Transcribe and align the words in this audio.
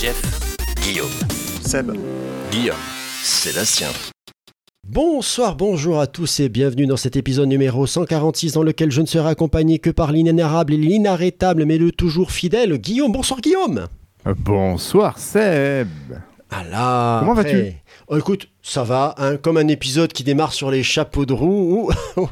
Jeff, 0.00 0.56
Guillaume. 0.82 1.10
Seb, 1.60 1.92
Guillaume. 2.50 2.74
Sébastien. 3.22 3.88
Bonsoir, 4.88 5.56
bonjour 5.56 6.00
à 6.00 6.06
tous 6.06 6.40
et 6.40 6.48
bienvenue 6.48 6.86
dans 6.86 6.96
cet 6.96 7.16
épisode 7.16 7.48
numéro 7.48 7.86
146 7.86 8.52
dans 8.52 8.62
lequel 8.62 8.90
je 8.90 9.02
ne 9.02 9.06
serai 9.06 9.28
accompagné 9.28 9.78
que 9.78 9.90
par 9.90 10.10
l'inénarrable 10.10 10.72
et 10.72 10.78
l'inarrêtable 10.78 11.66
mais 11.66 11.76
le 11.76 11.92
toujours 11.92 12.30
fidèle 12.30 12.78
Guillaume. 12.78 13.12
Bonsoir 13.12 13.42
Guillaume 13.42 13.88
Bonsoir 14.24 15.18
Seb. 15.18 15.88
Ah 16.50 16.64
là 16.64 17.20
Comment 17.20 17.34
vas-tu 17.34 17.72
Oh, 18.08 18.16
Écoute, 18.16 18.48
ça 18.60 18.82
va, 18.82 19.14
hein, 19.18 19.36
comme 19.36 19.56
un 19.56 19.68
épisode 19.68 20.12
qui 20.12 20.24
démarre 20.24 20.52
sur 20.52 20.70
les 20.72 20.82
chapeaux 20.82 21.24
de 21.24 21.32
roue 21.32 21.88
où, 22.16 22.26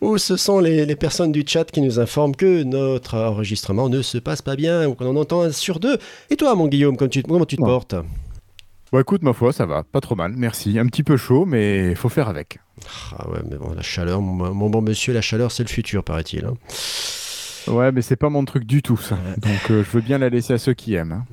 où 0.00 0.16
ce 0.18 0.36
sont 0.36 0.60
les, 0.60 0.86
les 0.86 0.94
personnes 0.96 1.32
du 1.32 1.42
chat 1.46 1.64
qui 1.70 1.80
nous 1.80 1.98
informent 1.98 2.36
que 2.36 2.62
notre 2.62 3.16
enregistrement 3.18 3.88
ne 3.88 4.00
se 4.00 4.18
passe 4.18 4.42
pas 4.42 4.54
bien 4.54 4.86
ou 4.86 4.94
qu'on 4.94 5.06
en 5.08 5.16
entend 5.16 5.42
un 5.42 5.50
sur 5.50 5.80
deux. 5.80 5.98
Et 6.30 6.36
toi 6.36 6.54
mon 6.54 6.68
Guillaume, 6.68 6.96
comment 6.96 7.08
tu, 7.08 7.22
comment 7.24 7.44
tu 7.44 7.56
te 7.56 7.62
Ouais. 7.62 7.68
portes? 7.68 7.96
Bon 8.92 9.00
écoute 9.00 9.22
ma 9.22 9.32
foi 9.32 9.52
ça 9.52 9.66
va, 9.66 9.82
pas 9.82 10.00
trop 10.00 10.14
mal, 10.14 10.34
merci. 10.36 10.78
Un 10.78 10.86
petit 10.86 11.02
peu 11.02 11.16
chaud 11.16 11.44
mais 11.44 11.90
il 11.90 11.96
faut 11.96 12.08
faire 12.08 12.28
avec. 12.28 12.58
Ah 13.18 13.28
ouais, 13.28 13.40
mais 13.50 13.56
bon, 13.56 13.72
la 13.74 13.82
chaleur, 13.82 14.20
mon, 14.20 14.54
mon 14.54 14.70
bon 14.70 14.82
monsieur, 14.82 15.12
la 15.12 15.20
chaleur 15.20 15.50
c'est 15.50 15.64
le 15.64 15.68
futur 15.68 16.04
paraît-il. 16.04 16.44
hein. 16.44 16.54
Ouais 17.66 17.90
mais 17.90 18.02
c'est 18.02 18.14
pas 18.16 18.28
mon 18.28 18.44
truc 18.44 18.64
du 18.66 18.82
tout 18.82 18.96
ça. 18.98 19.16
Donc 19.38 19.70
euh, 19.72 19.82
je 19.82 19.90
veux 19.90 20.00
bien 20.00 20.18
la 20.18 20.28
laisser 20.28 20.52
à 20.52 20.58
ceux 20.58 20.74
qui 20.74 20.94
aiment. 20.94 21.12
hein. 21.12 21.24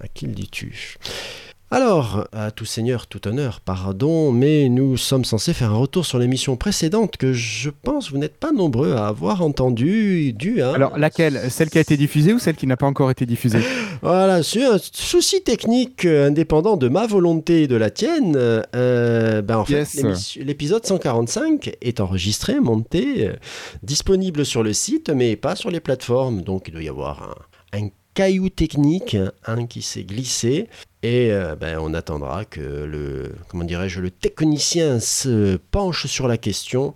À 0.00 0.06
qui 0.06 0.26
le 0.26 0.32
dis-tu? 0.34 0.98
Alors, 1.72 2.26
à 2.32 2.50
tout 2.50 2.64
seigneur, 2.64 3.06
tout 3.06 3.28
honneur, 3.28 3.60
pardon, 3.60 4.32
mais 4.32 4.68
nous 4.68 4.96
sommes 4.96 5.24
censés 5.24 5.52
faire 5.54 5.70
un 5.70 5.76
retour 5.76 6.04
sur 6.04 6.18
l'émission 6.18 6.56
précédente 6.56 7.16
que 7.16 7.32
je 7.32 7.70
pense 7.70 8.10
vous 8.10 8.18
n'êtes 8.18 8.36
pas 8.38 8.50
nombreux 8.50 8.92
à 8.94 9.06
avoir 9.06 9.40
entendu, 9.42 10.32
dû 10.32 10.62
à... 10.62 10.72
Alors 10.72 10.98
laquelle? 10.98 11.40
Celle 11.48 11.70
qui 11.70 11.78
a 11.78 11.80
été 11.80 11.96
diffusée 11.96 12.32
ou 12.32 12.40
celle 12.40 12.56
qui 12.56 12.66
n'a 12.66 12.76
pas 12.76 12.86
encore 12.86 13.10
été 13.10 13.24
diffusée? 13.26 13.60
Voilà, 14.02 14.42
sur 14.42 14.72
un 14.72 14.78
souci 14.78 15.42
technique 15.42 16.06
euh, 16.06 16.28
indépendant 16.28 16.78
de 16.78 16.88
ma 16.88 17.06
volonté 17.06 17.64
et 17.64 17.68
de 17.68 17.76
la 17.76 17.90
tienne, 17.90 18.32
euh, 18.36 19.42
ben 19.42 19.58
en 19.58 19.64
fait, 19.66 19.86
Yes. 19.94 20.36
l'épisode 20.36 20.86
145 20.86 21.76
est 21.82 22.00
enregistré, 22.00 22.58
monté, 22.60 23.28
euh, 23.28 23.34
disponible 23.82 24.46
sur 24.46 24.62
le 24.62 24.72
site, 24.72 25.10
mais 25.10 25.36
pas 25.36 25.54
sur 25.54 25.70
les 25.70 25.80
plateformes. 25.80 26.40
Donc 26.40 26.68
il 26.68 26.72
doit 26.72 26.82
y 26.82 26.88
avoir 26.88 27.36
un, 27.74 27.78
un 27.78 27.88
caillou 28.20 28.50
technique 28.50 29.16
hein, 29.46 29.66
qui 29.66 29.80
s'est 29.80 30.04
glissé. 30.04 30.68
Et 31.02 31.32
euh, 31.32 31.56
ben, 31.56 31.78
on 31.80 31.94
attendra 31.94 32.44
que 32.44 32.60
le, 32.60 33.32
comment 33.48 33.64
dirais-je, 33.64 33.98
le 33.98 34.10
technicien 34.10 35.00
se 35.00 35.56
penche 35.70 36.04
sur 36.04 36.28
la 36.28 36.36
question 36.36 36.92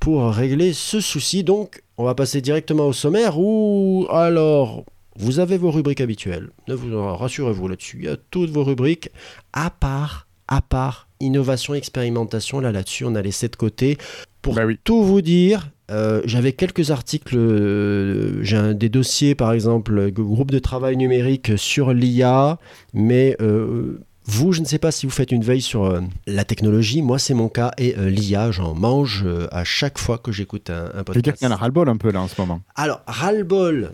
pour 0.00 0.30
régler 0.30 0.72
ce 0.72 1.02
souci. 1.02 1.44
Donc, 1.44 1.82
on 1.98 2.04
va 2.04 2.14
passer 2.14 2.40
directement 2.40 2.86
au 2.86 2.94
sommaire 2.94 3.38
où, 3.38 4.06
alors, 4.08 4.86
vous 5.16 5.38
avez 5.38 5.58
vos 5.58 5.70
rubriques 5.70 6.00
habituelles. 6.00 6.48
Ne 6.66 6.72
vous 6.72 6.98
rassurez-vous 7.14 7.68
là-dessus. 7.68 7.98
Il 8.00 8.04
y 8.06 8.08
a 8.08 8.16
toutes 8.30 8.48
vos 8.48 8.64
rubriques, 8.64 9.10
à 9.52 9.68
part, 9.68 10.26
à 10.48 10.62
part 10.62 11.08
innovation, 11.20 11.74
expérimentation. 11.74 12.60
Là, 12.60 12.72
là-dessus, 12.72 13.04
on 13.04 13.14
a 13.16 13.20
laissé 13.20 13.48
de 13.48 13.56
côté. 13.56 13.98
Pour 14.40 14.54
Bah 14.54 14.64
oui. 14.64 14.78
tout 14.82 15.04
vous 15.04 15.20
dire, 15.20 15.68
euh, 15.90 16.22
j'avais 16.24 16.52
quelques 16.52 16.90
articles, 16.90 17.36
euh, 17.36 18.42
j'ai 18.42 18.56
un- 18.56 18.74
des 18.74 18.88
dossiers 18.88 19.34
par 19.34 19.52
exemple, 19.52 19.98
euh, 19.98 20.10
groupe 20.10 20.50
de 20.50 20.58
travail 20.58 20.96
numérique 20.96 21.52
sur 21.56 21.92
l'IA, 21.92 22.58
mais 22.92 23.36
euh, 23.40 23.98
vous, 24.26 24.52
je 24.52 24.60
ne 24.60 24.64
sais 24.66 24.78
pas 24.78 24.90
si 24.90 25.04
vous 25.06 25.12
faites 25.12 25.32
une 25.32 25.44
veille 25.44 25.60
sur 25.60 26.00
la 26.26 26.44
technologie, 26.44 27.02
moi 27.02 27.18
c'est 27.18 27.34
mon 27.34 27.48
cas, 27.50 27.72
et 27.76 27.94
l'IA, 27.98 28.50
j'en 28.52 28.74
mange 28.74 29.26
à 29.52 29.64
chaque 29.64 29.98
fois 29.98 30.16
que 30.16 30.32
j'écoute 30.32 30.70
un, 30.70 30.84
un 30.86 30.86
Je 30.86 30.88
veux 30.88 30.92
dire 30.94 31.04
podcast. 31.04 31.38
qu'il 31.38 31.46
y 31.46 31.50
en 31.50 31.52
a 31.54 31.56
ras-le-bol 31.56 31.88
un 31.90 31.96
peu 31.98 32.10
là 32.10 32.22
en 32.22 32.28
ce 32.28 32.40
moment. 32.40 32.60
Alors, 32.74 33.02
ras-le-bol. 33.06 33.92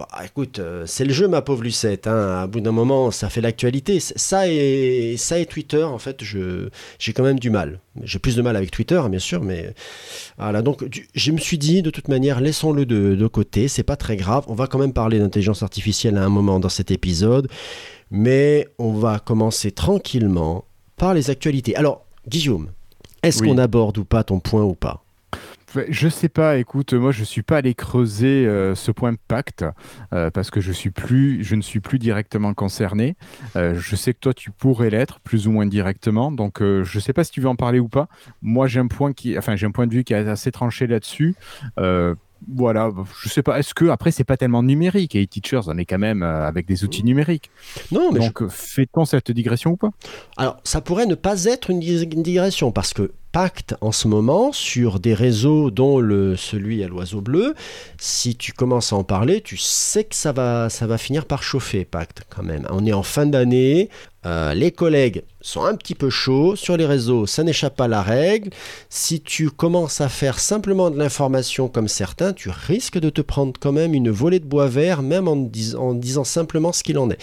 Bah, 0.00 0.08
écoute, 0.24 0.60
euh, 0.60 0.84
c'est 0.86 1.04
le 1.04 1.12
jeu, 1.12 1.28
ma 1.28 1.42
pauvre 1.42 1.62
Lucette. 1.62 2.06
hein. 2.06 2.40
À 2.42 2.46
bout 2.46 2.60
d'un 2.60 2.72
moment, 2.72 3.10
ça 3.10 3.28
fait 3.28 3.42
l'actualité. 3.42 4.00
Ça 4.00 4.48
et, 4.48 5.16
ça 5.18 5.38
et 5.38 5.44
Twitter, 5.44 5.82
en 5.82 5.98
fait, 5.98 6.24
je, 6.24 6.70
j'ai 6.98 7.12
quand 7.12 7.22
même 7.22 7.38
du 7.38 7.50
mal. 7.50 7.80
J'ai 8.02 8.18
plus 8.18 8.34
de 8.34 8.40
mal 8.40 8.56
avec 8.56 8.70
Twitter, 8.70 8.98
bien 9.10 9.18
sûr, 9.18 9.42
mais 9.42 9.74
voilà. 10.38 10.62
Donc, 10.62 10.82
je 11.14 11.32
me 11.32 11.38
suis 11.38 11.58
dit, 11.58 11.82
de 11.82 11.90
toute 11.90 12.08
manière, 12.08 12.40
laissons-le 12.40 12.86
de, 12.86 13.14
de 13.14 13.26
côté. 13.26 13.68
C'est 13.68 13.82
pas 13.82 13.96
très 13.96 14.16
grave. 14.16 14.44
On 14.48 14.54
va 14.54 14.66
quand 14.68 14.78
même 14.78 14.94
parler 14.94 15.18
d'intelligence 15.18 15.62
artificielle 15.62 16.16
à 16.16 16.24
un 16.24 16.30
moment 16.30 16.60
dans 16.60 16.70
cet 16.70 16.90
épisode, 16.90 17.48
mais 18.10 18.66
on 18.78 18.94
va 18.94 19.18
commencer 19.18 19.70
tranquillement 19.70 20.64
par 20.96 21.12
les 21.12 21.28
actualités. 21.28 21.76
Alors, 21.76 22.06
Guillaume, 22.26 22.70
est-ce 23.22 23.42
Oui. 23.42 23.48
qu'on 23.50 23.58
aborde 23.58 23.98
ou 23.98 24.04
pas 24.06 24.24
ton 24.24 24.40
point 24.40 24.62
ou 24.64 24.74
pas? 24.74 25.04
Je 25.88 26.08
sais 26.08 26.28
pas, 26.28 26.56
écoute, 26.58 26.92
moi 26.94 27.12
je 27.12 27.22
suis 27.24 27.42
pas 27.42 27.58
allé 27.58 27.74
creuser 27.74 28.46
euh, 28.46 28.74
ce 28.74 28.90
point 28.90 29.14
pacte 29.28 29.64
euh, 30.12 30.30
parce 30.30 30.50
que 30.50 30.60
je 30.60 30.72
suis 30.72 30.90
plus, 30.90 31.44
je 31.44 31.54
ne 31.54 31.62
suis 31.62 31.80
plus 31.80 31.98
directement 31.98 32.54
concerné. 32.54 33.16
Euh, 33.56 33.74
je 33.78 33.94
sais 33.96 34.12
que 34.12 34.18
toi 34.20 34.34
tu 34.34 34.50
pourrais 34.50 34.90
l'être 34.90 35.20
plus 35.20 35.46
ou 35.46 35.52
moins 35.52 35.66
directement, 35.66 36.32
donc 36.32 36.60
je 36.60 36.98
sais 36.98 37.12
pas 37.12 37.24
si 37.24 37.30
tu 37.30 37.40
veux 37.40 37.48
en 37.48 37.56
parler 37.56 37.78
ou 37.80 37.88
pas. 37.88 38.08
Moi 38.42 38.66
j'ai 38.66 38.80
un 38.80 38.88
point 38.88 39.12
qui, 39.12 39.38
enfin 39.38 39.54
j'ai 39.56 39.66
un 39.66 39.70
point 39.70 39.86
de 39.86 39.92
vue 39.94 40.04
qui 40.04 40.12
est 40.12 40.28
assez 40.28 40.50
tranché 40.50 40.86
là-dessus. 40.86 41.34
Voilà, 42.48 42.90
je 43.22 43.28
sais 43.28 43.42
pas. 43.42 43.58
Est-ce 43.58 43.74
que 43.74 43.90
après 43.90 44.10
c'est 44.12 44.24
pas 44.24 44.38
tellement 44.38 44.62
numérique 44.62 45.14
et 45.14 45.26
teachers 45.26 45.60
on 45.68 45.76
est 45.76 45.84
quand 45.84 45.98
même 45.98 46.22
avec 46.22 46.64
des 46.66 46.84
outils 46.84 47.04
numériques. 47.04 47.50
Non, 47.92 48.10
mais 48.12 48.20
je- 48.20 48.26
Donc 48.28 48.42
euh, 48.42 48.48
fait-on 48.48 49.04
cette 49.04 49.30
digression 49.30 49.72
ou 49.72 49.76
pas? 49.76 49.90
Alors, 50.38 50.56
ça 50.64 50.80
pourrait 50.80 51.04
ne 51.04 51.14
pas 51.14 51.44
être 51.44 51.68
une 51.70 51.80
digression 51.80 52.72
parce 52.72 52.94
que 52.94 53.12
Pacte 53.32 53.76
en 53.80 53.92
ce 53.92 54.08
moment 54.08 54.52
sur 54.52 54.98
des 54.98 55.14
réseaux 55.14 55.70
dont 55.70 56.00
le, 56.00 56.36
celui 56.36 56.82
à 56.82 56.88
l'oiseau 56.88 57.20
bleu, 57.20 57.54
si 57.98 58.34
tu 58.34 58.52
commences 58.52 58.92
à 58.92 58.96
en 58.96 59.04
parler, 59.04 59.40
tu 59.40 59.56
sais 59.56 60.04
que 60.04 60.16
ça 60.16 60.32
va, 60.32 60.68
ça 60.68 60.86
va 60.88 60.98
finir 60.98 61.26
par 61.26 61.42
chauffer 61.42 61.84
Pacte 61.84 62.22
quand 62.28 62.42
même. 62.42 62.66
On 62.70 62.84
est 62.84 62.92
en 62.92 63.04
fin 63.04 63.26
d'année, 63.26 63.88
euh, 64.26 64.52
les 64.54 64.72
collègues 64.72 65.22
sont 65.40 65.64
un 65.64 65.76
petit 65.76 65.94
peu 65.94 66.10
chauds 66.10 66.56
sur 66.56 66.76
les 66.76 66.86
réseaux, 66.86 67.26
ça 67.26 67.44
n'échappe 67.44 67.76
pas 67.76 67.84
à 67.84 67.88
la 67.88 68.02
règle. 68.02 68.50
Si 68.88 69.20
tu 69.20 69.50
commences 69.50 70.00
à 70.00 70.08
faire 70.08 70.40
simplement 70.40 70.90
de 70.90 70.98
l'information 70.98 71.68
comme 71.68 71.88
certains, 71.88 72.32
tu 72.32 72.50
risques 72.50 72.98
de 72.98 73.10
te 73.10 73.20
prendre 73.20 73.52
quand 73.60 73.72
même 73.72 73.94
une 73.94 74.10
volée 74.10 74.40
de 74.40 74.44
bois 74.44 74.66
vert, 74.66 75.02
même 75.02 75.28
en, 75.28 75.36
dis- 75.36 75.76
en 75.76 75.94
disant 75.94 76.24
simplement 76.24 76.72
ce 76.72 76.82
qu'il 76.82 76.98
en 76.98 77.10
est. 77.10 77.18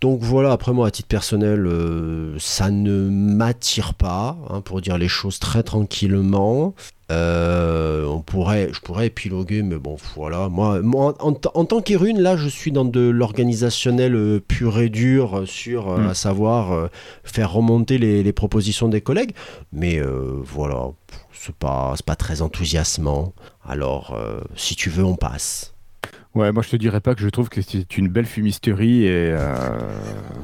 Donc 0.00 0.20
voilà, 0.20 0.52
après 0.52 0.72
moi, 0.72 0.86
à 0.86 0.90
titre 0.92 1.08
personnel, 1.08 1.66
euh, 1.66 2.36
ça 2.38 2.70
ne 2.70 3.08
m'attire 3.10 3.94
pas, 3.94 4.36
hein, 4.48 4.60
pour 4.60 4.80
dire 4.80 4.96
les 4.96 5.08
choses 5.08 5.40
très 5.40 5.64
tranquillement. 5.64 6.74
Euh, 7.10 8.04
on 8.04 8.20
pourrait, 8.20 8.68
je 8.72 8.80
pourrais 8.80 9.06
épiloguer, 9.06 9.62
mais 9.62 9.76
bon, 9.76 9.96
voilà. 10.14 10.48
Moi, 10.48 10.82
moi, 10.82 11.16
en, 11.20 11.32
tant 11.32 11.80
qu'érune, 11.80 12.20
là, 12.20 12.36
je 12.36 12.48
suis 12.48 12.70
dans 12.70 12.84
de 12.84 13.00
l'organisationnel 13.00 14.14
euh, 14.14 14.40
pur 14.46 14.78
et 14.78 14.88
dur, 14.90 15.42
sur, 15.46 15.88
euh, 15.90 15.98
Mm. 15.98 16.08
à 16.10 16.14
savoir 16.14 16.72
euh, 16.72 16.88
faire 17.24 17.52
remonter 17.52 17.98
les, 17.98 18.22
les 18.22 18.32
propositions 18.32 18.88
des 18.88 19.00
collègues. 19.00 19.32
Mais 19.72 20.00
voilà, 20.44 20.90
c'est 21.32 21.54
pas, 21.54 21.94
pas 22.06 22.14
très 22.14 22.42
enthousiasmant. 22.42 23.32
Alors, 23.66 24.16
si 24.54 24.76
tu 24.76 24.90
veux, 24.90 25.04
on 25.04 25.16
passe. 25.16 25.74
Ouais, 26.34 26.52
moi 26.52 26.62
je 26.62 26.68
te 26.70 26.76
dirais 26.76 27.00
pas 27.00 27.14
que 27.14 27.20
je 27.22 27.28
trouve 27.28 27.48
que 27.48 27.62
c'est 27.62 27.96
une 27.96 28.08
belle 28.08 28.26
fumisterie 28.26 29.04
et 29.04 29.08
euh, 29.32 29.54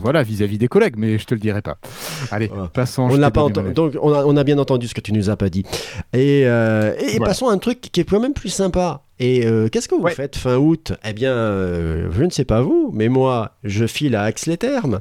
voilà 0.01 0.23
vis-à-vis 0.23 0.59
des 0.59 0.67
collègues, 0.67 0.95
mais 0.97 1.19
je 1.19 1.27
te 1.27 1.35
le 1.35 1.41
dirais 1.41 1.63
pas. 1.63 1.77
Allez, 2.31 2.49
Ouais. 2.49 2.69
passons. 2.73 3.03
On 3.11 3.17
n'a 3.17 3.31
pas 3.31 3.49
donc 3.49 3.93
on 4.03 4.13
a, 4.13 4.25
on 4.25 4.37
a 4.37 4.45
bien 4.45 4.59
entendu 4.59 4.89
ce 4.89 4.95
que 4.95 5.01
tu 5.01 5.13
nous 5.13 5.31
as 5.31 5.37
pas 5.37 5.51
dit. 5.51 5.63
Et, 6.13 6.43
euh, 6.47 6.95
et- 6.99 7.03
et 7.15 7.17
Voilà. 7.19 7.27
passons 7.27 7.49
à 7.49 7.53
un 7.53 7.59
truc 7.59 7.81
qui 7.81 8.01
est 8.01 8.05
quand 8.05 8.19
même 8.21 8.33
plus 8.33 8.49
sympa. 8.49 9.03
Et 9.21 9.47
euh, 9.47 9.69
qu'est-ce 9.69 9.87
que 9.89 9.95
vous 9.95 10.03
Ouais. 10.03 10.11
faites 10.15 10.35
fin 10.37 10.57
août? 10.57 10.93
Eh 11.05 11.13
bien, 11.13 11.31
euh, 11.33 12.09
je 12.11 12.25
ne 12.25 12.31
sais 12.31 12.45
pas 12.45 12.63
vous, 12.63 12.91
mais 12.93 13.09
moi, 13.09 13.53
je 13.63 13.87
file 13.87 14.17
à 14.17 14.23
Axe-les-Thermes. 14.25 15.01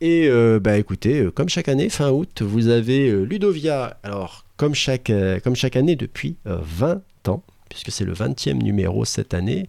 Et 0.00 0.28
euh, 0.28 0.58
bah 0.60 0.78
écoutez, 0.78 1.28
comme 1.34 1.48
chaque 1.50 1.68
année, 1.68 1.90
fin 1.90 2.10
août, 2.10 2.40
vous 2.40 2.68
avez 2.68 3.10
Ludovia. 3.26 3.98
Alors, 4.02 4.46
comme 4.56 4.74
chaque, 4.74 5.12
comme 5.44 5.56
chaque 5.56 5.76
année 5.76 5.96
depuis 5.96 6.36
euh, 6.46 6.56
20 6.62 7.02
ans, 7.28 7.42
puisque 7.68 7.90
c'est 7.90 8.04
le 8.04 8.14
20e 8.14 8.62
numéro 8.62 9.04
cette 9.04 9.34
année. 9.34 9.68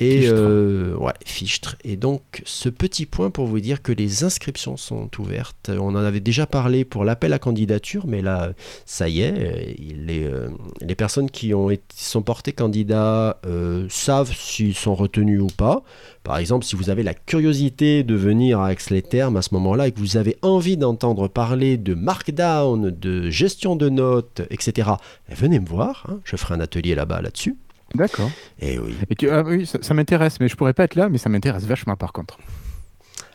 Et 0.00 0.22
Fichtre. 0.22 0.34
euh, 0.36 0.96
ouais, 0.96 1.12
Fichtre. 1.24 1.76
Et 1.84 1.96
donc, 1.96 2.42
ce 2.44 2.68
petit 2.68 3.06
point 3.06 3.30
pour 3.30 3.46
vous 3.46 3.60
dire 3.60 3.80
que 3.80 3.92
les 3.92 4.24
inscriptions 4.24 4.76
sont 4.76 5.08
ouvertes. 5.20 5.70
On 5.70 5.90
en 5.94 5.96
avait 5.96 6.18
déjà 6.18 6.46
parlé 6.46 6.84
pour 6.84 7.04
l'appel 7.04 7.32
à 7.32 7.38
candidature, 7.38 8.04
mais 8.08 8.20
là, 8.20 8.54
ça 8.86 9.08
y 9.08 9.20
est, 9.20 9.32
euh, 9.36 9.72
les, 9.96 10.24
euh, 10.24 10.48
les 10.80 10.96
personnes 10.96 11.30
qui 11.30 11.54
ont 11.54 11.70
été, 11.70 11.84
sont 11.94 12.22
portées 12.22 12.52
candidats 12.52 13.38
euh, 13.46 13.86
savent 13.88 14.34
s'ils 14.34 14.74
sont 14.74 14.96
retenus 14.96 15.40
ou 15.40 15.46
pas. 15.46 15.84
Par 16.24 16.38
exemple, 16.38 16.64
si 16.64 16.74
vous 16.74 16.90
avez 16.90 17.04
la 17.04 17.14
curiosité 17.14 18.02
de 18.02 18.14
venir 18.16 18.58
à 18.58 18.72
Aix-les-Thermes 18.72 19.36
à 19.36 19.42
ce 19.42 19.54
moment-là 19.54 19.86
et 19.86 19.92
que 19.92 20.00
vous 20.00 20.16
avez 20.16 20.36
envie 20.42 20.76
d'entendre 20.76 21.28
parler 21.28 21.76
de 21.76 21.94
markdown, 21.94 22.90
de 22.90 23.30
gestion 23.30 23.76
de 23.76 23.88
notes, 23.90 24.42
etc., 24.50 24.90
eh, 25.30 25.34
venez 25.34 25.60
me 25.60 25.66
voir. 25.66 26.06
hein, 26.08 26.18
je 26.24 26.34
ferai 26.34 26.54
un 26.54 26.60
atelier 26.60 26.96
là-bas 26.96 27.22
là-dessus. 27.22 27.56
D'accord. 27.94 28.30
Et 28.60 28.78
oui. 28.78 28.94
Et 29.10 29.14
tu- 29.14 29.30
ah 29.30 29.42
oui, 29.46 29.66
ça, 29.66 29.78
ça 29.82 29.94
m'intéresse, 29.94 30.40
mais 30.40 30.48
je 30.48 30.56
pourrais 30.56 30.72
pas 30.74 30.84
être 30.84 30.94
là, 30.96 31.08
mais 31.08 31.18
ça 31.18 31.28
m'intéresse 31.28 31.64
vachement 31.64 31.96
par 31.96 32.12
contre. 32.12 32.38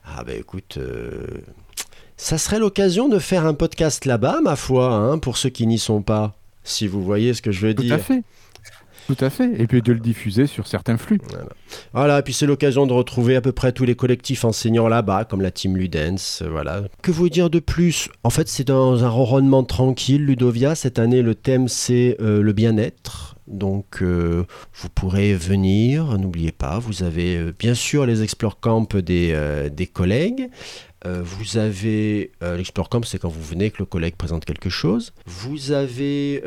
Ah 0.05 0.23
bah 0.23 0.33
écoute, 0.33 0.75
euh, 0.77 1.25
ça 2.17 2.37
serait 2.37 2.59
l'occasion 2.59 3.07
de 3.09 3.19
faire 3.19 3.45
un 3.45 3.53
podcast 3.53 4.05
là-bas, 4.05 4.39
ma 4.43 4.55
foi, 4.55 4.93
hein, 4.93 5.17
pour 5.19 5.37
ceux 5.37 5.49
qui 5.49 5.67
n'y 5.67 5.77
sont 5.79 6.01
pas. 6.01 6.35
Si 6.63 6.87
vous 6.87 7.03
voyez 7.03 7.33
ce 7.33 7.41
que 7.41 7.51
je 7.51 7.67
veux 7.67 7.73
Tout 7.73 7.83
dire. 7.83 7.95
à 7.95 7.99
fait. 7.99 8.21
Tout 9.07 9.17
à 9.25 9.31
fait. 9.31 9.49
Et 9.59 9.65
puis 9.65 9.81
de 9.81 9.91
le 9.91 9.99
diffuser 9.99 10.45
sur 10.45 10.67
certains 10.67 10.97
flux. 10.97 11.19
Voilà, 11.93 12.21
puis 12.21 12.31
c'est 12.31 12.45
l'occasion 12.45 12.85
de 12.85 12.93
retrouver 12.93 13.35
à 13.35 13.41
peu 13.41 13.51
près 13.51 13.71
tous 13.71 13.83
les 13.85 13.95
collectifs 13.95 14.45
enseignants 14.45 14.87
là-bas, 14.87 15.25
comme 15.25 15.41
la 15.41 15.49
team 15.49 15.77
Ludens, 15.77 16.41
euh, 16.43 16.49
voilà. 16.49 16.83
Que 17.01 17.09
vous 17.11 17.27
dire 17.29 17.49
de 17.49 17.57
plus? 17.59 18.09
En 18.23 18.29
fait, 18.29 18.47
c'est 18.47 18.65
dans 18.65 19.03
un 19.03 19.09
ronronnement 19.09 19.63
tranquille, 19.63 20.23
Ludovia. 20.25 20.75
Cette 20.75 20.99
année, 20.99 21.23
le 21.23 21.33
thème, 21.33 21.67
c'est 21.67 22.17
euh, 22.21 22.43
le 22.43 22.53
bien-être. 22.53 23.28
Donc, 23.49 24.01
euh, 24.01 24.45
vous 24.75 24.89
pourrez 24.89 25.33
venir, 25.33 26.17
n'oubliez 26.17 26.51
pas, 26.51 26.77
vous 26.77 27.03
avez 27.03 27.35
euh, 27.35 27.53
bien 27.57 27.73
sûr 27.73 28.05
les 28.05 28.21
Explore 28.21 28.59
Camp 28.59 28.95
des, 28.95 29.31
euh, 29.33 29.69
des 29.69 29.87
collègues. 29.87 30.49
Vous 31.05 31.57
avez 31.57 32.33
l'Explore 32.41 32.89
Camp, 32.89 33.05
c'est 33.05 33.19
quand 33.19 33.29
vous 33.29 33.41
venez 33.41 33.71
que 33.71 33.77
le 33.79 33.85
collègue 33.85 34.17
présente 34.17 34.43
quelque 34.43 34.69
chose. 34.69 35.13
Vous 35.25 35.71
avez 35.71 36.43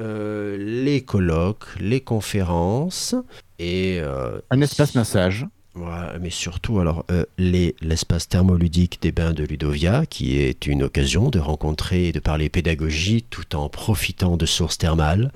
les 0.59 1.03
colloques, 1.07 1.65
les 1.81 2.03
conférences 2.03 3.15
et 3.59 4.03
Un 4.51 4.61
espace 4.61 4.95
massage. 4.95 5.47
Mais 5.75 6.31
surtout 6.31 6.81
alors 6.81 7.05
euh, 7.11 7.25
les- 7.39 7.75
l'espace 7.81 8.29
thermoludique 8.29 8.99
des 9.01 9.11
bains 9.13 9.33
de 9.33 9.45
Ludovia, 9.45 10.05
qui 10.07 10.37
est 10.39 10.67
une 10.67 10.83
occasion 10.83 11.31
de 11.31 11.39
rencontrer 11.39 12.09
et 12.09 12.13
de 12.13 12.21
parler 12.21 12.49
pédagogie 12.51 13.25
tout 13.29 13.57
en 13.57 13.69
profitant 13.69 14.37
de 14.37 14.45
sources 14.47 14.77
thermales. 14.79 15.33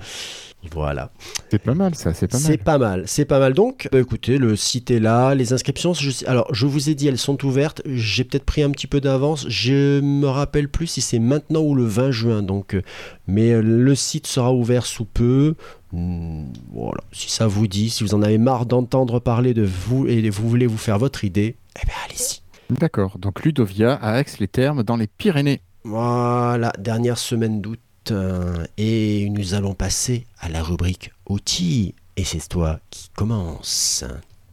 Voilà. 0.72 1.12
C'est 1.50 1.60
pas 1.62 1.74
mal 1.74 1.94
ça, 1.94 2.12
c'est 2.12 2.26
pas 2.26 2.38
C'est 2.38 2.48
mal. 2.56 2.58
pas 2.58 2.78
mal, 2.78 3.02
c'est 3.06 3.24
pas 3.24 3.38
mal. 3.38 3.54
Donc, 3.54 3.88
bah, 3.92 4.00
écoutez, 4.00 4.36
le 4.36 4.56
site 4.56 4.90
est 4.90 4.98
là, 4.98 5.34
les 5.34 5.52
inscriptions. 5.52 5.94
Je 5.94 6.10
alors, 6.26 6.52
je 6.52 6.66
vous 6.66 6.90
ai 6.90 6.94
dit, 6.96 7.06
elles 7.06 7.18
sont 7.18 7.42
ouvertes. 7.44 7.82
J'ai 7.86 8.24
peut-être 8.24 8.44
pris 8.44 8.62
un 8.62 8.70
petit 8.72 8.88
peu 8.88 9.00
d'avance. 9.00 9.46
Je 9.48 10.00
me 10.00 10.26
rappelle 10.26 10.68
plus 10.68 10.88
si 10.88 11.00
c'est 11.00 11.20
maintenant 11.20 11.60
ou 11.60 11.74
le 11.76 11.84
20 11.84 12.10
juin. 12.10 12.42
Donc, 12.42 12.74
euh, 12.74 12.82
mais 13.28 13.52
euh, 13.52 13.62
le 13.62 13.94
site 13.94 14.26
sera 14.26 14.52
ouvert 14.52 14.86
sous 14.86 15.04
peu. 15.04 15.54
Hmm, 15.96 16.52
voilà. 16.74 17.00
Si 17.12 17.30
ça 17.30 17.46
vous 17.46 17.66
dit, 17.66 17.88
si 17.88 18.04
vous 18.04 18.14
en 18.14 18.20
avez 18.22 18.36
marre 18.36 18.66
d'entendre 18.66 19.18
parler 19.18 19.54
de 19.54 19.62
vous 19.62 20.06
et 20.06 20.28
vous 20.28 20.46
voulez 20.46 20.66
vous 20.66 20.76
faire 20.76 20.98
votre 20.98 21.24
idée, 21.24 21.56
eh 21.82 21.86
bien, 21.86 21.94
allez-y. 22.04 22.40
D'accord. 22.68 23.16
Donc 23.18 23.42
Ludovia 23.44 23.94
à 23.94 24.20
Aix-les-Thermes 24.20 24.82
dans 24.82 24.96
les 24.96 25.06
Pyrénées. 25.06 25.62
Voilà, 25.84 26.72
dernière 26.78 27.16
semaine 27.16 27.60
d'août. 27.62 27.80
euh, 28.10 28.64
et 28.76 29.28
nous 29.30 29.54
allons 29.54 29.74
passer 29.74 30.26
à 30.38 30.48
la 30.48 30.62
rubrique 30.62 31.12
outils. 31.28 31.94
Et 32.16 32.24
c'est 32.24 32.46
toi 32.48 32.78
qui 32.90 33.08
commence. 33.16 34.04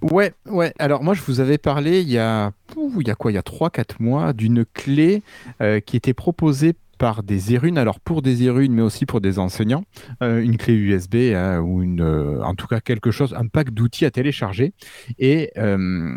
Ouais, 0.01 0.33
ouais. 0.47 0.73
Alors 0.79 1.03
moi, 1.03 1.13
je 1.13 1.21
vous 1.21 1.39
avais 1.39 1.57
parlé 1.57 2.01
il 2.01 2.09
y 2.09 2.17
a, 2.17 2.51
ouh, 2.75 2.99
il 3.01 3.07
y 3.07 3.11
a 3.11 3.15
quoi, 3.15 3.31
il 3.31 3.35
y 3.35 3.37
a 3.37 3.41
3-4 3.41 3.95
mois, 3.99 4.33
d'une 4.33 4.65
clé 4.65 5.21
euh, 5.61 5.79
qui 5.81 5.95
était 5.97 6.13
proposée 6.13 6.73
par 7.03 7.21
des 7.21 7.53
érunes, 7.53 7.77
alors 7.77 7.99
pour 7.99 8.21
des 8.21 8.43
érunes, 8.43 8.71
mais 8.71 8.81
aussi 8.81 9.05
pour 9.05 9.19
des 9.19 9.37
enseignants, 9.37 9.83
Euh, 10.21 10.39
une 10.39 10.55
clé 10.55 10.73
USB 10.73 11.15
hein, 11.35 11.59
ou 11.59 11.83
une, 11.83 11.99
euh, 11.99 12.41
en 12.41 12.55
tout 12.55 12.65
cas 12.65 12.79
quelque 12.79 13.11
chose, 13.11 13.33
un 13.33 13.47
pack 13.47 13.71
d'outils 13.71 14.05
à 14.05 14.11
télécharger. 14.11 14.73
Et 15.19 15.51
euh, 15.57 16.15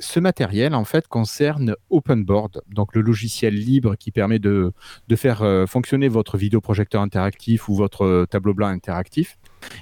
ce 0.00 0.18
matériel, 0.18 0.74
en 0.74 0.84
fait, 0.84 1.06
concerne 1.06 1.74
OpenBoard, 1.90 2.62
donc 2.66 2.94
le 2.94 3.02
logiciel 3.02 3.52
libre 3.52 3.94
qui 3.96 4.10
permet 4.10 4.38
de, 4.38 4.72
de 5.06 5.16
faire 5.16 5.44
fonctionner 5.68 6.08
votre 6.08 6.38
vidéoprojecteur 6.38 7.02
interactif 7.02 7.68
ou 7.68 7.74
votre 7.74 8.24
tableau 8.30 8.54
blanc 8.54 8.68
interactif. 8.68 9.36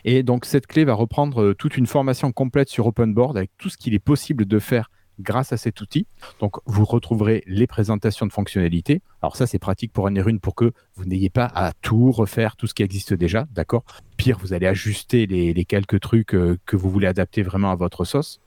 Et 0.04 0.24
donc 0.24 0.46
cette 0.46 0.66
clé 0.66 0.84
va 0.84 0.94
reprendre 0.94 1.52
toute 1.52 1.76
une 1.76 1.86
formation 1.86 2.32
complète 2.32 2.70
sur 2.70 2.88
OpenBoard 2.88 3.36
avec 3.36 3.52
tout 3.56 3.68
ce 3.68 3.76
qu'il 3.76 3.94
est 3.94 4.04
possible 4.12 4.46
de 4.46 4.58
faire 4.58 4.90
grâce 5.18 5.52
à 5.52 5.56
cet 5.56 5.80
outil. 5.80 6.06
Donc 6.40 6.56
vous 6.66 6.84
retrouverez 6.84 7.42
les 7.46 7.66
présentations 7.66 8.26
de 8.26 8.32
fonctionnalités. 8.32 9.02
Alors 9.22 9.36
ça 9.36 9.46
c'est 9.46 9.58
pratique 9.58 9.92
pour 9.92 10.06
un 10.06 10.14
Erune 10.14 10.40
pour 10.40 10.54
que 10.54 10.72
vous 10.96 11.04
n'ayez 11.04 11.30
pas 11.30 11.46
à 11.46 11.72
tout 11.82 12.10
refaire, 12.10 12.56
tout 12.56 12.66
ce 12.66 12.74
qui 12.74 12.82
existe 12.82 13.14
déjà, 13.14 13.46
d'accord? 13.52 13.84
Pire, 14.16 14.38
vous 14.38 14.52
allez 14.52 14.66
ajuster 14.66 15.26
les, 15.26 15.52
les 15.52 15.64
quelques 15.64 16.00
trucs 16.00 16.34
euh, 16.34 16.56
que 16.66 16.76
vous 16.76 16.90
voulez 16.90 17.08
adapter 17.08 17.42
vraiment 17.42 17.70
à 17.72 17.74
votre 17.74 18.04
sauce. 18.04 18.40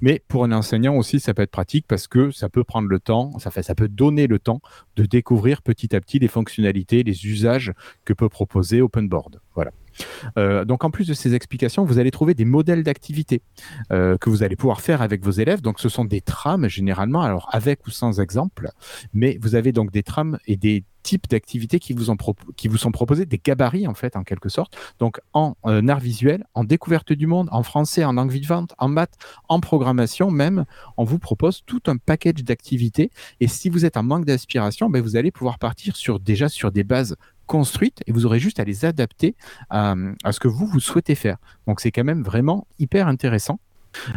Mais 0.00 0.22
pour 0.26 0.44
un 0.44 0.52
enseignant 0.52 0.96
aussi, 0.96 1.20
ça 1.20 1.32
peut 1.32 1.42
être 1.42 1.50
pratique 1.50 1.86
parce 1.86 2.08
que 2.08 2.30
ça 2.30 2.48
peut 2.48 2.64
prendre 2.64 2.88
le 2.88 2.98
temps, 2.98 3.38
ça, 3.38 3.50
fait, 3.50 3.62
ça 3.62 3.74
peut 3.74 3.88
donner 3.88 4.26
le 4.26 4.38
temps 4.38 4.60
de 4.96 5.04
découvrir 5.04 5.62
petit 5.62 5.94
à 5.94 6.00
petit 6.00 6.18
les 6.18 6.28
fonctionnalités, 6.28 7.02
les 7.04 7.26
usages 7.26 7.72
que 8.04 8.12
peut 8.12 8.28
proposer 8.28 8.80
OpenBoard. 8.80 9.40
Voilà. 9.54 9.70
Euh, 10.38 10.64
donc 10.64 10.84
en 10.84 10.90
plus 10.90 11.06
de 11.06 11.14
ces 11.14 11.34
explications, 11.34 11.84
vous 11.84 11.98
allez 11.98 12.10
trouver 12.10 12.34
des 12.34 12.44
modèles 12.44 12.82
d'activités 12.82 13.42
euh, 13.92 14.16
que 14.18 14.30
vous 14.30 14.42
allez 14.42 14.56
pouvoir 14.56 14.80
faire 14.80 15.02
avec 15.02 15.24
vos 15.24 15.30
élèves. 15.30 15.60
Donc 15.60 15.80
ce 15.80 15.88
sont 15.88 16.04
des 16.04 16.20
trames 16.20 16.68
généralement, 16.68 17.22
alors 17.22 17.48
avec 17.52 17.86
ou 17.86 17.90
sans 17.90 18.20
exemple, 18.20 18.70
mais 19.12 19.38
vous 19.40 19.54
avez 19.54 19.72
donc 19.72 19.90
des 19.90 20.02
trames 20.02 20.38
et 20.46 20.56
des 20.56 20.84
types 21.02 21.28
d'activités 21.28 21.78
qui 21.78 21.92
vous, 21.92 22.04
sont 22.04 22.92
proposés, 22.92 23.26
des 23.26 23.40
gabarits 23.42 23.86
en 23.86 23.94
fait 23.94 24.16
en 24.16 24.22
quelque 24.22 24.48
sorte. 24.48 24.76
Donc 24.98 25.20
en 25.32 25.56
euh, 25.66 25.86
art 25.88 26.00
visuel, 26.00 26.44
en 26.54 26.64
découverte 26.64 27.12
du 27.12 27.26
monde, 27.26 27.48
en 27.52 27.62
français, 27.62 28.04
en 28.04 28.12
langue 28.12 28.30
vivante, 28.30 28.74
en 28.78 28.88
maths, 28.88 29.16
en 29.48 29.60
programmation 29.60 30.30
même, 30.30 30.64
on 30.96 31.04
vous 31.04 31.18
propose 31.18 31.62
tout 31.66 31.82
un 31.86 31.96
package 31.96 32.44
d'activités. 32.44 33.10
Et 33.40 33.48
si 33.48 33.68
vous 33.68 33.84
êtes 33.84 33.96
en 33.96 34.02
manque 34.02 34.24
d'inspiration, 34.24 34.88
ben, 34.88 35.02
vous 35.02 35.16
allez 35.16 35.30
pouvoir 35.30 35.58
partir 35.58 35.96
déjà 36.20 36.48
sur 36.48 36.70
des 36.70 36.84
bases 36.84 37.16
construites 37.52 38.00
et 38.06 38.12
vous 38.12 38.24
aurez 38.24 38.38
juste 38.38 38.60
à 38.60 38.64
les 38.64 38.86
adapter 38.86 39.36
à, 39.68 39.94
à 40.24 40.32
ce 40.32 40.40
que 40.40 40.48
vous, 40.48 40.66
vous 40.66 40.80
souhaitez 40.80 41.14
faire. 41.14 41.36
Donc 41.66 41.80
c'est 41.82 41.90
quand 41.90 42.02
même 42.02 42.22
vraiment 42.22 42.66
hyper 42.78 43.08
intéressant. 43.08 43.60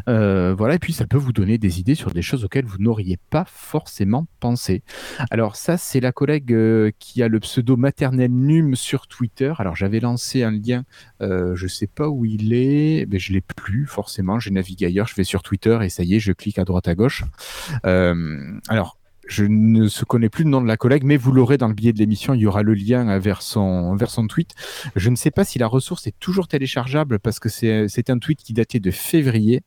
Euh, 0.07 0.55
voilà, 0.57 0.75
et 0.75 0.79
puis 0.79 0.93
ça 0.93 1.05
peut 1.05 1.17
vous 1.17 1.33
donner 1.33 1.57
des 1.57 1.81
idées 1.81 1.95
sur 1.95 2.11
des 2.11 2.21
choses 2.21 2.45
auxquelles 2.45 2.63
vous 2.63 2.77
n'auriez 2.77 3.17
pas 3.29 3.43
forcément 3.45 4.25
pensé. 4.39 4.83
Alors 5.31 5.57
ça, 5.57 5.75
c'est 5.75 5.99
la 5.99 6.13
collègue 6.13 6.53
euh, 6.53 6.91
qui 6.97 7.21
a 7.21 7.27
le 7.27 7.41
pseudo 7.41 7.75
maternel 7.75 8.31
num 8.31 8.73
sur 8.75 9.05
Twitter. 9.07 9.53
Alors 9.57 9.75
j'avais 9.75 9.99
lancé 9.99 10.43
un 10.43 10.51
lien, 10.51 10.85
euh, 11.21 11.57
je 11.57 11.67
sais 11.67 11.87
pas 11.87 12.07
où 12.07 12.23
il 12.23 12.53
est, 12.53 13.05
mais 13.09 13.19
je 13.19 13.33
l'ai 13.33 13.41
plus 13.41 13.85
forcément. 13.85 14.39
J'ai 14.39 14.51
navigué 14.51 14.85
ailleurs, 14.85 15.07
je 15.07 15.15
vais 15.15 15.25
sur 15.25 15.43
Twitter 15.43 15.77
et 15.81 15.89
ça 15.89 16.03
y 16.03 16.15
est, 16.15 16.19
je 16.21 16.31
clique 16.31 16.57
à 16.57 16.63
droite 16.63 16.87
à 16.87 16.95
gauche. 16.95 17.25
Euh, 17.85 18.59
alors 18.69 18.97
je 19.27 19.45
ne 19.45 19.87
se 19.87 20.05
connais 20.05 20.29
plus 20.29 20.43
le 20.43 20.49
nom 20.49 20.61
de 20.61 20.67
la 20.67 20.77
collègue, 20.77 21.03
mais 21.03 21.17
vous 21.17 21.31
l'aurez 21.31 21.57
dans 21.57 21.67
le 21.67 21.73
billet 21.73 21.93
de 21.93 21.99
l'émission. 21.99 22.33
Il 22.33 22.41
y 22.41 22.45
aura 22.45 22.63
le 22.63 22.73
lien 22.73 23.17
vers 23.19 23.41
son, 23.41 23.97
tweet. 24.29 24.51
Je 24.95 25.09
ne 25.09 25.15
sais 25.15 25.31
pas 25.31 25.43
si 25.43 25.59
la 25.59 25.67
ressource 25.67 26.07
est 26.07 26.15
toujours 26.19 26.47
téléchargeable 26.47 27.19
parce 27.19 27.39
que 27.39 27.49
c'est 27.49 28.09
un 28.09 28.19
tweet 28.19 28.39
qui 28.43 28.53
datait 28.53 28.79
de 28.79 28.91
février 28.91 29.61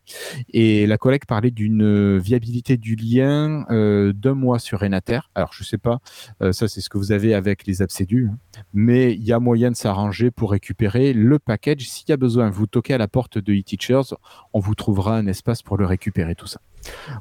et 0.52 0.86
la 0.86 0.98
collègue 0.98 1.24
parlait 1.26 1.50
d'une 1.50 2.18
viabilité 2.18 2.76
du 2.76 2.94
lien 2.94 3.64
euh, 3.70 4.12
d'un 4.12 4.34
mois 4.34 4.58
sur 4.58 4.80
Renater. 4.80 5.30
Alors 5.34 5.52
je 5.52 5.64
sais 5.64 5.78
pas, 5.78 5.98
euh, 6.42 6.52
ça 6.52 6.68
c'est 6.68 6.80
ce 6.80 6.88
que 6.88 6.98
vous 6.98 7.12
avez 7.12 7.34
avec 7.34 7.66
les 7.66 7.82
absédus, 7.82 8.30
hein. 8.30 8.62
mais 8.72 9.12
il 9.12 9.24
y 9.24 9.32
a 9.32 9.38
moyen 9.38 9.70
de 9.70 9.76
s'arranger 9.76 10.30
pour 10.30 10.50
récupérer 10.50 11.12
le 11.12 11.38
package. 11.38 11.88
S'il 11.88 12.08
y 12.08 12.12
a 12.12 12.16
besoin, 12.16 12.50
vous 12.50 12.66
toquez 12.66 12.94
à 12.94 12.98
la 12.98 13.08
porte 13.08 13.38
de 13.38 13.52
eTeachers, 13.54 14.14
on 14.52 14.60
vous 14.60 14.74
trouvera 14.74 15.16
un 15.16 15.26
espace 15.26 15.62
pour 15.62 15.76
le 15.76 15.86
récupérer 15.86 16.34
tout 16.34 16.46
ça. 16.46 16.60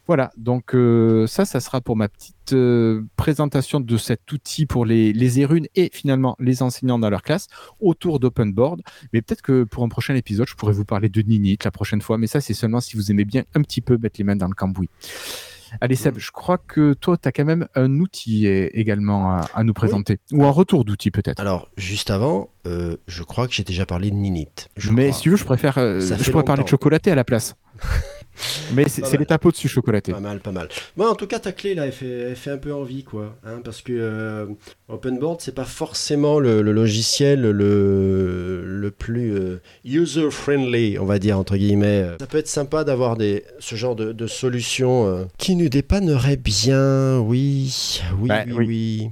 Voilà, 0.06 0.32
donc 0.38 0.74
euh, 0.76 1.28
ça, 1.28 1.46
ça 1.46 1.60
sera 1.60 1.82
pour 1.82 1.96
ma 1.96 2.08
petite 2.08 2.27
euh, 2.54 3.04
présentation 3.16 3.80
de 3.80 3.98
cet 3.98 4.32
outil 4.32 4.66
pour 4.66 4.86
les, 4.86 5.14
les 5.14 5.40
érunes 5.40 5.68
et 5.76 5.90
finalement 5.94 6.36
les 6.40 6.62
enseignants 6.62 7.00
dans 7.00 7.10
leur 7.10 7.22
classe 7.22 7.48
autour 7.80 8.20
d'OpenBoard. 8.20 8.82
Mais 9.14 9.22
peut-être 9.22 9.42
que 9.42 9.64
pour 9.64 9.84
un 9.84 9.90
prochain 9.90 10.16
épisode, 10.16 10.48
je 10.48 10.56
pourrais 10.56 10.74
vous 10.74 10.86
parler 10.86 11.10
de 11.10 11.22
Ninit 11.22 11.58
la 11.64 11.72
prochaine 11.72 12.02
fois, 12.02 12.18
mais 12.18 12.28
ça, 12.28 12.42
c'est 12.42 12.54
seulement 12.54 12.80
si 12.80 12.96
vous 12.96 13.12
aimez 13.12 13.26
bien 13.26 13.44
un 13.56 13.62
petit 13.62 13.82
peu 13.82 13.98
mettre 13.98 14.20
les 14.20 14.24
mains 14.24 14.36
dans 14.36 14.48
le 14.48 14.56
cambouis. 14.56 14.90
Allez 15.82 15.96
Seb, 15.96 16.18
je 16.18 16.32
crois 16.32 16.58
que 16.58 16.94
toi, 16.94 17.18
tu 17.18 17.28
as 17.28 17.32
quand 17.32 17.46
même 17.46 17.68
un 17.76 18.00
outil 18.00 18.46
eh, 18.48 18.80
également 18.80 19.34
à, 19.34 19.42
à 19.54 19.64
nous 19.64 19.74
présenter, 19.74 20.20
ou 20.32 20.46
un 20.46 20.50
retour 20.50 20.86
d'outil 20.86 21.12
peut-être. 21.12 21.40
Alors, 21.40 21.70
juste 21.78 22.10
avant, 22.10 22.50
euh, 22.66 22.98
je 23.08 23.24
crois 23.24 23.48
que 23.48 23.54
j'ai 23.54 23.64
déjà 23.64 23.86
parlé 23.86 24.10
de 24.10 24.16
Ninit. 24.16 24.48
Mais 24.92 25.08
crois. 25.08 25.18
si 25.18 25.22
tu 25.24 25.30
veux, 25.30 25.36
je 25.36 25.46
préfère, 25.46 25.78
euh, 25.78 26.00
je 26.00 26.32
pourrais 26.32 26.44
parler 26.44 26.64
de 26.64 26.70
chocolaté 26.70 27.12
à 27.12 27.16
la 27.16 27.24
place. 27.24 27.56
Mais 28.74 28.88
c'est 28.88 29.02
Pas 29.02 29.08
c'est 29.08 29.14
mal. 29.14 29.20
l'étape 29.22 29.46
au-dessus 29.46 29.68
chocolaté. 29.68 30.12
Pas 30.12 30.20
mal, 30.20 30.40
pas 30.40 30.52
mal. 30.52 30.70
Bon, 30.96 31.08
en 31.08 31.16
tout 31.16 31.28
cas, 31.28 31.40
ta 31.40 31.52
clé, 31.52 31.74
là, 31.76 31.86
elle 31.86 31.92
fait, 31.92 32.08
elle 32.30 32.36
fait 32.36 32.52
un 32.52 32.58
peu 32.58 32.74
envie, 32.74 33.04
quoi. 33.04 33.36
hein, 33.46 33.62
parce 33.64 33.82
que 33.82 33.94
euh, 33.94 34.46
OpenBoard, 34.90 35.42
c'est 35.42 35.56
pas 35.56 35.64
forcément 35.66 36.40
le, 36.40 36.62
le 36.62 36.72
logiciel 36.72 37.42
le, 37.42 38.64
le 38.66 38.92
plus 38.92 39.34
euh, 39.36 39.62
user-friendly, 39.86 40.98
on 41.00 41.06
va 41.06 41.20
dire, 41.20 41.38
entre 41.38 41.58
guillemets. 41.58 42.06
Ça 42.20 42.28
peut 42.28 42.38
être 42.38 42.48
sympa 42.48 42.84
d'avoir 42.84 43.18
ce 43.60 43.76
genre 43.76 43.96
de, 43.96 44.12
de 44.12 44.28
solution 44.28 45.08
euh, 45.08 45.26
qui 45.38 45.56
nous 45.56 45.70
dépannerait 45.70 46.38
bien, 46.38 47.20
oui, 47.20 48.02
oui, 48.20 48.28
Bah, 48.30 48.44
oui, 48.48 48.54
oui. 48.54 48.66
oui. 48.68 49.10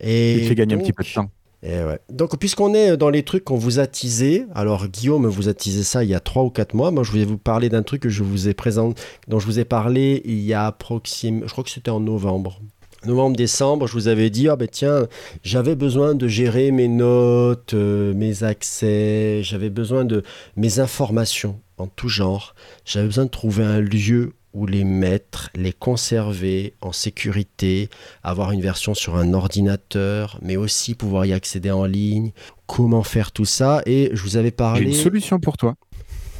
Et 0.00 0.38
Il 0.38 0.46
fait 0.48 0.54
gagner 0.54 0.74
un 0.74 0.78
petit 0.78 0.92
peu 0.92 1.02
de 1.02 1.08
temps. 1.12 1.28
Et 1.62 1.82
ouais. 1.82 1.98
Donc, 2.10 2.38
puisqu'on 2.38 2.72
est 2.72 2.96
dans 2.96 3.10
les 3.10 3.24
trucs 3.24 3.44
qu'on 3.44 3.56
vous 3.56 3.80
a 3.80 3.86
teasé, 3.86 4.46
alors 4.54 4.86
Guillaume 4.86 5.26
vous 5.26 5.48
a 5.48 5.54
teasé 5.54 5.82
ça 5.82 6.04
il 6.04 6.10
y 6.10 6.14
a 6.14 6.20
3 6.20 6.44
ou 6.44 6.50
4 6.50 6.74
mois. 6.74 6.90
Moi, 6.90 7.02
je 7.02 7.10
voulais 7.10 7.24
vous 7.24 7.38
parler 7.38 7.68
d'un 7.68 7.82
truc 7.82 8.02
que 8.02 8.08
je 8.08 8.22
vous 8.22 8.48
ai 8.48 8.54
présenté, 8.54 9.00
dont 9.26 9.40
je 9.40 9.46
vous 9.46 9.58
ai 9.58 9.64
parlé 9.64 10.22
il 10.24 10.40
y 10.40 10.54
a 10.54 10.66
approximativement, 10.66 11.46
je 11.46 11.52
crois 11.52 11.64
que 11.64 11.70
c'était 11.70 11.90
en 11.90 12.00
novembre. 12.00 12.60
Novembre-décembre, 13.06 13.86
je 13.86 13.92
vous 13.92 14.08
avais 14.08 14.28
dit, 14.28 14.48
ah 14.48 14.56
ben 14.56 14.66
tiens, 14.66 15.06
j'avais 15.44 15.76
besoin 15.76 16.14
de 16.14 16.26
gérer 16.26 16.72
mes 16.72 16.88
notes, 16.88 17.74
euh, 17.74 18.12
mes 18.12 18.42
accès, 18.42 19.40
j'avais 19.42 19.70
besoin 19.70 20.04
de 20.04 20.24
mes 20.56 20.80
informations 20.80 21.60
en 21.76 21.86
tout 21.86 22.08
genre. 22.08 22.54
J'avais 22.84 23.06
besoin 23.06 23.26
de 23.26 23.30
trouver 23.30 23.64
un 23.64 23.80
lieu 23.80 24.32
où 24.54 24.66
les 24.66 24.84
mettre, 24.84 25.50
les 25.54 25.72
conserver 25.72 26.74
en 26.80 26.92
sécurité, 26.92 27.88
avoir 28.22 28.52
une 28.52 28.60
version 28.60 28.94
sur 28.94 29.16
un 29.16 29.34
ordinateur, 29.34 30.38
mais 30.42 30.56
aussi 30.56 30.94
pouvoir 30.94 31.26
y 31.26 31.32
accéder 31.32 31.70
en 31.70 31.84
ligne, 31.84 32.32
comment 32.66 33.02
faire 33.02 33.32
tout 33.32 33.44
ça? 33.44 33.82
Et 33.86 34.10
je 34.12 34.22
vous 34.22 34.36
avais 34.36 34.48
J'ai 34.48 34.52
parlé... 34.52 34.84
une 34.86 34.94
solution 34.94 35.38
pour 35.38 35.56
toi. 35.56 35.74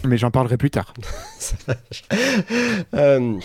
Mais 0.05 0.17
j'en 0.17 0.31
parlerai 0.31 0.57
plus 0.57 0.71
tard. 0.71 0.95
Euh, 2.95 3.39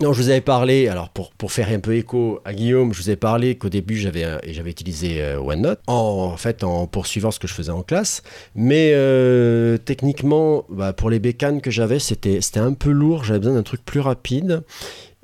non, 0.00 0.12
je 0.12 0.22
vous 0.22 0.28
avais 0.28 0.40
parlé, 0.40 0.86
alors 0.86 1.08
pour, 1.08 1.32
pour 1.32 1.50
faire 1.50 1.68
un 1.70 1.80
peu 1.80 1.96
écho 1.96 2.40
à 2.44 2.54
Guillaume, 2.54 2.94
je 2.94 3.02
vous 3.02 3.10
ai 3.10 3.16
parlé 3.16 3.56
qu'au 3.56 3.68
début 3.68 3.96
j'avais 3.96 4.22
euh, 4.22 4.38
j'avais 4.46 4.70
utilisé 4.70 5.20
euh, 5.20 5.40
OneNote 5.40 5.80
en, 5.88 6.30
en 6.32 6.36
fait 6.36 6.62
en 6.62 6.86
poursuivant 6.86 7.32
ce 7.32 7.40
que 7.40 7.48
je 7.48 7.54
faisais 7.54 7.72
en 7.72 7.82
classe. 7.82 8.22
Mais 8.54 8.92
euh, 8.94 9.76
techniquement, 9.76 10.64
bah, 10.68 10.92
pour 10.92 11.10
les 11.10 11.18
bécanes 11.18 11.60
que 11.60 11.72
j'avais, 11.72 11.98
c'était 11.98 12.40
c'était 12.40 12.60
un 12.60 12.74
peu 12.74 12.90
lourd, 12.90 13.24
j'avais 13.24 13.40
besoin 13.40 13.54
d'un 13.54 13.64
truc 13.64 13.84
plus 13.84 13.98
rapide. 13.98 14.62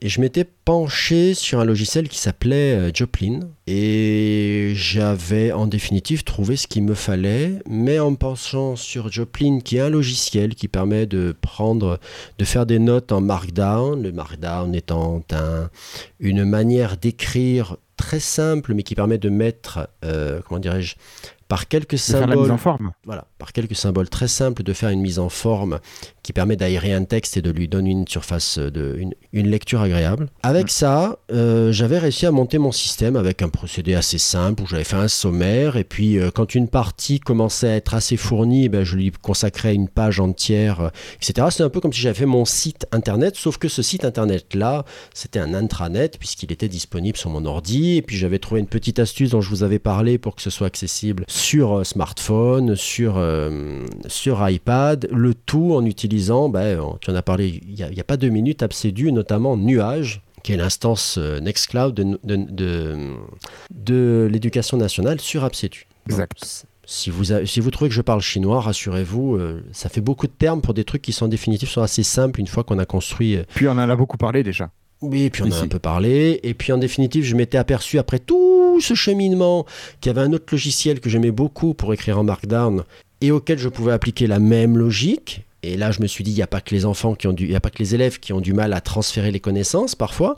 Et 0.00 0.08
je 0.08 0.20
m'étais 0.20 0.44
penché 0.64 1.34
sur 1.34 1.60
un 1.60 1.64
logiciel 1.64 2.08
qui 2.08 2.18
s'appelait 2.18 2.74
euh, 2.74 2.90
Joplin. 2.92 3.40
Et 3.66 4.72
j'avais 4.74 5.52
en 5.52 5.66
définitive 5.66 6.24
trouvé 6.24 6.56
ce 6.56 6.66
qu'il 6.66 6.82
me 6.82 6.94
fallait. 6.94 7.60
Mais 7.68 7.98
en 7.98 8.14
penchant 8.14 8.76
sur 8.76 9.10
Joplin, 9.10 9.60
qui 9.60 9.76
est 9.76 9.80
un 9.80 9.90
logiciel 9.90 10.54
qui 10.54 10.68
permet 10.68 11.06
de 11.06 11.34
prendre, 11.40 12.00
de 12.38 12.44
faire 12.44 12.66
des 12.66 12.78
notes 12.78 13.12
en 13.12 13.20
Markdown. 13.20 14.02
Le 14.02 14.12
Markdown 14.12 14.74
étant 14.74 15.22
un- 15.32 15.70
une 16.20 16.44
manière 16.44 16.96
d'écrire 16.96 17.76
très 17.96 18.18
simple, 18.20 18.74
mais 18.74 18.82
qui 18.82 18.96
permet 18.96 19.18
de 19.18 19.28
mettre, 19.28 19.88
euh, 20.04 20.40
comment 20.46 20.58
dirais-je, 20.58 20.96
par 21.48 21.68
quelques 21.68 21.98
symboles 21.98 22.50
en 22.50 22.56
forme. 22.56 22.92
voilà, 23.04 23.26
par 23.38 23.52
quelques 23.52 23.76
symboles 23.76 24.08
très 24.08 24.28
simples, 24.28 24.62
de 24.62 24.72
faire 24.72 24.90
une 24.90 25.00
mise 25.00 25.18
en 25.18 25.28
forme 25.28 25.78
qui 26.22 26.32
permet 26.32 26.56
d'aérer 26.56 26.92
un 26.92 27.04
texte 27.04 27.36
et 27.36 27.42
de 27.42 27.50
lui 27.50 27.68
donner 27.68 27.90
une 27.90 28.08
surface, 28.08 28.58
de, 28.58 28.96
une, 28.98 29.14
une 29.32 29.48
lecture 29.48 29.82
agréable. 29.82 30.28
Avec 30.42 30.70
ça, 30.70 31.18
euh, 31.32 31.70
j'avais 31.72 31.98
réussi 31.98 32.26
à 32.26 32.30
monter 32.30 32.58
mon 32.58 32.72
système 32.72 33.16
avec 33.16 33.42
un 33.42 33.48
procédé 33.48 33.94
assez 33.94 34.18
simple 34.18 34.62
où 34.62 34.66
j'avais 34.66 34.84
fait 34.84 34.96
un 34.96 35.08
sommaire 35.08 35.76
et 35.76 35.84
puis 35.84 36.18
euh, 36.18 36.30
quand 36.30 36.54
une 36.54 36.68
partie 36.68 37.20
commençait 37.20 37.68
à 37.68 37.76
être 37.76 37.94
assez 37.94 38.16
fournie, 38.16 38.66
eh 38.66 38.68
ben, 38.68 38.84
je 38.84 38.96
lui 38.96 39.10
consacrais 39.10 39.74
une 39.74 39.88
page 39.88 40.20
entière, 40.20 40.80
euh, 40.80 40.88
etc. 41.20 41.48
C'est 41.50 41.62
un 41.62 41.68
peu 41.68 41.80
comme 41.80 41.92
si 41.92 42.00
j'avais 42.00 42.14
fait 42.14 42.26
mon 42.26 42.44
site 42.44 42.86
internet, 42.92 43.36
sauf 43.36 43.58
que 43.58 43.68
ce 43.68 43.82
site 43.82 44.04
internet-là, 44.04 44.84
c'était 45.12 45.40
un 45.40 45.52
intranet 45.52 46.18
puisqu'il 46.18 46.52
était 46.52 46.68
disponible 46.68 47.18
sur 47.18 47.30
mon 47.30 47.44
ordi 47.44 47.96
et 47.96 48.02
puis 48.02 48.16
j'avais 48.16 48.38
trouvé 48.38 48.60
une 48.60 48.66
petite 48.66 48.98
astuce 48.98 49.30
dont 49.30 49.40
je 49.40 49.50
vous 49.50 49.62
avais 49.62 49.78
parlé 49.78 50.18
pour 50.18 50.34
que 50.34 50.42
ce 50.42 50.50
soit 50.50 50.66
accessible 50.66 51.24
sur 51.34 51.78
euh, 51.78 51.84
smartphone, 51.84 52.76
sur, 52.76 53.14
euh, 53.16 53.84
sur 54.06 54.48
iPad, 54.48 55.08
le 55.10 55.34
tout 55.34 55.74
en 55.74 55.84
utilisant, 55.84 56.48
ben, 56.48 56.78
on- 56.80 56.96
tu 57.00 57.10
en 57.10 57.14
as 57.16 57.22
parlé 57.22 57.60
il 57.66 57.74
n'y 57.74 57.82
a, 57.82 57.88
il 57.90 57.96
y 57.96 58.00
a 58.00 58.04
pas 58.04 58.16
deux 58.16 58.28
minutes, 58.28 58.62
Absedu, 58.62 59.10
notamment 59.10 59.56
Nuage 59.56 60.22
qui 60.44 60.52
est 60.52 60.56
l'instance 60.56 61.16
euh, 61.18 61.40
Nextcloud 61.40 61.94
de, 61.94 62.18
de, 62.22 62.36
de, 62.36 62.96
de 63.70 64.28
l'éducation 64.30 64.76
nationale 64.76 65.20
sur 65.20 65.42
Absedu. 65.42 65.86
Exact. 66.08 66.66
si 66.86 67.08
vous, 67.10 67.32
avez- 67.32 67.46
si 67.46 67.60
vous 67.60 67.70
trouvez 67.70 67.88
que 67.88 67.94
je 67.96 68.02
parle 68.02 68.20
chinois, 68.20 68.60
rassurez-vous, 68.60 69.36
euh, 69.36 69.64
ça 69.72 69.88
fait 69.88 70.02
beaucoup 70.02 70.26
de 70.26 70.32
termes 70.32 70.60
pour 70.60 70.74
des 70.74 70.84
trucs 70.84 71.00
qui 71.02 71.12
sont 71.12 71.24
en 71.24 71.28
définitive 71.28 71.68
sont 71.68 71.80
assez 71.82 72.02
simples 72.02 72.38
une 72.40 72.46
fois 72.46 72.62
qu'on 72.62 72.78
a 72.78 72.84
construit 72.84 73.36
euh, 73.36 73.42
Puis 73.54 73.66
on 73.66 73.72
en 73.72 73.78
a 73.78 73.96
beaucoup 73.96 74.18
parlé 74.18 74.42
déjà. 74.42 74.70
Oui, 75.04 75.30
puis 75.30 75.42
on 75.42 75.50
a 75.50 75.60
un 75.60 75.68
peu 75.68 75.78
parlé. 75.78 76.40
Et 76.42 76.54
puis 76.54 76.72
en 76.72 76.78
définitive, 76.78 77.24
je 77.24 77.36
m'étais 77.36 77.58
aperçu 77.58 77.98
après 77.98 78.18
tout 78.18 78.80
ce 78.80 78.94
cheminement 78.94 79.66
qu'il 80.00 80.10
y 80.10 80.16
avait 80.16 80.26
un 80.26 80.32
autre 80.32 80.46
logiciel 80.50 81.00
que 81.00 81.10
j'aimais 81.10 81.30
beaucoup 81.30 81.74
pour 81.74 81.92
écrire 81.92 82.18
en 82.18 82.24
Markdown 82.24 82.84
et 83.20 83.30
auquel 83.30 83.58
je 83.58 83.68
pouvais 83.68 83.92
appliquer 83.92 84.26
la 84.26 84.38
même 84.38 84.76
logique. 84.76 85.44
Et 85.62 85.76
là, 85.76 85.90
je 85.90 86.02
me 86.02 86.06
suis 86.06 86.24
dit, 86.24 86.30
il 86.30 86.36
n'y 86.36 86.42
a 86.42 86.46
pas 86.46 86.60
que 86.60 86.74
les 86.74 86.84
enfants 86.84 87.14
qui 87.14 87.26
ont 87.26 87.32
du, 87.32 87.44
il 87.44 87.52
y 87.52 87.56
a 87.56 87.60
pas 87.60 87.70
que 87.70 87.78
les 87.78 87.94
élèves 87.94 88.18
qui 88.18 88.32
ont 88.32 88.40
du 88.40 88.52
mal 88.52 88.72
à 88.72 88.80
transférer 88.80 89.30
les 89.30 89.40
connaissances 89.40 89.94
parfois. 89.94 90.36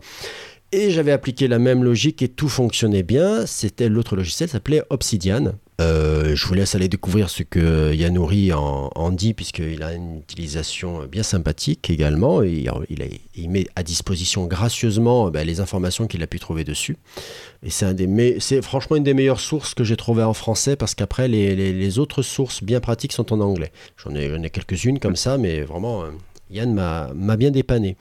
Et 0.72 0.90
j'avais 0.90 1.12
appliqué 1.12 1.48
la 1.48 1.58
même 1.58 1.84
logique 1.84 2.22
et 2.22 2.28
tout 2.28 2.48
fonctionnait 2.48 3.02
bien. 3.02 3.46
C'était 3.46 3.88
l'autre 3.88 4.16
logiciel, 4.16 4.48
s'appelait 4.48 4.82
Obsidian. 4.90 5.52
Euh, 5.80 6.34
je 6.34 6.46
vous 6.46 6.54
laisse 6.54 6.74
aller 6.74 6.88
découvrir 6.88 7.28
ce 7.28 7.42
que 7.42 7.92
Yanouri 7.94 8.52
en, 8.52 8.90
en 8.94 9.10
dit, 9.10 9.34
puisqu'il 9.34 9.82
a 9.82 9.92
une 9.92 10.18
utilisation 10.18 11.04
bien 11.06 11.22
sympathique 11.22 11.90
également. 11.90 12.42
Il, 12.42 12.68
a- 12.68 13.48
met 13.48 13.66
à 13.76 13.82
disposition 13.82 14.46
gracieusement 14.46 15.30
ben, 15.30 15.46
les 15.46 15.60
informations 15.60 16.06
qu'il 16.06 16.22
a 16.22 16.26
pu 16.26 16.40
trouver 16.40 16.64
dessus. 16.64 16.96
Et 17.62 17.70
c'est 17.70 17.84
un 17.84 17.94
des 17.94 18.36
c'est 18.40 18.62
franchement 18.62 18.96
une 18.96 19.04
des 19.04 19.14
meilleures 19.14 19.40
sources 19.40 19.74
que 19.74 19.84
j'ai 19.84 19.96
trouvées 19.96 20.22
en 20.22 20.34
français, 20.34 20.76
parce 20.76 20.94
qu'après, 20.94 21.28
les, 21.28 21.98
autres 21.98 22.22
sources 22.22 22.62
bien 22.62 22.80
pratiques 22.80 23.12
sont 23.12 23.32
en 23.32 23.40
anglais. 23.40 23.70
J'en 24.02 24.14
ai, 24.14 24.32
ai 24.42 24.50
quelques-unes 24.50 24.98
comme 24.98 25.16
ça, 25.16 25.36
mais 25.38 25.60
vraiment, 25.60 26.02
euh, 26.02 26.08
Yann 26.50 26.72
m'a 26.72 27.36
bien 27.36 27.50
dépanné. 27.50 27.96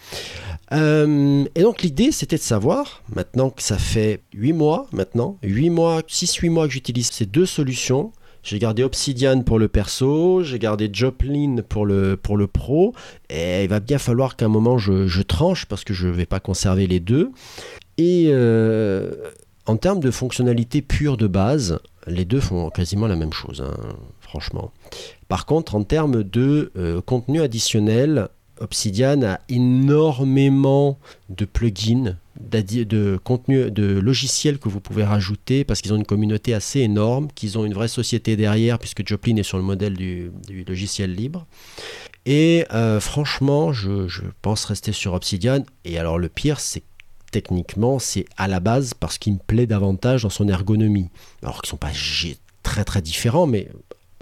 Euh, 0.71 1.45
et 1.55 1.61
donc 1.61 1.81
l'idée 1.81 2.11
c'était 2.11 2.37
de 2.37 2.41
savoir, 2.41 3.03
maintenant 3.15 3.49
que 3.49 3.61
ça 3.61 3.77
fait 3.77 4.21
8 4.33 4.53
mois 4.53 4.87
maintenant, 4.91 5.37
8 5.43 5.69
mois, 5.69 6.01
6-8 6.01 6.49
mois 6.49 6.67
que 6.67 6.73
j'utilise 6.73 7.11
ces 7.11 7.25
deux 7.25 7.45
solutions, 7.45 8.11
j'ai 8.41 8.59
gardé 8.59 8.83
Obsidian 8.83 9.41
pour 9.41 9.57
le 9.57 9.67
perso, 9.67 10.43
j'ai 10.43 10.59
gardé 10.59 10.89
Joplin 10.91 11.57
pour 11.67 11.85
le, 11.85 12.17
pro, 12.51 12.93
et 13.29 13.63
il 13.63 13.69
va 13.69 13.79
bien 13.79 13.97
falloir 13.97 14.35
qu'à 14.35 14.45
un 14.45 14.49
moment 14.49 14.77
je, 14.77 15.07
je 15.07 15.21
tranche 15.21 15.65
parce 15.65 15.83
que 15.83 15.93
je 15.93 16.07
ne 16.07 16.13
vais 16.13 16.27
pas 16.27 16.39
conserver 16.39 16.87
les 16.87 16.99
deux. 16.99 17.31
Et 17.97 18.25
euh, 18.29 19.11
en 19.65 19.77
termes 19.77 19.99
de 19.99 20.11
fonctionnalité 20.11 20.81
pure 20.81 21.17
de 21.17 21.27
base, 21.27 21.79
les 22.07 22.25
deux 22.25 22.39
font 22.39 22.69
quasiment 22.69 23.07
la 23.07 23.15
même 23.15 23.33
chose, 23.33 23.63
hein, 23.65 23.75
franchement. 24.35 24.71
Par 25.29 25.45
contre, 25.45 25.75
en 25.75 25.83
termes 25.83 26.23
de 26.23 26.71
euh, 26.77 27.01
contenu 27.01 27.41
additionnel, 27.41 28.27
Obsidian 28.59 29.21
a 29.23 29.39
énormément 29.47 30.99
de 31.29 31.45
plugins, 31.45 32.17
de 32.39 33.69
de 33.69 33.99
logiciels 33.99 34.59
que 34.59 34.67
vous 34.67 34.81
pouvez 34.81 35.05
rajouter 35.05 35.63
parce 35.63 35.81
qu'ils 35.81 35.93
ont 35.93 35.97
une 35.97 36.05
communauté 36.05 36.53
assez 36.53 36.81
énorme, 36.81 37.29
qu'ils 37.33 37.57
ont 37.57 37.65
une 37.65 37.73
vraie 37.73 37.87
société 37.87 38.35
derrière 38.35 38.77
puisque 38.77 39.07
Joplin 39.07 39.37
est 39.37 39.43
sur 39.43 39.57
le 39.57 39.63
modèle 39.63 39.95
du, 39.95 40.31
logiciel 40.67 41.15
libre. 41.15 41.45
Et 42.25 42.65
euh, 42.73 42.99
franchement, 42.99 43.71
je, 43.71 44.07
pense 44.41 44.65
rester 44.65 44.91
sur 44.91 45.13
Obsidian. 45.13 45.63
Et 45.85 45.97
alors 45.97 46.17
le 46.17 46.27
pire, 46.27 46.59
c'est 46.59 46.81
que 46.81 46.85
techniquement, 47.31 47.99
c'est 47.99 48.25
à 48.35 48.49
la 48.49 48.59
base 48.59 48.93
parce 48.93 49.17
qu'il 49.17 49.33
me 49.33 49.39
plaît 49.39 49.67
davantage 49.67 50.23
dans 50.23 50.29
son 50.29 50.49
ergonomie. 50.49 51.09
Alors 51.41 51.61
qu'ils 51.61 51.69
sont 51.69 51.77
pas 51.77 51.93
très 52.63 52.83
très 52.83 53.01
différents, 53.01 53.47
mais 53.47 53.69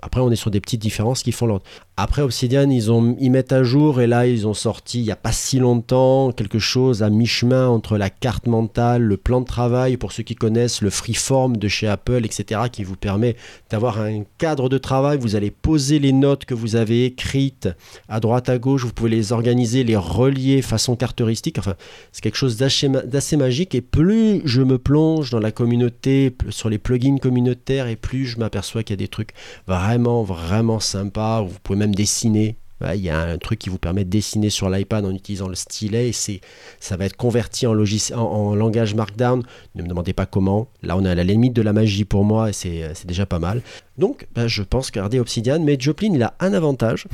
après 0.04 0.22
on 0.22 0.30
est 0.32 0.36
sur 0.36 0.52
des 0.52 0.60
petites 0.60 0.82
différences 0.82 1.24
qui 1.24 1.32
font 1.32 1.48
l'ordre. 1.48 1.66
Après 1.96 2.24
Obsidian, 2.24 2.72
ils, 2.72 2.92
ont, 2.92 3.02
mettent 3.02 3.52
à 3.52 3.62
jour 3.62 4.02
et 4.02 4.08
là 4.08 4.26
ils 4.26 4.48
ont 4.48 4.56
sorti 4.56 5.00
il 5.00 5.04
n'y 5.04 5.12
a 5.12 5.16
pas 5.16 5.32
si 5.32 5.60
longtemps 5.60 6.32
quelque 6.32 6.58
chose 6.58 7.04
à 7.04 7.12
mi-chemin 7.12 7.68
entre 7.68 8.00
la 8.00 8.10
carte 8.10 8.48
mentale, 8.48 9.04
le 9.04 9.16
plan 9.16 9.42
de 9.42 9.46
travail, 9.46 9.98
pour 9.98 10.12
ceux 10.12 10.24
qui 10.24 10.34
connaissent 10.34 10.82
le 10.82 10.90
freeform 10.90 11.56
de 11.58 11.68
chez 11.68 11.88
Apple, 11.88 12.26
etc., 12.26 12.62
qui 12.72 12.84
vous 12.84 12.96
permet 12.96 13.36
d'avoir 13.70 14.00
un 14.02 14.24
cadre 14.40 14.70
de 14.70 14.80
travail. 14.80 15.20
Vous 15.20 15.36
allez 15.36 15.52
poser 15.52 16.00
les 16.00 16.14
notes 16.14 16.46
que 16.46 16.56
vous 16.56 16.76
avez 16.76 17.06
écrites 17.06 17.70
à 18.10 18.20
droite, 18.20 18.50
à 18.50 18.58
gauche, 18.58 18.84
vous 18.86 18.94
pouvez 18.94 19.12
les 19.12 19.32
organiser, 19.32 19.84
les 19.84 19.96
relier 19.96 20.64
façon 20.64 20.96
caractéristique. 20.96 21.60
Enfin, 21.60 21.76
c'est 22.12 22.22
quelque 22.22 22.38
chose 22.38 22.58
d'assez 22.58 22.90
ma- 22.90 23.04
d'assez 23.04 23.38
magique. 23.38 23.76
Et 23.76 23.82
plus 23.82 24.42
je 24.46 24.64
me 24.64 24.80
plonge 24.80 25.30
dans 25.30 25.40
la 25.40 25.52
communauté, 25.52 26.36
sur 26.50 26.70
les 26.70 26.80
plugins 26.80 27.18
communautaires, 27.18 27.86
et 27.86 27.96
plus 27.96 28.26
je 28.26 28.40
m'aperçois 28.40 28.82
qu'il 28.82 28.96
y 28.96 28.98
a 29.00 29.04
des 29.04 29.08
trucs 29.08 29.34
vraiment, 29.68 30.24
vraiment 30.24 30.80
sympas. 30.80 31.44
Vous 31.44 31.60
pouvez 31.62 31.83
même 31.84 31.96
dessiner. 31.96 32.58
Il 32.94 33.00
y 33.00 33.10
a 33.10 33.22
un 33.22 33.38
truc 33.38 33.60
qui 33.60 33.70
vous 33.70 33.78
permet 33.78 34.04
de 34.04 34.10
dessiner 34.10 34.50
sur 34.50 34.70
l'iPad 34.70 35.06
en 35.06 35.12
utilisant 35.12 35.48
le 35.48 35.56
stylet 35.56 36.10
et 36.10 36.12
c'est, 36.12 36.42
ça 36.82 36.98
va 36.98 37.06
être 37.06 37.16
converti 37.16 37.66
en, 37.66 37.76
en, 38.14 38.56
langage 38.56 38.94
Markdown. 38.94 39.42
Ne 39.76 39.84
me 39.84 39.88
demandez 39.88 40.12
pas 40.12 40.26
comment. 40.26 40.68
Là, 40.82 40.98
on 40.98 41.06
est 41.06 41.10
à 41.10 41.16
la 41.16 41.24
limite 41.24 41.54
de 41.54 41.62
la 41.62 41.72
magie 41.72 42.04
pour 42.04 42.26
moi 42.26 42.50
et 42.50 42.54
c'est, 42.54 43.06
déjà 43.06 43.26
pas 43.26 43.40
mal. 43.40 43.62
Donc, 43.98 44.28
ben, 44.36 44.48
je 44.48 44.64
pense 44.64 44.92
garder 44.92 45.20
Obsidian. 45.22 45.62
Mais 45.62 45.78
Joplin, 45.80 46.12
il 46.14 46.24
a 46.24 46.34
un 46.42 46.54
avantage. 46.54 47.08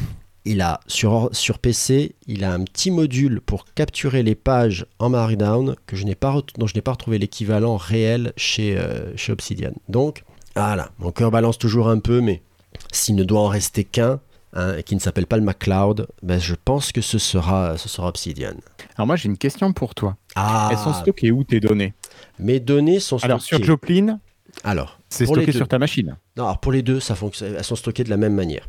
il 0.44 0.62
a 0.62 0.80
sur, 0.88 1.30
PC, 1.62 2.16
il 2.26 2.44
a 2.44 2.52
un 2.52 2.64
petit 2.64 2.90
module 2.90 3.40
pour 3.40 3.66
capturer 3.76 4.24
les 4.24 4.36
pages 4.36 4.88
en 4.98 5.10
Markdown 5.10 5.76
que 5.86 5.96
je 5.96 6.04
n'ai 6.04 6.16
pas, 6.16 6.42
dont 6.58 6.66
je 6.66 6.74
n'ai 6.74 6.82
pas 6.82 6.94
retrouvé 6.94 7.20
l'équivalent 7.20 7.78
réel 7.78 8.34
chez, 8.38 8.76
euh, 8.76 9.16
chez 9.16 9.34
Obsidian. 9.34 9.74
Donc, 9.88 10.24
voilà, 10.56 10.90
mon 10.98 11.12
cœur 11.12 11.30
balance 11.30 11.60
toujours 11.60 11.90
un 11.90 12.00
peu, 12.00 12.22
mais 12.22 12.42
s'il 12.92 13.16
ne 13.16 13.24
doit 13.24 13.42
en 13.42 13.48
rester 13.48 13.84
qu'un, 13.84 14.20
hein, 14.54 14.76
et 14.78 14.84
qui 14.84 14.96
ne 14.96 15.00
s'appelle 15.00 15.28
pas 15.28 15.38
le 15.38 15.44
MacLeod, 15.44 16.08
ben 16.24 16.40
je 16.40 16.56
pense 16.64 16.92
que 16.92 17.02
ce 17.02 17.18
sera, 17.20 17.78
ce 17.78 17.90
sera 17.90 18.08
Obsidian. 18.08 18.54
Alors 18.96 19.08
moi, 19.08 19.16
j'ai 19.16 19.28
une 19.30 19.38
question 19.38 19.72
pour 19.74 19.96
toi. 19.96 20.18
Ah, 20.36 20.70
Elles 20.72 20.78
sont 20.78 20.94
stockées 20.94 21.32
où 21.32 21.44
tes 21.44 21.60
données? 21.60 21.94
Mes 22.40 22.60
données 22.60 23.00
sont 23.00 23.18
Alors 23.24 23.42
sur 23.42 23.58
stockées. 23.58 23.66
Joplin, 23.68 24.20
Alors, 24.64 25.00
c'est 25.10 25.26
stocké 25.26 25.52
sur 25.52 25.68
ta 25.68 25.80
machine. 25.80 26.16
Non, 26.38 26.46
alors 26.46 26.60
pour 26.60 26.72
les 26.72 26.82
deux, 26.82 27.00
ça 27.00 27.16
fonctionne. 27.16 27.56
Elles 27.58 27.64
sont 27.64 27.76
stockées 27.76 28.04
de 28.04 28.10
la 28.10 28.18
même 28.18 28.34
manière. 28.34 28.68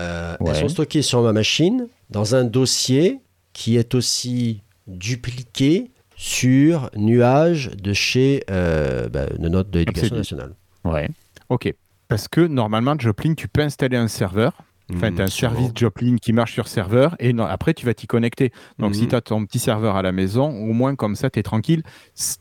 Euh, 0.00 0.36
Ouais. 0.40 0.50
Elles 0.50 0.56
sont 0.60 0.68
stockées 0.68 1.02
sur 1.02 1.22
ma 1.22 1.32
machine 1.32 1.88
dans 2.10 2.34
un 2.34 2.44
dossier 2.44 3.18
qui 3.52 3.76
est 3.76 3.94
aussi 3.94 4.62
dupliqué 4.86 5.90
sur 6.16 6.90
nuage 6.96 7.70
de 7.76 7.92
chez 7.92 8.44
euh, 8.50 9.08
bah, 9.08 9.26
de 9.26 9.48
notre 9.48 9.70
de 9.70 9.80
l'éducation 9.80 10.16
nationale. 10.16 10.54
Ouais. 10.84 11.08
Ok. 11.48 11.72
Parce 12.08 12.26
que 12.28 12.40
normalement, 12.40 12.94
Joplin, 12.98 13.34
tu 13.34 13.48
peux 13.48 13.60
installer 13.62 13.96
un 13.96 14.08
serveur. 14.08 14.52
Enfin, 14.94 15.12
tu 15.12 15.20
as 15.20 15.24
un 15.24 15.26
Mm, 15.26 15.30
service. 15.30 15.70
Joplin 15.74 16.16
qui 16.16 16.32
marche 16.32 16.52
sur 16.54 16.66
serveur 16.68 17.14
et 17.18 17.32
non- 17.32 17.44
après, 17.44 17.74
tu 17.74 17.84
vas 17.86 17.94
t'y 17.94 18.06
connecter. 18.06 18.52
Donc, 18.78 18.94
si 18.94 19.02
Mhm. 19.02 19.08
tu 19.08 19.14
as 19.14 19.20
ton 19.20 19.44
petit 19.44 19.58
serveur 19.58 19.96
à 19.96 20.02
la 20.02 20.12
maison, 20.12 20.48
au 20.48 20.72
moins 20.72 20.94
comme 20.96 21.14
ça, 21.14 21.28
tu 21.30 21.38
es 21.38 21.42
tranquille. 21.42 21.82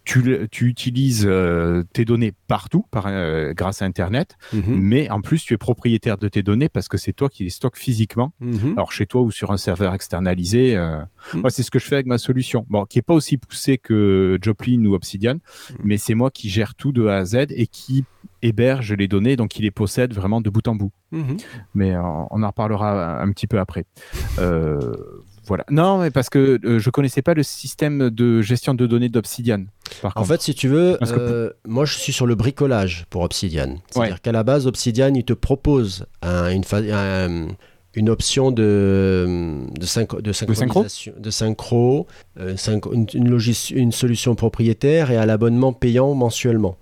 Tu, 0.05 0.47
utilises 0.61 1.25
euh, 1.27 1.83
tes 1.93 2.05
données 2.05 2.33
partout 2.47 2.85
par, 2.91 3.05
euh, 3.07 3.53
grâce 3.53 3.81
à 3.81 3.85
Internet, 3.85 4.35
Mhm. 4.53 4.63
mais 4.79 5.09
en 5.09 5.21
plus, 5.21 5.43
tu 5.43 5.53
es 5.53 5.57
propriétaire 5.57 6.17
de 6.17 6.27
tes 6.27 6.43
données 6.43 6.69
parce 6.69 6.87
que 6.87 6.97
c'est 6.97 7.13
toi 7.13 7.29
qui 7.29 7.43
les 7.43 7.49
stocke 7.49 7.77
physiquement. 7.77 8.33
Mhm. 8.39 8.73
Alors, 8.75 8.91
chez 8.91 9.05
toi 9.05 9.21
ou 9.21 9.31
sur 9.31 9.51
un 9.51 9.57
serveur 9.57 9.93
externalisé. 9.93 10.75
euh, 10.75 10.99
Mhm. 11.33 11.41
Moi, 11.41 11.49
c'est 11.49 11.63
ce 11.63 11.71
que 11.71 11.79
je 11.79 11.85
fais 11.85 11.95
avec 11.95 12.05
ma 12.07 12.17
solution. 12.17 12.65
Bon, 12.69 12.85
qui 12.85 12.97
n'est 12.97 13.01
pas 13.03 13.13
aussi 13.13 13.37
poussé 13.37 13.77
que 13.77 14.37
Joplin 14.41 14.83
ou 14.85 14.93
Obsidian, 14.93 15.35
mais 15.83 15.97
c'est 15.97 16.15
moi 16.15 16.31
qui 16.31 16.49
gère 16.49 16.75
tout 16.75 16.91
de 16.91 17.05
A 17.07 17.17
à 17.17 17.25
Z 17.25 17.47
et 17.49 17.67
qui 17.67 18.05
héberge 18.41 18.93
les 18.93 19.07
données, 19.07 19.35
donc 19.35 19.49
qui 19.49 19.61
les 19.61 19.71
possède 19.71 20.13
vraiment 20.13 20.41
de 20.41 20.49
bout 20.49 20.67
en 20.67 20.75
bout. 20.75 20.91
Mhm. 21.11 21.37
Mais 21.73 21.93
euh, 21.95 22.01
on 22.31 22.43
en 22.43 22.47
reparlera 22.47 23.21
un 23.21 23.31
petit 23.31 23.47
peu 23.47 23.59
après. 23.59 23.85
Euh, 24.39 24.79
voilà. 25.45 25.63
Non, 25.71 25.99
mais 25.99 26.11
parce 26.11 26.29
que 26.29 26.59
euh, 26.65 26.77
je 26.79 26.89
connaissais 26.89 27.21
pas 27.21 27.33
le 27.33 27.41
système 27.43 28.09
de 28.09 28.41
gestion 28.41 28.73
de 28.73 28.85
données 28.85 29.07
d'Obsidian. 29.09 29.63
En 30.03 30.09
contre. 30.11 30.27
fait, 30.27 30.41
si 30.41 30.53
tu 30.53 30.67
veux, 30.67 30.97
que- 30.99 31.05
euh, 31.11 31.49
moi 31.65 31.85
je 31.85 31.97
suis 31.97 32.11
sur 32.11 32.27
le 32.27 32.35
bricolage 32.35 33.05
pour 33.09 33.21
Obsidian. 33.23 33.75
C'est-à-dire 33.89 34.21
qu'à 34.21 34.33
la 34.33 34.43
base, 34.43 34.67
Obsidian, 34.67 35.13
il 35.13 35.23
te 35.23 35.33
propose 35.33 36.05
un- 36.21 36.49
une, 36.51 36.63
un- 36.91 37.47
une 37.95 38.09
option 38.09 38.51
de, 38.51 39.65
de, 39.79 39.85
synch- 39.85 40.21
de 40.21 40.31
synchronisation, 40.33 41.13
de 41.17 41.29
synchro, 41.31 42.07
euh, 42.39 42.55
synch- 42.55 42.93
une, 42.93 43.07
une 43.75 43.91
solution 43.91 44.35
propriétaire 44.35 45.09
et 45.11 45.17
à 45.17 45.25
l'abonnement 45.25 45.71
payant 45.73 46.13
mensuellement. 46.13 46.77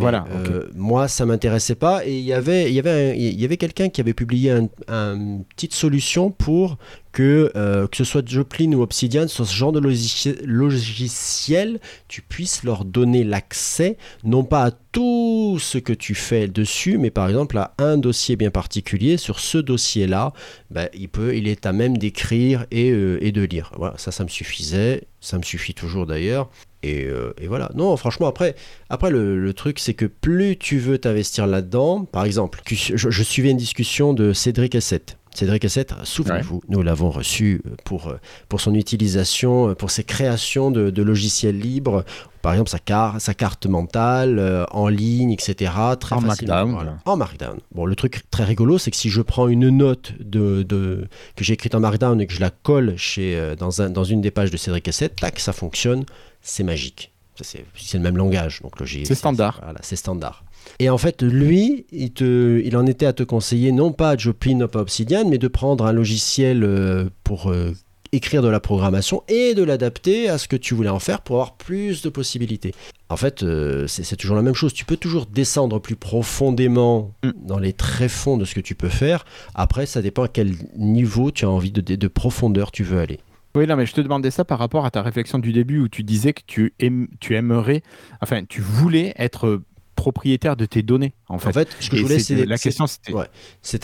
Voilà, 0.00 0.26
euh, 0.34 0.68
Moi, 0.74 1.08
ça 1.08 1.24
m'intéressait 1.26 1.74
pas. 1.74 2.04
Et 2.06 2.18
il 2.18 2.24
y 2.24 2.32
avait, 2.32 2.68
il 2.70 2.74
y 2.74 2.78
avait, 2.78 2.90
un- 2.90 3.14
il 3.14 3.40
y 3.40 3.44
avait 3.44 3.56
quelqu'un 3.56 3.88
qui 3.88 4.00
avait 4.00 4.14
publié 4.14 4.50
un- 4.50 4.68
un- 4.88 5.14
une 5.16 5.44
petite 5.44 5.74
solution 5.74 6.30
pour 6.30 6.76
que, 7.16 7.50
euh, 7.56 7.86
que 7.86 7.96
ce 7.96 8.04
soit 8.04 8.28
Joplin 8.28 8.74
ou 8.74 8.82
Obsidian, 8.82 9.26
sur 9.26 9.46
ce 9.46 9.54
genre 9.54 9.72
de 9.72 9.80
logici- 9.80 10.36
logiciel, 10.44 11.80
tu 12.08 12.20
puisses 12.20 12.62
leur 12.62 12.84
donner 12.84 13.24
l'accès, 13.24 13.96
non 14.22 14.44
pas 14.44 14.64
à 14.64 14.70
tout 14.70 15.56
ce 15.58 15.78
que 15.78 15.94
tu 15.94 16.14
fais 16.14 16.46
dessus, 16.46 16.98
mais 16.98 17.10
par 17.10 17.26
exemple 17.26 17.56
à 17.56 17.72
un 17.78 17.96
dossier 17.96 18.36
bien 18.36 18.50
particulier. 18.50 19.16
Sur 19.16 19.40
ce 19.40 19.56
dossier-là, 19.56 20.34
ben, 20.70 20.90
il, 20.92 21.48
est 21.48 21.64
à 21.64 21.72
même 21.72 21.96
d'écrire 21.96 22.66
et, 22.70 22.90
euh, 22.90 23.16
et 23.24 23.32
de 23.32 23.40
lire. 23.40 23.72
Voilà, 23.78 23.96
ça, 23.96 24.12
ça 24.12 24.22
me 24.22 24.28
suffisait. 24.28 25.04
Ça 25.22 25.38
me 25.38 25.42
suffit 25.42 25.72
toujours 25.72 26.04
d'ailleurs. 26.04 26.50
Et, 26.82 27.06
euh, 27.06 27.32
voilà. 27.46 27.70
Non, 27.74 27.96
franchement, 27.96 28.26
après, 28.26 28.56
après 28.90 29.10
le, 29.10 29.54
truc, 29.54 29.78
c'est 29.78 29.94
que 29.94 30.04
plus 30.04 30.58
tu 30.58 30.76
veux 30.76 30.98
t'investir 30.98 31.46
là-dedans, 31.46 32.04
par 32.04 32.26
exemple, 32.26 32.60
je 32.66 33.22
suivais 33.22 33.52
une 33.52 33.56
discussion 33.56 34.12
de 34.12 34.34
Cédric 34.34 34.74
Essette. 34.74 35.16
Cédric 35.36 35.64
Essette, 35.64 35.94
souvenez-vous, 36.04 36.62
nous 36.68 36.82
l'avons 36.82 37.10
reçu 37.10 37.62
pour, 37.84 38.08
euh, 38.08 38.18
pour 38.48 38.60
son 38.60 38.74
utilisation, 38.74 39.70
euh, 39.70 39.74
pour 39.74 39.90
ses 39.90 40.04
créations 40.04 40.70
de, 40.70 40.90
de 40.90 41.02
logiciels 41.02 41.58
libres, 41.58 42.04
par 42.42 42.52
exemple 42.52 42.70
sa, 42.70 42.78
car- 42.78 43.20
sa 43.20 43.34
carte 43.34 43.66
mentale, 43.66 44.38
euh, 44.38 44.64
en 44.70 44.88
ligne, 44.88 45.30
etc. 45.32 45.72
Très 46.00 46.16
En. 46.16 46.20
Markdown. 46.20 46.72
Voilà. 46.72 46.98
En 47.04 47.16
Markdown. 47.16 47.58
Bon, 47.74 47.84
le 47.84 47.94
truc 47.96 48.22
très 48.30 48.44
rigolo, 48.44 48.78
c'est 48.78 48.90
que 48.90 48.96
si 48.96 49.10
je 49.10 49.20
prends 49.22 49.48
une 49.48 49.68
note 49.68 50.12
de, 50.20 50.62
de- 50.62 51.06
que 51.36 51.44
j'ai 51.44 51.52
écrite 51.54 51.74
en 51.74 51.80
Markdown 51.80 52.20
et 52.20 52.26
que 52.26 52.32
je 52.32 52.40
la 52.40 52.50
colle 52.50 52.94
chez, 52.96 53.36
euh, 53.36 53.56
dans, 53.56 53.82
un, 53.82 53.90
dans 53.90 54.04
une 54.04 54.20
des 54.20 54.30
pages 54.30 54.50
de 54.50 54.56
Cédric 54.56 54.88
Essette, 54.88 55.16
tac, 55.16 55.38
ça 55.38 55.52
fonctionne, 55.52 56.04
c'est 56.40 56.62
magique. 56.64 57.12
C'est 57.42 57.98
le 57.98 58.02
même 58.02 58.16
langage, 58.16 58.62
donc 58.62 58.72
C'est 59.04 59.14
standard. 59.14 59.60
Voilà, 59.62 59.78
c'est 59.82 59.96
standard. 59.96 60.42
Et 60.78 60.90
en 60.90 60.98
fait, 60.98 61.22
lui, 61.22 61.86
il, 61.92 62.12
te, 62.12 62.60
il 62.64 62.76
en 62.76 62.86
était 62.86 63.06
à 63.06 63.12
te 63.12 63.22
conseiller, 63.22 63.72
non 63.72 63.92
pas 63.92 64.16
Joplin, 64.16 64.56
non 64.56 64.68
pas 64.68 64.80
Obsidian, 64.80 65.28
mais 65.28 65.38
de 65.38 65.48
prendre 65.48 65.86
un 65.86 65.92
logiciel 65.92 66.62
euh, 66.64 67.06
pour 67.24 67.50
euh, 67.50 67.72
écrire 68.12 68.42
de 68.42 68.48
la 68.48 68.60
programmation 68.60 69.22
et 69.28 69.54
de 69.54 69.62
l'adapter 69.62 70.28
à 70.28 70.38
ce 70.38 70.48
que 70.48 70.56
tu 70.56 70.74
voulais 70.74 70.88
en 70.88 70.98
faire 71.00 71.20
pour 71.22 71.36
avoir 71.36 71.56
plus 71.56 72.02
de 72.02 72.08
possibilités. 72.08 72.72
En 73.08 73.16
fait, 73.16 73.42
euh, 73.42 73.86
c'est 73.86 74.16
toujours 74.16 74.36
la 74.36 74.42
même 74.42 74.54
chose. 74.54 74.72
Tu 74.72 74.84
peux 74.84 74.96
toujours 74.96 75.26
descendre 75.26 75.78
plus 75.80 75.96
profondément 75.96 77.12
Mm. 77.24 77.30
dans 77.46 77.58
les 77.58 77.72
tréfonds 77.72 78.36
de 78.36 78.44
ce 78.44 78.54
que 78.54 78.60
tu 78.60 78.74
peux 78.74 78.88
faire. 78.88 79.24
Après, 79.54 79.86
ça 79.86 80.02
dépend 80.02 80.24
à 80.24 80.28
quel 80.28 80.54
niveau 80.76 81.30
tu 81.30 81.44
as 81.44 81.50
envie 81.50 81.70
de, 81.70 81.80
de- 81.80 81.96
de 81.96 82.08
profondeur 82.08 82.70
tu 82.72 82.82
veux 82.84 82.98
aller. 83.00 83.20
Oui, 83.54 83.66
non, 83.66 83.76
mais 83.76 83.86
je 83.86 83.94
te 83.94 84.00
demandais 84.02 84.30
ça 84.30 84.44
par 84.44 84.58
rapport 84.58 84.84
à 84.84 84.90
ta 84.90 85.00
réflexion 85.02 85.38
du 85.38 85.52
début 85.52 85.80
où 85.80 85.88
tu 85.88 86.02
disais 86.02 86.32
que 86.34 86.42
tu, 86.46 86.74
aim- 86.80 87.06
tu 87.20 87.34
aimerais, 87.36 87.82
enfin, 88.20 88.44
tu 88.46 88.60
voulais 88.60 89.14
être 89.16 89.62
propriétaire 89.96 90.54
de 90.56 90.66
tes 90.66 90.82
données, 90.82 91.12
en 91.28 91.38
fait. 91.38 91.48
En 91.48 91.52
fait, 91.52 91.68
ce 91.80 91.90
que 91.90 91.96
Et 91.96 91.98
je 91.98 92.02
voulais, 92.04 92.18
c'est- 92.20 92.44
la 92.46 92.58
question, 92.58 92.86
c'était 92.86 93.12
ouais. 93.12 93.26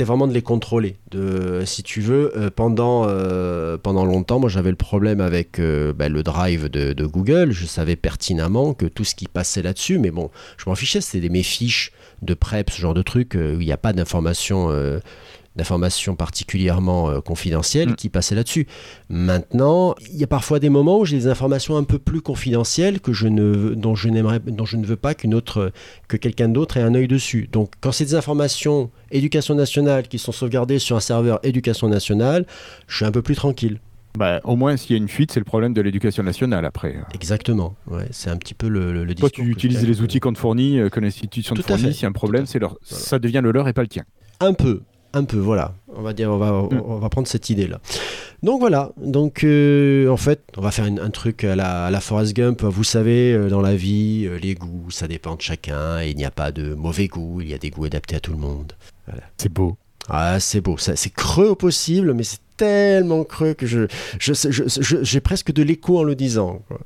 vraiment 0.05 0.29
de 0.29 0.33
les 0.33 0.43
contrôler. 0.43 0.97
De, 1.11 1.63
si 1.65 1.83
tu 1.83 2.01
veux, 2.01 2.33
euh, 2.39 2.51
pendant, 2.55 3.07
euh, 3.09 3.77
pendant 3.79 4.05
longtemps, 4.05 4.39
moi 4.39 4.49
j'avais 4.49 4.71
le 4.71 4.77
problème 4.77 5.21
avec 5.21 5.59
euh, 5.59 5.93
bah, 5.93 6.09
le 6.09 6.23
drive 6.23 6.69
de, 6.69 6.93
de 6.93 7.07
Google. 7.07 7.51
Je 7.51 7.67
savais 7.67 7.97
pertinemment 7.97 8.75
que 8.75 8.87
tout 8.87 9.05
ce 9.05 9.15
qui 9.17 9.27
passait 9.27 9.63
là-dessus, 9.63 9.99
mais 9.99 10.11
bon, 10.11 10.31
je 10.59 10.69
m'en 10.69 10.77
fichais, 10.77 11.01
c'était 11.01 11.29
mes 11.29 11.43
fiches 11.43 11.91
de 12.21 12.35
prep, 12.35 12.71
ce 12.71 12.81
genre 12.81 12.95
de 12.95 13.03
truc, 13.03 13.35
où 13.35 13.61
il 13.61 13.67
n'y 13.67 13.73
a 13.73 13.77
pas 13.77 13.93
d'informations. 13.93 14.71
D'informations 15.57 16.17
particulièrement 16.17 17.11
euh, 17.11 17.21
confidentielles 17.21 17.91
Mm. 17.91 17.97
qui 17.97 18.09
passaient 18.09 18.35
là-dessus. 18.35 18.67
Maintenant, 19.09 19.95
il 20.11 20.17
y 20.19 20.25
a 20.25 20.27
parfois 20.27 20.59
des 20.59 20.69
moments 20.69 20.99
où 21.01 21.05
j'ai 21.05 21.17
des 21.17 21.27
informations 21.27 21.77
un 21.77 21.85
peu 21.85 21.99
plus 21.99 22.21
confidentielles 22.21 23.01
que 23.01 23.13
je 23.13 23.29
ne, 23.29 23.75
dont, 23.75 23.95
je 23.95 24.09
n'aimerais, 24.09 24.41
dont 24.41 24.65
je 24.65 24.77
ne 24.77 24.87
veux 24.87 24.97
pas 24.97 25.15
qu'une 25.15 25.35
autre, 25.35 25.73
que 26.09 26.17
quelqu'un 26.17 26.49
d'autre 26.49 26.77
ait 26.77 26.83
un 26.83 26.95
œil 26.95 27.09
dessus. 27.09 27.49
Donc, 27.53 27.73
quand 27.81 27.93
c'est 27.93 28.05
des 28.05 28.15
informations 28.15 28.91
éducation 29.11 29.55
nationale 29.55 30.09
qui 30.09 30.19
sont 30.19 30.33
sauvegardées 30.33 30.79
sur 30.79 30.97
un 30.97 31.01
serveur 31.01 31.39
éducation 31.43 31.89
nationale, 31.89 32.47
je 32.87 32.97
suis 32.97 33.05
un 33.05 33.13
peu 33.13 33.21
plus 33.23 33.35
tranquille. 33.37 33.79
Bah, 34.19 34.41
au 34.45 34.57
moins, 34.57 34.77
s'il 34.77 34.93
y 34.93 34.95
a 34.95 34.99
une 34.99 35.09
fuite, 35.09 35.33
c'est 35.33 35.41
le 35.41 35.45
problème 35.45 35.73
de 35.73 35.81
l'éducation 35.81 36.23
nationale 36.23 36.65
après. 36.67 36.97
Exactement. 37.15 37.75
Ouais, 37.87 38.07
c'est 38.11 38.29
un 38.29 38.37
petit 38.37 38.53
peu 38.55 38.69
le, 38.69 38.93
le, 38.93 39.05
le 39.05 39.15
Toi, 39.15 39.31
tu 39.31 39.43
utilises 39.43 39.87
les 39.87 40.01
outils 40.03 40.21
qu'on 40.21 40.33
te 40.35 40.39
fournit, 40.39 40.79
euh, 40.79 40.89
que 40.91 41.01
l'institution 41.01 41.55
te 41.55 41.63
fournit. 41.63 41.95
S'il 41.95 42.03
y 42.03 42.05
a 42.05 42.09
un 42.09 42.13
problème, 42.13 42.45
c'est 42.47 42.59
leur... 42.59 42.77
Voilà. 42.89 43.05
ça 43.05 43.19
devient 43.19 43.41
le 43.43 43.53
leur 43.53 43.69
et 43.69 43.73
pas 43.73 43.81
le 43.83 43.89
tien. 43.89 44.05
Un 44.41 44.53
peu, 44.53 44.83
un 45.15 45.25
peu, 45.25 45.37
voilà. 45.39 45.75
On 45.95 46.03
va 46.03 46.13
dire, 46.13 46.31
on 46.31 46.39
va, 46.39 46.51
Mm. 46.53 46.83
on 46.87 46.97
va 46.99 47.09
prendre 47.09 47.29
cette 47.29 47.51
idée-là. 47.51 47.81
Donc 48.43 48.61
voilà. 48.61 48.93
Donc 48.97 49.45
euh, 49.45 50.09
en 50.09 50.17
fait, 50.17 50.41
on 50.57 50.61
va 50.63 50.71
faire 50.71 50.87
une- 50.87 50.99
un 50.99 51.11
truc 51.11 51.45
à 51.45 51.55
la, 51.55 51.87
à 51.87 51.91
la 51.91 52.01
Forrest 52.01 52.35
Gump. 52.35 52.63
Vous 52.63 52.85
savez, 52.85 53.33
euh, 53.33 53.49
dans 53.49 53.61
la 53.61 53.77
vie, 53.77 54.25
euh, 54.27 54.37
les 54.39 54.55
goûts, 54.55 54.91
ça 54.91 55.07
dépend 55.09 55.37
de 55.37 55.43
chacun. 55.43 56.01
Et 56.03 56.11
il 56.11 56.17
n'y 56.17 56.25
a 56.25 56.31
pas 56.31 56.51
de 56.53 56.75
mauvais 56.75 57.09
goût. 57.09 57.41
Il 57.41 57.49
y 57.49 57.55
a 57.55 57.59
des 57.59 57.71
goûts 57.71 57.85
adaptés 57.85 58.17
à 58.17 58.21
tout 58.21 58.33
le 58.33 58.39
monde. 58.39 58.73
C'est 59.37 59.53
beau. 59.53 59.77
Ah, 60.09 60.41
c'est 60.41 60.61
beau. 60.61 60.77
C'est 60.79 61.11
creux 61.15 61.49
au 61.51 61.55
possible, 61.55 62.13
mais 62.15 62.25
c'est 62.25 62.41
tellement 62.57 63.25
creux 63.25 63.55
que 63.55 63.67
je, 63.67 63.87
je, 64.19 64.33
je- 64.35 64.63
je- 64.67 65.03
j'ai 65.03 65.21
presque 65.21 65.53
de 65.53 65.63
l'écho 65.63 65.99
en 65.99 66.03
le 66.05 66.15
disant. 66.15 66.63
quoi. 66.69 66.81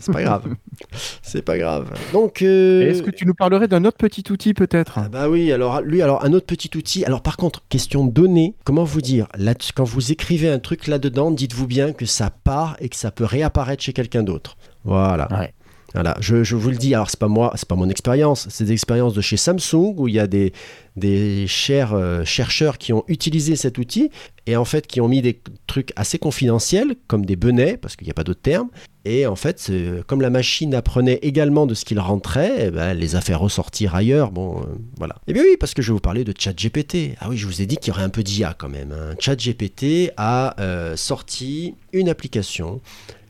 C'est 0.00 0.12
pas 0.12 0.22
grave. 0.22 0.44
c'est 1.22 1.42
pas 1.42 1.58
grave. 1.58 1.92
Donc. 2.12 2.42
euh, 2.42 2.82
Et 2.82 2.86
Est-ce 2.90 3.02
que 3.02 3.10
tu 3.10 3.26
nous 3.26 3.34
parlerais 3.34 3.68
d'un 3.68 3.84
autre 3.84 3.96
petit 3.98 4.24
outil 4.30 4.54
peut-être? 4.54 4.98
Ah 4.98 5.08
bah 5.08 5.28
oui, 5.28 5.52
alors 5.52 5.80
lui, 5.82 6.02
alors 6.02 6.24
un 6.24 6.32
autre 6.32 6.46
petit 6.46 6.70
outil. 6.76 7.04
Alors 7.04 7.22
par 7.22 7.36
contre, 7.36 7.62
question 7.68 8.04
donnée, 8.06 8.54
comment 8.64 8.84
vous 8.84 9.00
dire? 9.02 9.26
Là, 9.36 9.54
Quand 9.74 9.84
vous 9.84 10.12
écrivez 10.12 10.48
un 10.48 10.58
truc 10.58 10.86
là-dedans, 10.86 11.30
dites-vous 11.30 11.66
bien 11.66 11.92
que 11.92 12.06
ça 12.06 12.30
part 12.30 12.76
et 12.80 12.88
que 12.88 12.96
ça 12.96 13.10
peut 13.10 13.24
réapparaître 13.24 13.82
chez 13.82 13.92
quelqu'un 13.92 14.22
d'autre. 14.22 14.56
Voilà. 14.84 15.28
Ouais. 15.32 15.52
Voilà, 15.94 16.16
je, 16.20 16.54
vous 16.54 16.70
le 16.70 16.76
dis, 16.76 16.94
alors 16.94 17.08
c'est 17.08 17.18
pas 17.18 17.28
moi, 17.28 17.52
c'est 17.56 17.66
pas 17.66 17.74
mon 17.74 17.88
expérience, 17.88 18.46
c'est 18.50 18.64
des 18.64 18.72
expériences 18.72 19.14
de 19.14 19.22
chez 19.22 19.38
Samsung 19.38 19.94
où 19.96 20.06
il 20.06 20.14
y 20.14 20.18
a 20.20 20.26
des, 20.26 20.52
des 20.96 21.46
chers 21.46 21.94
euh, 21.94 22.24
chercheurs 22.24 22.76
qui 22.76 22.92
ont 22.92 23.04
utilisé 23.08 23.56
cet 23.56 23.78
outil 23.78 24.10
et 24.46 24.56
en 24.56 24.66
fait 24.66 24.86
qui 24.86 25.00
ont 25.00 25.08
mis 25.08 25.22
des 25.22 25.40
trucs 25.66 25.92
assez 25.96 26.18
confidentiels 26.18 26.94
comme 27.06 27.24
des 27.24 27.36
benets, 27.36 27.78
parce 27.78 27.96
qu'il 27.96 28.06
n'y 28.06 28.10
a 28.10 28.14
pas 28.14 28.24
d'autre 28.24 28.42
terme, 28.42 28.68
Et 29.06 29.26
en 29.26 29.36
fait, 29.36 29.58
c'est- 29.58 30.02
comme 30.06 30.20
la 30.20 30.28
machine 30.28 30.74
apprenait 30.74 31.18
également 31.22 31.64
de 31.64 31.72
ce 31.72 31.86
qu'il 31.86 31.98
rentrait, 31.98 32.66
eh 32.66 32.70
ben, 32.70 32.90
elle 32.90 32.98
les 32.98 33.16
a 33.16 33.22
fait 33.22 33.34
ressortir 33.34 33.94
ailleurs. 33.94 34.30
Bon, 34.30 34.60
euh, 34.60 34.64
voilà. 34.98 35.14
Eh 35.26 35.32
bien 35.32 35.42
oui, 35.42 35.56
parce 35.58 35.72
que 35.72 35.80
je 35.80 35.88
vais 35.88 35.94
vous 35.94 36.00
parler 36.00 36.24
de 36.24 36.34
ChatGPT. 36.38 37.14
Ah 37.20 37.28
oui, 37.30 37.38
je 37.38 37.46
vous 37.46 37.62
ai 37.62 37.66
dit 37.66 37.78
qu'il 37.78 37.88
y 37.88 37.96
aurait 37.96 38.02
un 38.02 38.10
peu 38.10 38.22
d'IA 38.22 38.52
quand 38.58 38.68
même. 38.68 38.92
hein. 38.92 39.14
ChatGPT 39.18 40.10
a 40.18 40.60
euh, 40.60 40.94
sorti 40.96 41.74
une 41.94 42.10
application 42.10 42.82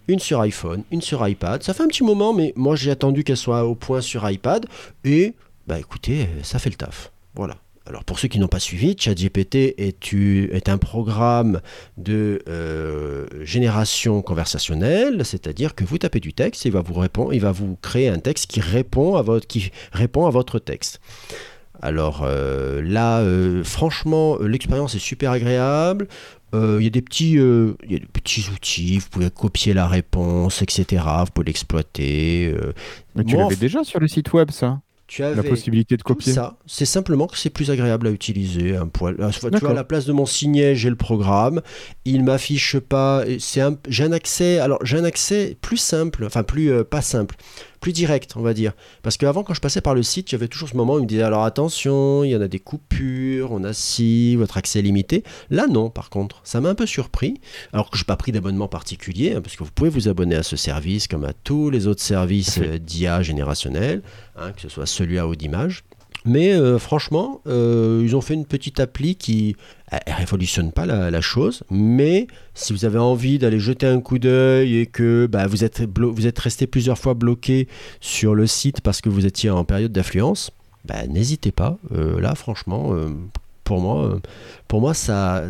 une 0.09 0.19
sur 0.19 0.41
iPhone, 0.41 0.83
une 0.91 1.03
sur 1.03 1.27
iPad. 1.27 1.63
Ça 1.63 1.75
fait 1.75 1.83
un 1.83 1.89
petit 1.89 2.05
moment, 2.05 2.33
mais 2.33 2.53
moi 2.57 2.75
j'ai 2.75 2.91
attendu 2.91 3.25
qu'elle 3.25 3.37
soit 3.37 3.65
au 3.65 3.75
point 3.75 4.01
sur 4.01 4.29
iPad. 4.29 4.67
Et 5.05 5.35
bah 5.67 5.79
écoutez, 5.79 6.29
ça 6.43 6.59
fait 6.59 6.71
le 6.71 6.77
taf. 6.77 7.13
Voilà. 7.35 7.57
Alors 7.89 8.05
pour 8.05 8.19
ceux 8.19 8.29
qui 8.29 8.39
n'ont 8.39 8.49
pas 8.49 8.61
suivi, 8.61 8.95
ChatGPT 8.99 9.75
est, 9.79 10.69
un 10.69 10.77
programme 10.77 11.61
de 11.97 12.43
euh, 12.47 13.27
génération 13.43 14.21
conversationnelle, 14.21 15.25
c'est-à-dire 15.25 15.75
que 15.75 15.85
vous 15.85 15.97
tapez 15.97 16.21
du 16.21 16.35
texte, 16.35 16.67
et 16.67 16.69
il 16.69 16.73
va 16.73 16.83
vous 16.83 16.93
répondre, 16.93 17.33
il 17.33 17.41
va 17.41 17.51
vous 17.51 17.79
créer 17.81 18.09
un 18.09 18.19
texte 18.19 18.51
qui 18.51 18.61
répond 18.61 19.17
à 19.17 19.23
votre, 19.23 20.59
texte. 20.59 21.01
Alors 21.81 22.25
euh, 22.25 22.83
là, 22.83 23.21
euh, 23.21 23.65
franchement, 23.65 24.37
l'expérience 24.39 24.95
est 24.95 24.99
super 24.99 25.31
agréable. 25.31 26.09
Euh, 26.55 26.77
Il 26.81 26.85
y 26.85 26.87
a 26.87 26.91
des 26.91 27.03
petits, 27.03 27.39
euh, 27.39 27.75
y 27.89 27.95
a 27.97 27.99
des 27.99 28.07
petits 28.07 28.47
outils. 28.53 28.99
Vous 28.99 29.09
pouvez 29.11 29.31
copier 29.31 29.75
la 29.75 29.87
réponse, 29.87 30.63
etc. 30.63 31.05
Vous 31.21 31.33
pouvez 31.33 31.47
l'exploiter. 31.47 32.53
euh. 32.55 32.73
Mais 33.15 33.25
tu 33.25 33.37
l'avais 33.37 33.55
f- 33.55 33.59
déjà 33.59 33.85
sur 33.85 34.01
le 34.01 34.09
site 34.09 34.33
web, 34.33 34.51
ça? 34.51 34.81
Tu 35.07 35.23
La 35.23 35.29
avais 35.29 35.49
possibilité 35.49 35.97
de 35.97 36.03
copier? 36.03 36.35
ça. 36.35 36.59
C'est 36.67 36.85
simplement 36.85 37.27
que 37.29 37.39
c'est 37.39 37.49
plus 37.49 37.71
agréable 37.71 38.07
à 38.09 38.11
utiliser. 38.11 38.77
Un 38.77 38.89
poil. 38.89 39.17
Ah, 39.23 39.31
Tu 39.33 39.41
vois, 39.59 39.71
à 39.71 39.75
la 39.75 39.85
place 39.85 40.05
de 40.05 40.13
mon 40.13 40.27
signet, 40.27 40.77
j'ai 40.77 40.91
le 40.91 40.97
programme. 40.97 41.63
Il 42.05 42.25
m'affiche 42.25 42.79
pas. 42.79 43.25
C'est 43.39 43.63
un, 43.63 43.77
j'ai 43.89 44.05
un 44.05 44.13
accès. 44.13 44.59
Alors 44.59 44.85
j'ai 44.85 44.99
un 44.99 45.05
accès 45.05 45.57
plus 45.63 45.79
simple, 45.79 46.25
enfin 46.27 46.43
plus 46.43 46.71
euh, 46.71 46.85
pas 46.85 47.01
simple, 47.01 47.37
plus 47.81 47.93
direct, 47.93 48.35
on 48.37 48.43
va 48.43 48.55
dire. 48.55 48.73
Parce 49.03 49.17
qu'avant, 49.17 49.43
quand 49.43 49.55
je 49.55 49.61
passais 49.61 49.81
par 49.81 49.95
le 49.95 50.03
site, 50.03 50.31
j'avais 50.31 50.49
toujours 50.49 50.69
ce 50.69 50.77
moment 50.77 50.95
où 50.95 50.99
il 50.99 51.03
me 51.03 51.07
disait 51.07 51.23
alors 51.23 51.45
attention, 51.45 52.25
il 52.25 52.31
y 52.31 52.37
en 52.37 52.41
a 52.41 52.49
des 52.49 52.59
coupures, 52.59 53.53
on 53.53 53.65
a 53.65 53.73
si, 53.73 54.37
votre 54.37 54.57
accès 54.57 54.81
est 54.81 54.83
limité. 54.83 55.25
Là, 55.51 55.67
non, 55.67 55.91
par 55.91 56.11
contre, 56.11 56.41
ça 56.45 56.61
m'a 56.61 56.71
un 56.71 56.75
peu 56.75 56.87
surpris. 56.87 57.41
Alors 57.73 57.91
que 57.91 57.97
je 57.97 58.03
n'ai 58.03 58.07
pas 58.07 58.17
pris 58.17 58.33
d'abonnement 58.33 58.69
particulier, 58.69 59.35
hein, 59.35 59.41
parce 59.41 59.57
que 59.57 59.65
vous 59.65 59.71
pouvez 59.71 59.91
vous 59.91 60.09
abonner 60.09 60.37
à 60.37 60.43
ce 60.43 60.57
service 60.57 61.09
comme 61.09 61.25
à 61.25 61.33
tous 61.33 61.71
les 61.71 61.87
autres 61.87 62.03
services 62.03 62.59
euh, 62.59 62.79
d'IA 62.79 63.23
générationnel, 63.23 64.03
hein, 64.37 64.53
que 64.53 64.61
ce 64.61 64.69
soit 64.69 64.87
celui 64.87 65.19
à 65.19 65.27
haut 65.27 65.35
d'image. 65.35 65.85
Mais 66.29 66.53
euh, 66.53 66.79
franchement, 66.79 67.41
euh, 67.47 68.03
ils 68.05 68.15
ont 68.15 68.21
fait 68.21 68.35
une 68.35 68.45
petite 68.45 68.81
appli 68.81 69.17
qui 69.17 69.57
elle 69.91 70.13
révolutionne 70.13 70.73
pas 70.73 70.85
la, 70.85 71.21
chose, 71.23 71.65
mais 71.71 72.27
si 72.53 72.75
vous 72.75 72.85
avez 72.85 72.99
envie 72.99 73.39
d'aller 73.39 73.59
jeter 73.59 73.87
un 73.87 74.03
coup 74.03 74.19
d'œil 74.19 74.77
et 74.77 74.87
que 74.87 75.27
bah, 75.27 75.47
vous, 75.47 75.65
êtes 75.65 76.39
resté 76.39 76.67
plusieurs 76.67 76.99
fois 76.99 77.15
bloqué 77.15 77.67
sur 78.03 78.35
le 78.35 78.47
site 78.47 78.83
parce 78.83 79.01
que 79.01 79.09
vous 79.09 79.25
étiez 79.25 79.49
en 79.49 79.65
période 79.65 79.91
d'affluence, 79.91 80.51
bah, 80.85 81.07
n'hésitez 81.07 81.51
pas. 81.51 81.79
Euh, 81.93 82.21
là, 82.21 82.35
franchement, 82.35 82.95
pour 83.69 83.81
moi, 83.81 84.05
euh, 84.15 84.19
pour 84.67 84.81
moi 84.81 84.95
ça, 84.95 85.45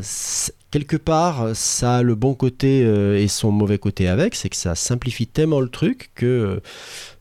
quelque 0.73 0.97
part, 0.97 1.55
ça 1.55 1.99
a 1.99 2.03
le 2.03 2.15
bon 2.17 2.35
côté 2.35 2.83
euh, 2.85 3.17
et 3.17 3.29
son 3.29 3.53
mauvais 3.53 3.79
côté 3.79 4.09
avec, 4.09 4.35
c'est 4.35 4.49
que 4.49 4.57
ça 4.57 4.75
simplifie 4.75 5.27
tellement 5.29 5.61
le 5.61 5.69
truc 5.69 6.11
que 6.17 6.27
euh, 6.27 6.61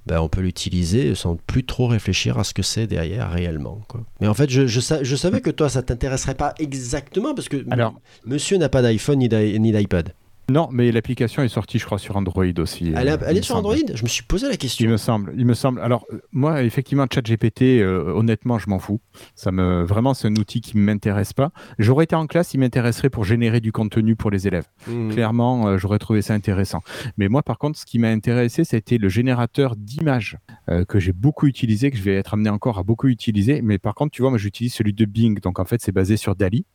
bah, 0.07 0.21
on 0.23 0.27
peut 0.27 0.41
l'utiliser 0.41 1.13
sans 1.15 1.35
plus 1.35 1.63
trop 1.65 1.85
réfléchir 1.87 2.39
à 2.39 2.43
ce 2.43 2.53
que 2.53 2.63
c'est 2.63 2.87
derrière 2.87 3.29
réellement. 3.31 3.81
Quoi. 3.87 4.01
Mais 4.21 4.27
en 4.27 4.33
fait, 4.33 4.49
je, 4.49 4.65
je, 4.65 4.79
sa- 4.79 5.03
je 5.03 5.15
savais 5.15 5.39
que 5.41 5.51
toi, 5.51 5.69
ça 5.69 5.83
t'intéresserait 5.83 6.35
pas 6.35 6.55
exactement 6.59 7.35
parce 7.35 7.47
que 7.49 7.63
Alors- 7.69 7.93
monsieur 8.25 8.57
n'a 8.57 8.69
pas 8.69 8.81
d'iPhone 8.81 9.19
ni 9.19 9.29
d'i- 9.29 9.59
ni 9.59 9.71
d'iPad. 9.71 10.13
Non, 10.49 10.69
mais 10.71 10.93
l'application 10.93 11.43
est 11.43 11.49
sortie, 11.49 11.77
je 11.77 11.85
crois, 11.85 11.97
sur 11.99 12.15
Android 12.15 12.45
aussi. 12.59 12.93
Elle, 12.95 13.09
est- 13.09 13.11
euh, 13.11 13.17
elle 13.27 13.35
il 13.35 13.39
est 13.39 13.41
sur 13.41 13.55
semble. 13.55 13.67
Android? 13.67 13.83
Je 13.93 14.01
me 14.03 14.07
suis 14.07 14.23
posé 14.23 14.47
la 14.47 14.53
Il 14.53 14.57
question. 14.57 14.89
me 14.89 14.95
semble, 14.95 15.33
il 15.37 15.45
me 15.45 15.53
semble. 15.53 15.81
Alors 15.81 16.05
euh, 16.13 16.21
moi, 16.31 16.63
effectivement, 16.63 17.05
ChatGPT, 17.13 17.63
euh, 17.81 18.13
honnêtement, 18.15 18.57
je 18.57 18.69
m'en 18.69 18.79
fous. 18.79 19.01
Ça 19.35 19.51
me, 19.51 19.83
vraiment, 19.83 20.13
c'est 20.13 20.29
un 20.29 20.35
outil 20.37 20.61
qui 20.61 20.77
ne 20.77 20.81
m'intéresse 20.83 21.33
pas. 21.33 21.51
J'aurais 21.79 22.05
été 22.05 22.15
en 22.15 22.27
classe, 22.27 22.53
il 22.53 22.59
m'intéresserait 22.61 23.09
pour 23.09 23.25
générer 23.25 23.59
du 23.59 23.73
contenu 23.73 24.15
pour 24.15 24.31
les 24.31 24.47
élèves. 24.47 24.67
Mhm. 24.87 25.11
Clairement, 25.11 25.67
euh, 25.67 25.77
j'aurais 25.77 25.99
trouvé 25.99 26.21
ça 26.21 26.33
intéressant. 26.33 26.81
Mais 27.17 27.27
moi, 27.27 27.43
par 27.43 27.57
contre, 27.57 27.77
ce 27.77 27.85
qui 27.85 27.99
m'a 27.99 28.07
intéressé, 28.09 28.63
c'était 28.63 28.97
le 28.97 29.09
générateur 29.09 29.75
d'images 29.75 30.37
euh, 30.69 30.85
que 30.85 30.97
j'ai 30.97 31.11
beaucoup 31.11 31.47
utilisé, 31.47 31.91
que 31.91 31.97
je 31.97 32.03
vais 32.03 32.15
être 32.15 32.35
amené 32.35 32.49
encore 32.49 32.79
à 32.79 32.83
beaucoup 32.83 33.07
utiliser. 33.07 33.61
Mais 33.61 33.79
par 33.79 33.95
contre, 33.95 34.11
tu 34.11 34.21
vois, 34.21 34.29
moi, 34.31 34.39
j'utilise 34.39 34.73
celui 34.73 34.93
de 34.93 35.03
Bing. 35.03 35.41
Donc, 35.41 35.59
en 35.59 35.65
fait, 35.65 35.81
c'est 35.81 35.91
basé 35.91 36.15
sur 36.15 36.35
Dali. 36.37 36.65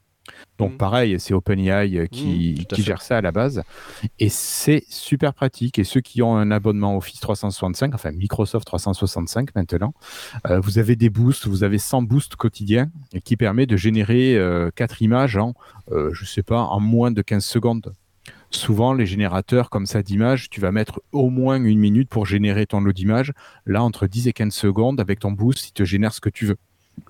Donc, 0.58 0.72
Mhm. 0.72 0.76
pareil, 0.78 1.16
c'est 1.18 1.35
OpenAI 1.35 1.96
euh, 1.96 2.06
qui, 2.06 2.66
fait. 2.70 2.82
gère 2.82 3.02
ça 3.02 3.18
à 3.18 3.20
la 3.20 3.32
base. 3.32 3.62
Et 4.20 4.28
c'est 4.28 4.85
super 4.88 5.35
pratique. 5.35 5.78
Et 5.78 5.85
ceux 5.85 6.00
qui 6.00 6.22
ont 6.22 6.37
un 6.37 6.50
abonnement 6.50 6.96
Office 6.96 7.20
365, 7.20 7.94
enfin 7.94 8.12
Microsoft 8.12 8.66
365 8.66 9.54
maintenant, 9.54 9.94
euh, 10.48 10.61
vous 10.61 10.78
avez 10.78 10.94
des 10.94 11.11
boosts, 11.11 11.46
vous 11.46 11.64
avez 11.64 11.78
100 11.78 12.02
boosts 12.02 12.37
quotidiens 12.37 12.90
qui 13.24 13.37
permet 13.37 13.66
de 13.66 13.76
générer 13.76 14.37
euh, 14.37 14.70
quatre 14.74 15.02
images 15.02 15.37
en, 15.37 15.54
euh, 15.90 16.11
je 16.12 16.24
sais 16.24 16.42
pas, 16.44 16.62
en 16.62 16.78
moins 16.80 17.11
de 17.11 17.22
15 17.22 17.44
secondes. 17.44 17.92
Souvent, 18.50 18.92
les 18.92 19.06
générateurs 19.06 19.70
comme 19.70 19.87
ça 19.87 20.02
d'images, 20.02 20.50
tu 20.50 20.61
vas 20.61 20.70
mettre 20.72 21.00
au 21.11 21.30
moins 21.30 21.56
une 21.56 21.78
minute 21.78 22.08
pour 22.08 22.26
générer 22.26 22.66
ton 22.66 22.80
lot 22.80 22.92
d'images. 22.92 23.32
Là, 23.66 23.82
entre 23.82 24.06
10 24.06 24.28
et 24.28 24.32
15 24.32 24.54
secondes, 24.54 25.00
avec 25.00 25.18
ton 25.20 25.32
boost, 25.32 25.68
il 25.68 25.72
te 25.72 25.85
génère 25.85 26.12
ce 26.12 26.20
que 26.20 26.28
tu 26.28 26.46
veux. 26.46 26.56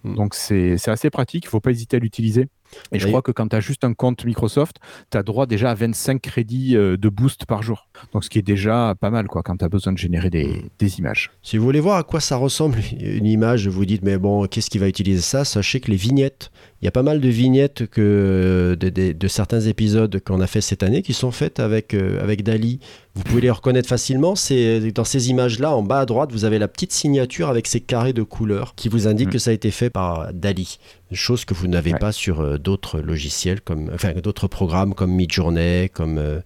Mm. 0.05 0.14
Donc, 0.14 0.35
c'est 0.35 0.88
assez 0.88 1.11
pratique, 1.11 1.44
il 1.44 1.48
ne 1.48 1.51
faut 1.51 1.61
pas 1.61 1.72
hésiter 1.72 1.96
à 1.96 2.01
l'utiliser. 2.01 2.48
Et 2.93 2.99
je 2.99 3.07
crois 3.07 3.23
que 3.23 3.33
quand 3.33 3.49
tu 3.49 3.57
as 3.57 3.61
juste 3.61 3.85
un 3.85 3.95
compte 3.95 4.25
Microsoft, 4.25 4.77
tu 5.11 5.19
as 5.19 5.23
droit 5.23 5.47
déjà 5.47 5.71
à 5.71 5.75
25 5.75 6.21
crédits 6.21 6.77
euh, 6.77 6.97
de 6.97 7.09
boost 7.09 7.47
par 7.47 7.63
jour. 7.63 7.89
Donc, 8.13 8.25
ce 8.25 8.31
qui 8.31 8.39
est 8.39 8.43
déjà 8.43 8.95
pas 9.01 9.11
mal 9.11 9.27
quoi, 9.27 9.43
quand 9.43 9.57
tu 9.57 9.65
as 9.65 9.69
besoin 9.69 9.93
de 9.93 9.99
générer 9.99 10.31
des, 10.31 10.65
des 10.79 10.99
images. 10.99 11.31
Si 11.43 11.57
vous 11.59 11.65
voulez 11.65 11.81
voir 11.81 11.97
à 11.99 12.03
quoi 12.03 12.21
ça 12.21 12.37
ressemble 12.37 12.79
une 13.01 13.27
image, 13.27 13.69
vous 13.69 13.85
dites 13.85 14.03
mais 14.03 14.19
bon, 14.19 14.47
qu'est-ce 14.47 14.71
qui 14.71 14.79
va 14.79 14.89
utiliser 14.89 15.23
ça? 15.23 15.45
Sachez 15.45 15.81
que 15.81 15.91
les 15.91 15.97
vignettes, 15.97 16.51
il 16.81 16.85
y 16.87 16.89
a 16.89 16.93
pas 16.93 17.03
mal 17.03 17.21
de 17.21 17.29
vignettes 17.29 17.87
que 17.87 18.77
de, 18.79 18.89
de- 18.89 19.13
de 19.13 19.29
certains 19.29 19.61
épisodes 19.61 20.21
qu'on 20.25 20.41
a 20.41 20.47
fait 20.47 20.61
cette 20.61 20.83
année 20.83 21.03
qui 21.03 21.13
sont 21.13 21.31
faites 21.31 21.61
avec 21.61 21.95
euh, 21.95 22.23
avec 22.23 22.43
Dali. 22.43 22.81
Vous 23.15 23.23
pouvez 23.25 23.43
les 23.43 23.51
reconnaître 23.51 23.89
facilement. 23.89 24.35
C'est 24.35 24.91
dans 24.93 25.05
ces 25.05 25.29
images-là, 25.31 25.77
en 25.77 25.83
bas 25.83 26.01
à 26.01 26.07
droite, 26.07 26.33
vous 26.33 26.45
avez 26.45 26.59
la 26.59 26.67
petite 26.69 26.93
signature 26.93 27.49
avec 27.49 27.67
ces 27.67 27.81
carrés 27.81 28.13
de 28.15 28.23
couleurs 28.23 28.75
qui 28.75 28.89
vous 28.89 29.07
indique 29.07 29.29
Mm. 29.29 29.33
que 29.33 29.39
ça 29.39 29.51
a 29.51 29.53
été 29.55 29.71
fait 29.71 29.91
par 29.91 30.33
Dali. 30.33 30.79
Chose 31.12 31.44
que 31.44 31.55
vous 31.55 31.66
n'avez 31.66 31.92
Ouais. 31.92 31.98
pas 31.98 32.12
sur 32.12 32.40
euh, 32.40 32.59
d'autres 32.59 33.01
logiciels 33.01 33.61
comme, 33.61 33.90
enfin 33.94 34.12
d'autres 34.12 34.48
programmes 34.48 34.94
comme 34.94 35.12
Midjourney, 35.12 35.88
comme 35.90 36.18
euh, 36.18 36.40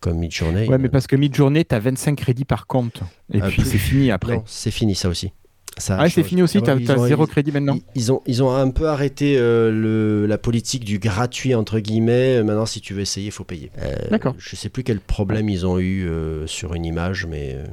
comme 0.00 0.18
Midjourney. 0.18 0.68
Ouais, 0.68 0.78
mais 0.78 0.88
parce 0.88 1.06
que 1.06 1.16
Midjourney, 1.16 1.64
tu 1.64 1.74
as 1.74 1.80
25 1.80 2.16
crédits 2.16 2.44
par 2.44 2.66
compte. 2.66 3.00
Et 3.32 3.40
Ah, 3.42 3.48
puis, 3.48 3.62
c'est 3.64 3.78
fini 3.78 4.10
après. 4.10 4.42
C'est 4.46 4.70
fini 4.70 4.94
ça 4.94 5.08
aussi. 5.08 5.32
Ça 5.76 5.96
Ah, 5.98 6.08
c'est 6.08 6.22
fini 6.22 6.40
aussi, 6.40 6.62
tu 6.62 6.70
as, 6.70 6.74
ont- 6.76 7.06
zéro 7.06 7.24
ils- 7.24 7.28
crédit 7.28 7.50
maintenant. 7.50 7.76
Ils, 7.96 8.12
ont, 8.12 8.22
ils 8.26 8.44
ont 8.44 8.54
un 8.54 8.70
peu 8.70 8.86
arrêté 8.88 9.36
euh, 9.38 9.72
le, 9.72 10.24
la 10.26 10.38
politique 10.38 10.84
du 10.84 11.00
gratuit, 11.00 11.52
entre 11.56 11.80
guillemets. 11.80 12.44
Maintenant, 12.44 12.64
si 12.66 12.80
tu 12.80 12.94
veux 12.94 13.00
essayer, 13.00 13.26
il 13.26 13.32
faut 13.32 13.42
payer. 13.42 13.72
Euh, 13.82 13.92
D'accord. 14.10 14.36
Je 14.38 14.54
sais 14.54 14.68
plus 14.68 14.84
quel 14.84 15.00
problème 15.00 15.48
ils 15.48 15.66
ont 15.66 15.78
eu 15.80 16.06
euh, 16.08 16.46
sur 16.46 16.74
une 16.74 16.84
image, 16.84 17.26
mais 17.26 17.54
euh, 17.56 17.64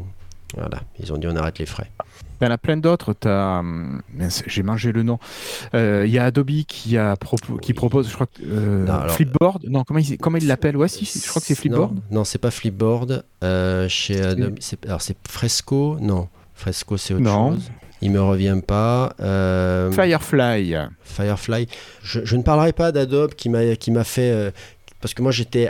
voilà. 0.57 0.81
Ils 0.99 1.13
ont 1.13 1.17
dit 1.17 1.27
on 1.27 1.35
arrête 1.35 1.59
les 1.59 1.67
frais. 1.67 1.91
Il 2.41 2.45
y 2.45 2.47
en 2.47 2.51
a 2.51 2.57
plein 2.57 2.77
d'autres. 2.77 3.13
T'as, 3.13 3.59
hum, 3.59 4.01
J'ai 4.47 4.63
mangé 4.63 4.91
le 4.91 5.03
nom. 5.03 5.19
Euh, 5.75 6.03
Il 6.07 6.11
y 6.11 6.17
a 6.17 6.25
Adobe 6.25 6.49
qui, 6.67 6.97
a 6.97 7.13
propo- 7.15 7.59
qui 7.59 7.73
propose, 7.73 8.09
je 8.09 8.15
crois, 8.15 8.27
euh, 8.43 8.85
Non, 8.85 8.93
alors- 8.93 9.11
Flipboard. 9.15 9.65
Non, 9.69 9.83
comment 9.83 9.99
il, 9.99 10.17
comment 10.17 10.37
l'appelle? 10.41 10.75
Ouais, 10.75 10.87
si, 10.87 11.05
je 11.05 11.27
crois 11.29 11.39
que 11.39 11.47
c'est 11.47 11.55
Flipboard. 11.55 11.93
Non, 11.95 12.01
non 12.11 12.23
c'est 12.23 12.39
pas 12.39 12.51
Flipboard. 12.51 13.23
Euh, 13.43 13.87
chez 13.87 14.21
Adobe, 14.21 14.55
c'est- 14.59 14.83
alors 14.85 15.01
c'est 15.01 15.15
Fresco 15.27 15.97
Non. 16.01 16.27
Fresco, 16.55 16.97
c'est 16.97 17.13
autre 17.13 17.23
Non. 17.23 17.53
chose. 17.53 17.71
Il 18.03 18.09
me 18.11 18.21
revient 18.21 18.59
pas. 18.65 19.13
Euh, 19.19 19.91
Firefly. 19.91 20.75
Firefly. 21.03 21.67
Je, 22.01 22.21
je 22.25 22.35
ne 22.35 22.41
parlerai 22.41 22.73
pas 22.73 22.91
d'Adobe 22.91 23.35
qui 23.35 23.49
m'a 23.49 23.75
qui 23.75 23.91
m'a 23.91 24.03
fait 24.03 24.31
euh, 24.31 24.49
parce 25.01 25.13
que 25.13 25.21
moi 25.21 25.31
j'étais 25.31 25.69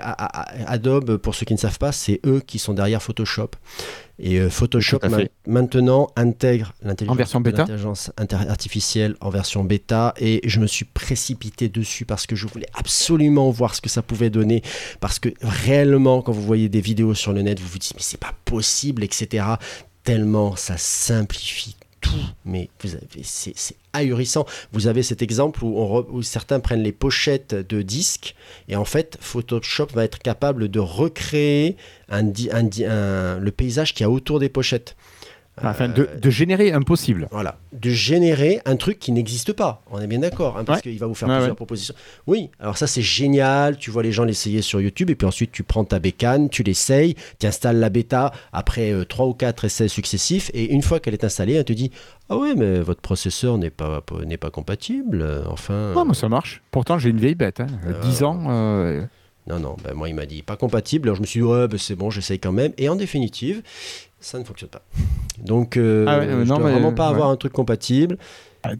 Adobe 0.67 1.17
pour 1.17 1.35
ceux 1.35 1.45
qui 1.45 1.53
ne 1.53 1.59
savent 1.59 1.77
pas, 1.79 1.91
c'est 1.91 2.19
eux 2.25 2.41
qui 2.45 2.59
sont 2.59 2.73
derrière 2.73 3.01
Photoshop. 3.01 3.49
Et 4.23 4.39
euh, 4.39 4.49
Photoshop 4.49 4.99
maintenant 5.47 6.09
intègre 6.15 6.73
l'intelligence 6.83 8.11
artificielle 8.17 9.15
en 9.19 9.31
version 9.31 9.63
bêta. 9.63 10.13
Et 10.19 10.41
je 10.45 10.59
me 10.59 10.67
suis 10.67 10.85
précipité 10.85 11.69
dessus 11.69 12.05
parce 12.05 12.27
que 12.27 12.35
je 12.35 12.45
voulais 12.45 12.67
absolument 12.75 13.49
voir 13.49 13.73
ce 13.73 13.81
que 13.81 13.89
ça 13.89 14.03
pouvait 14.03 14.29
donner. 14.29 14.61
Parce 14.99 15.17
que 15.17 15.29
réellement 15.41 16.21
quand 16.21 16.31
vous 16.31 16.43
voyez 16.43 16.69
des 16.69 16.81
vidéos 16.81 17.15
sur 17.15 17.33
le 17.33 17.41
net, 17.41 17.59
vous 17.59 17.67
vous 17.67 17.79
dites 17.79 17.95
mais 17.95 18.03
c'est 18.03 18.19
pas 18.19 18.33
possible 18.45 19.03
etc. 19.03 19.45
Tellement 20.03 20.55
ça 20.55 20.77
simplifie 20.77 21.75
tout, 22.01 22.25
mais 22.45 22.69
vous 22.81 22.95
avez, 22.95 23.23
c'est, 23.23 23.53
ahurissant. 23.93 24.45
Vous 24.71 24.87
avez 24.87 25.03
cet 25.03 25.21
exemple 25.21 25.63
où, 25.63 26.21
certains 26.23 26.59
prennent 26.59 26.83
les 26.83 26.91
pochettes 26.91 27.55
de 27.55 27.81
disques 27.81 28.35
et 28.67 28.75
en 28.75 28.85
fait 28.85 29.17
Photoshop 29.21 29.87
va 29.93 30.03
être 30.03 30.19
capable 30.19 30.69
de 30.69 30.79
recréer 30.79 31.77
le 32.09 33.49
paysage 33.49 33.93
qui 33.93 34.03
a 34.03 34.09
autour 34.09 34.39
des 34.39 34.49
pochettes. 34.49 34.95
Enfin, 35.63 35.87
de, 35.89 36.09
de 36.21 36.29
générer 36.29 36.71
un 36.71 36.81
possible. 36.81 37.27
Voilà, 37.31 37.57
de 37.73 37.89
générer 37.89 38.61
un 38.65 38.75
truc 38.75 38.99
qui 38.99 39.11
n'existe 39.11 39.53
pas. 39.53 39.83
On 39.91 39.99
est 40.01 40.07
bien 40.07 40.19
d'accord, 40.19 40.57
hein, 40.57 40.63
parce 40.63 40.77
Ouais. 40.79 40.91
qu'il 40.91 40.99
va 40.99 41.07
vous 41.07 41.13
faire 41.15 41.27
plusieurs 41.27 41.49
ouais. 41.49 41.55
propositions. 41.55 41.93
Oui, 42.27 42.49
alors 42.59 42.77
ça 42.77 42.87
c'est 42.87 43.01
génial. 43.01 43.77
Tu 43.77 43.91
vois 43.91 44.03
les 44.03 44.11
gens 44.11 44.23
l'essayer 44.23 44.61
sur 44.61 44.81
YouTube 44.81 45.09
et 45.09 45.15
puis 45.15 45.27
ensuite 45.27 45.51
tu 45.51 45.63
prends 45.63 45.83
ta 45.85 45.99
bécane, 45.99 46.49
tu 46.49 46.63
l'essayes, 46.63 47.15
tu 47.39 47.45
installes 47.47 47.79
la 47.79 47.89
bêta 47.89 48.31
après 48.53 48.91
euh, 48.91 49.05
trois 49.05 49.25
ou 49.27 49.33
quatre 49.33 49.65
essais 49.65 49.87
successifs 49.87 50.49
et 50.53 50.71
une 50.71 50.81
fois 50.81 50.99
qu'elle 50.99 51.13
est 51.13 51.23
installée, 51.23 51.53
elle 51.53 51.65
te 51.65 51.73
dit 51.73 51.91
ah 52.29 52.37
ouais 52.37 52.55
mais 52.55 52.79
votre 52.79 53.01
processeur 53.01 53.57
n'est 53.57 53.69
pas 53.69 54.01
n'est 54.25 54.37
pas 54.37 54.49
compatible. 54.51 55.21
euh, 55.21 55.43
Enfin. 55.47 55.93
Non, 55.93 56.05
mais 56.05 56.13
ça 56.13 56.29
marche. 56.29 56.61
Pourtant, 56.71 56.97
j'ai 56.97 57.09
une 57.09 57.19
vieille 57.19 57.35
bête. 57.35 57.59
Hein. 57.59 57.67
Euh, 57.85 57.99
10 58.01 58.23
ans. 58.23 58.41
euh, 58.49 59.03
Non, 59.47 59.59
non, 59.59 59.75
ben 59.83 59.93
moi 59.95 60.07
il 60.07 60.15
m'a 60.15 60.25
dit 60.25 60.41
pas 60.43 60.55
compatible. 60.55 61.09
Alors 61.09 61.15
je 61.17 61.21
me 61.21 61.25
suis 61.25 61.39
dit, 61.41 61.45
ouais, 61.45 61.67
ben, 61.67 61.77
c'est 61.77 61.95
bon, 61.95 62.09
j'essaye 62.09 62.39
quand 62.39 62.51
même. 62.51 62.71
Et 62.77 62.87
en 62.89 62.95
définitive, 62.95 63.61
ça 64.21 64.39
ne 64.39 64.43
fonctionne 64.43 64.69
pas. 64.69 64.83
Donc, 65.39 65.75
euh, 65.77 66.05
Ah 66.07 66.19
ouais, 66.19 66.27
euh, 66.27 66.45
je 66.45 66.49
non, 66.49 66.57
dois 66.57 66.65
mais, 66.67 66.71
vraiment 66.73 66.93
pas 66.93 67.07
ouais. 67.09 67.15
avoir 67.15 67.29
un 67.29 67.35
truc 67.35 67.51
compatible. 67.53 68.17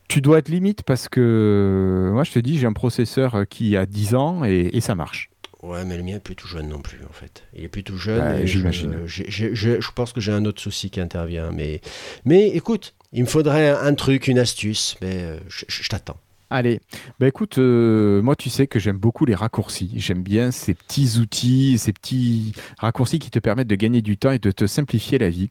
Tu 0.08 0.22
dois 0.22 0.38
être 0.38 0.50
limite 0.50 0.84
parce 0.84 1.10
que 1.10 2.10
moi, 2.14 2.24
je 2.24 2.32
te 2.32 2.40
dis, 2.40 2.58
j'ai 2.60 2.68
un 2.68 2.74
processeur 2.74 3.46
qui 3.50 3.76
a 3.76 3.86
10 3.88 4.14
ans 4.16 4.44
et, 4.46 4.70
et 4.74 4.80
ça 4.82 4.94
marche. 4.96 5.30
Ouais, 5.64 5.86
mais 5.86 5.98
le 5.98 6.04
mien 6.04 6.16
est 6.16 6.20
plus 6.20 6.36
tout 6.36 6.48
jeune 6.48 6.68
non 6.70 6.80
plus, 6.82 7.00
en 7.10 7.14
fait. 7.14 7.44
Il 7.56 7.64
est 7.64 7.68
plus 7.68 7.84
tout 7.84 7.98
jeune. 7.98 8.20
Ouais, 8.36 8.44
et 8.44 8.48
je- 8.48 8.60
j'imagine. 8.60 8.96
j'ai- 9.06 9.30
Je 9.56 9.92
pense 9.94 10.14
que 10.14 10.22
j'ai 10.22 10.32
un 10.32 10.46
autre 10.46 10.62
souci 10.62 10.90
qui 10.90 11.00
intervient. 11.02 11.52
Mais, 11.52 11.82
mais 12.26 12.48
écoute, 12.50 12.94
il 13.14 13.22
me 13.24 13.28
faudrait 13.28 13.70
un, 13.70 13.80
un 13.82 13.94
truc, 13.96 14.28
une 14.28 14.40
astuce. 14.40 14.96
Mais 15.02 15.22
euh, 15.24 15.38
je, 15.50 15.66
je- 15.68 15.84
je 15.84 15.90
t'attends. 15.90 16.18
Allez, 16.54 16.82
bah 17.18 17.30
écoute, 17.30 17.60
euh, 17.60 18.22
moi 18.22 18.36
tu 18.36 18.50
sais 18.50 18.68
que 18.68 18.78
j'aime 18.78 18.98
beaucoup 18.98 19.24
les 19.26 19.36
raccourcis. 19.36 19.90
J'aime 19.96 20.22
bien 20.22 20.52
ces 20.52 20.74
petits 20.74 21.18
outils, 21.18 21.78
ces 21.78 21.94
petits 21.94 22.52
raccourcis 22.78 23.20
qui 23.20 23.32
te 23.32 23.40
permettent 23.40 23.70
de 23.70 23.76
gagner 23.76 24.02
du 24.02 24.18
temps 24.18 24.32
et 24.32 24.38
de 24.38 24.52
te 24.52 24.68
simplifier 24.68 25.18
la 25.18 25.30
vie. 25.30 25.50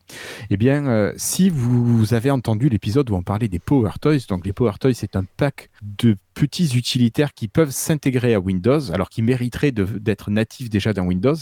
Eh 0.51 0.59
bien, 0.59 0.87
euh, 0.89 1.15
si 1.17 1.49
vous 1.49 2.13
avez 2.13 2.31
entendu 2.31 2.69
l'épisode 2.69 3.09
où 3.09 3.15
on 3.15 3.23
parlait 3.23 3.49
des 3.49 3.59
Power 3.59 3.93
Toys, 3.99 4.27
donc 4.29 4.45
les 4.45 4.53
Power 4.53 4.73
Toys 4.79 4.93
c'est 4.93 5.17
un 5.17 5.25
pack 5.39 5.71
de 5.81 6.19
petits 6.35 6.77
utilitaires 6.77 7.35
qui 7.35 7.49
peuvent 7.49 7.71
s'intégrer 7.71 8.35
à 8.35 8.41
Windows, 8.41 8.93
alors 8.93 9.09
qui 9.09 9.23
mériteraient 9.23 9.73
d'être 9.73 10.31
natifs 10.31 10.71
déjà 10.71 10.93
dans 10.93 11.05
Windows, 11.05 11.37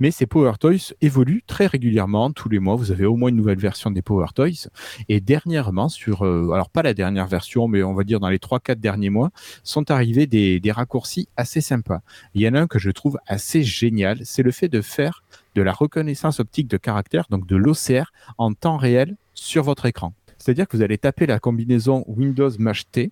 mais 0.00 0.10
ces 0.10 0.26
Power 0.26 0.52
Toys 0.58 0.94
évoluent 1.00 1.42
très 1.46 1.66
régulièrement, 1.66 2.30
tous 2.30 2.48
les 2.48 2.58
mois, 2.58 2.76
vous 2.76 2.92
avez 2.92 3.06
au 3.06 3.16
moins 3.16 3.30
une 3.30 3.36
nouvelle 3.36 3.58
version 3.58 3.90
des 3.90 4.02
Power 4.02 4.28
Toys. 4.34 4.68
Et 5.08 5.20
dernièrement, 5.20 5.88
sur, 5.88 6.24
euh, 6.24 6.50
alors 6.52 6.70
pas 6.70 6.82
la 6.82 6.94
dernière 6.94 7.26
version, 7.26 7.68
mais 7.68 7.82
on 7.82 7.94
va 7.94 8.04
dire 8.04 8.20
dans 8.20 8.28
les 8.28 8.38
3-4 8.38 8.76
derniers 8.76 9.10
mois, 9.10 9.30
sont 9.64 9.90
arrivés 9.90 10.26
des, 10.26 10.60
des 10.60 10.72
raccourcis 10.72 11.28
assez 11.36 11.60
sympas. 11.60 12.00
Il 12.34 12.42
y 12.42 12.48
en 12.48 12.54
a 12.54 12.60
un 12.60 12.66
que 12.66 12.78
je 12.78 12.90
trouve 12.90 13.18
assez 13.26 13.62
génial, 13.62 14.20
c'est 14.24 14.42
le 14.42 14.50
fait 14.50 14.68
de 14.68 14.80
faire 14.80 15.22
de 15.54 15.62
la 15.62 15.72
reconnaissance 15.72 16.40
optique 16.40 16.68
de 16.68 16.76
caractère, 16.76 17.26
donc 17.30 17.46
de 17.46 17.56
l'OCR, 17.56 18.12
en 18.38 18.52
temps 18.52 18.76
réel 18.76 19.16
sur 19.34 19.62
votre 19.62 19.86
écran. 19.86 20.14
C'est-à-dire 20.38 20.68
que 20.68 20.76
vous 20.76 20.82
allez 20.82 20.98
taper 20.98 21.26
la 21.26 21.38
combinaison 21.38 22.04
Windows 22.06 22.50
Mach 22.58 22.84
T 22.90 23.10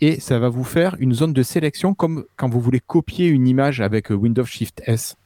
et 0.00 0.20
ça 0.20 0.38
va 0.38 0.48
vous 0.48 0.64
faire 0.64 0.96
une 0.98 1.14
zone 1.14 1.32
de 1.32 1.42
sélection 1.42 1.94
comme 1.94 2.24
quand 2.36 2.48
vous 2.48 2.60
voulez 2.60 2.80
copier 2.80 3.26
une 3.26 3.46
image 3.46 3.80
avec 3.80 4.10
euh, 4.10 4.14
Windows 4.14 4.44
Shift 4.44 4.82
S. 4.86 5.16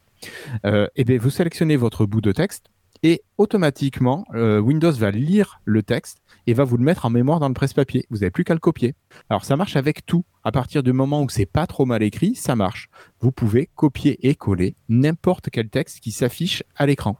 Euh, 0.64 0.86
et 0.94 1.04
bien, 1.04 1.18
vous 1.18 1.30
sélectionnez 1.30 1.76
votre 1.76 2.06
bout 2.06 2.20
de 2.20 2.32
texte 2.32 2.66
et 3.02 3.22
automatiquement, 3.36 4.24
euh, 4.34 4.60
Windows 4.60 4.92
va 4.92 5.10
lire 5.10 5.60
le 5.64 5.82
texte 5.82 6.18
et 6.46 6.54
va 6.54 6.62
vous 6.62 6.76
le 6.76 6.84
mettre 6.84 7.04
en 7.04 7.10
mémoire 7.10 7.40
dans 7.40 7.48
le 7.48 7.54
presse-papier. 7.54 8.06
Vous 8.10 8.18
n'avez 8.18 8.30
plus 8.30 8.44
qu'à 8.44 8.54
le 8.54 8.60
copier. 8.60 8.94
Alors 9.28 9.44
ça 9.44 9.56
marche 9.56 9.74
avec 9.74 10.06
tout. 10.06 10.24
À 10.44 10.52
partir 10.52 10.84
du 10.84 10.92
moment 10.92 11.22
où 11.22 11.28
c'est 11.28 11.46
pas 11.46 11.66
trop 11.66 11.84
mal 11.84 12.02
écrit, 12.02 12.36
ça 12.36 12.54
marche. 12.54 12.88
Vous 13.20 13.32
pouvez 13.32 13.68
copier 13.74 14.28
et 14.28 14.36
coller 14.36 14.76
n'importe 14.88 15.50
quel 15.50 15.68
texte 15.68 16.00
qui 16.00 16.12
s'affiche 16.12 16.62
à 16.76 16.86
l'écran. 16.86 17.16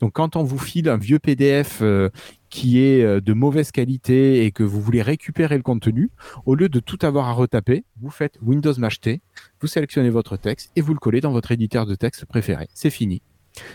Donc 0.00 0.12
quand 0.14 0.36
on 0.36 0.42
vous 0.42 0.58
file 0.58 0.88
un 0.88 0.96
vieux 0.96 1.18
PDF 1.18 1.82
qui 2.56 2.82
est 2.82 3.02
euh, 3.02 3.20
de 3.20 3.34
mauvaise 3.34 3.70
qualité 3.70 4.46
et 4.46 4.50
que 4.50 4.62
vous 4.62 4.80
voulez 4.80 5.02
récupérer 5.02 5.58
le 5.58 5.62
contenu, 5.62 6.08
au 6.46 6.54
lieu 6.54 6.70
de 6.70 6.80
tout 6.80 6.96
avoir 7.02 7.28
à 7.28 7.34
retaper, 7.34 7.84
vous 8.00 8.08
faites 8.08 8.38
Windows 8.40 8.72
Mach 8.78 8.98
T, 8.98 9.20
vous 9.60 9.66
sélectionnez 9.66 10.08
votre 10.08 10.38
texte 10.38 10.72
et 10.74 10.80
vous 10.80 10.94
le 10.94 10.98
collez 10.98 11.20
dans 11.20 11.32
votre 11.32 11.52
éditeur 11.52 11.84
de 11.84 11.94
texte 11.94 12.24
préféré. 12.24 12.66
C'est 12.72 12.88
fini. 12.88 13.20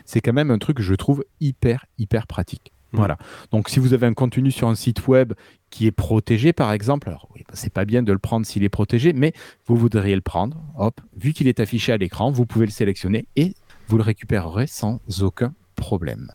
C'est 0.04 0.20
quand 0.20 0.34
même 0.34 0.50
un 0.50 0.58
truc 0.58 0.78
que 0.78 0.84
je 0.84 0.96
trouve 0.96 1.24
hyper, 1.40 1.86
hyper 2.00 2.26
pratique. 2.26 2.72
Voilà. 2.92 3.20
Donc, 3.52 3.70
si 3.70 3.80
vous 3.80 3.94
avez 3.94 4.08
un 4.08 4.16
contenu 4.16 4.50
sur 4.50 4.68
un 4.68 4.76
site 4.76 5.08
web 5.08 5.34
qui 5.70 5.86
est 5.86 5.92
protégé, 5.92 6.52
par 6.52 6.72
exemple, 6.74 7.08
alors 7.08 7.30
oui, 7.36 7.44
bah, 7.48 7.54
c'est 7.54 7.72
pas 7.72 7.86
bien 7.86 8.02
de 8.02 8.12
le 8.12 8.18
prendre 8.18 8.48
s'il 8.48 8.64
est 8.64 8.70
protégé, 8.70 9.14
mais 9.14 9.32
vous 9.68 9.76
voudriez 9.76 10.16
le 10.16 10.22
prendre. 10.22 10.60
Hop, 10.76 11.00
vu 11.16 11.34
qu'il 11.34 11.48
est 11.48 11.60
affiché 11.60 11.92
à 11.92 11.98
l'écran, 11.98 12.32
vous 12.32 12.48
pouvez 12.48 12.66
le 12.66 12.72
sélectionner 12.72 13.28
et 13.36 13.54
vous 13.88 13.98
le 13.98 14.04
récupérerez 14.04 14.66
sans 14.66 15.00
aucun 15.22 15.54
problème. 15.82 16.32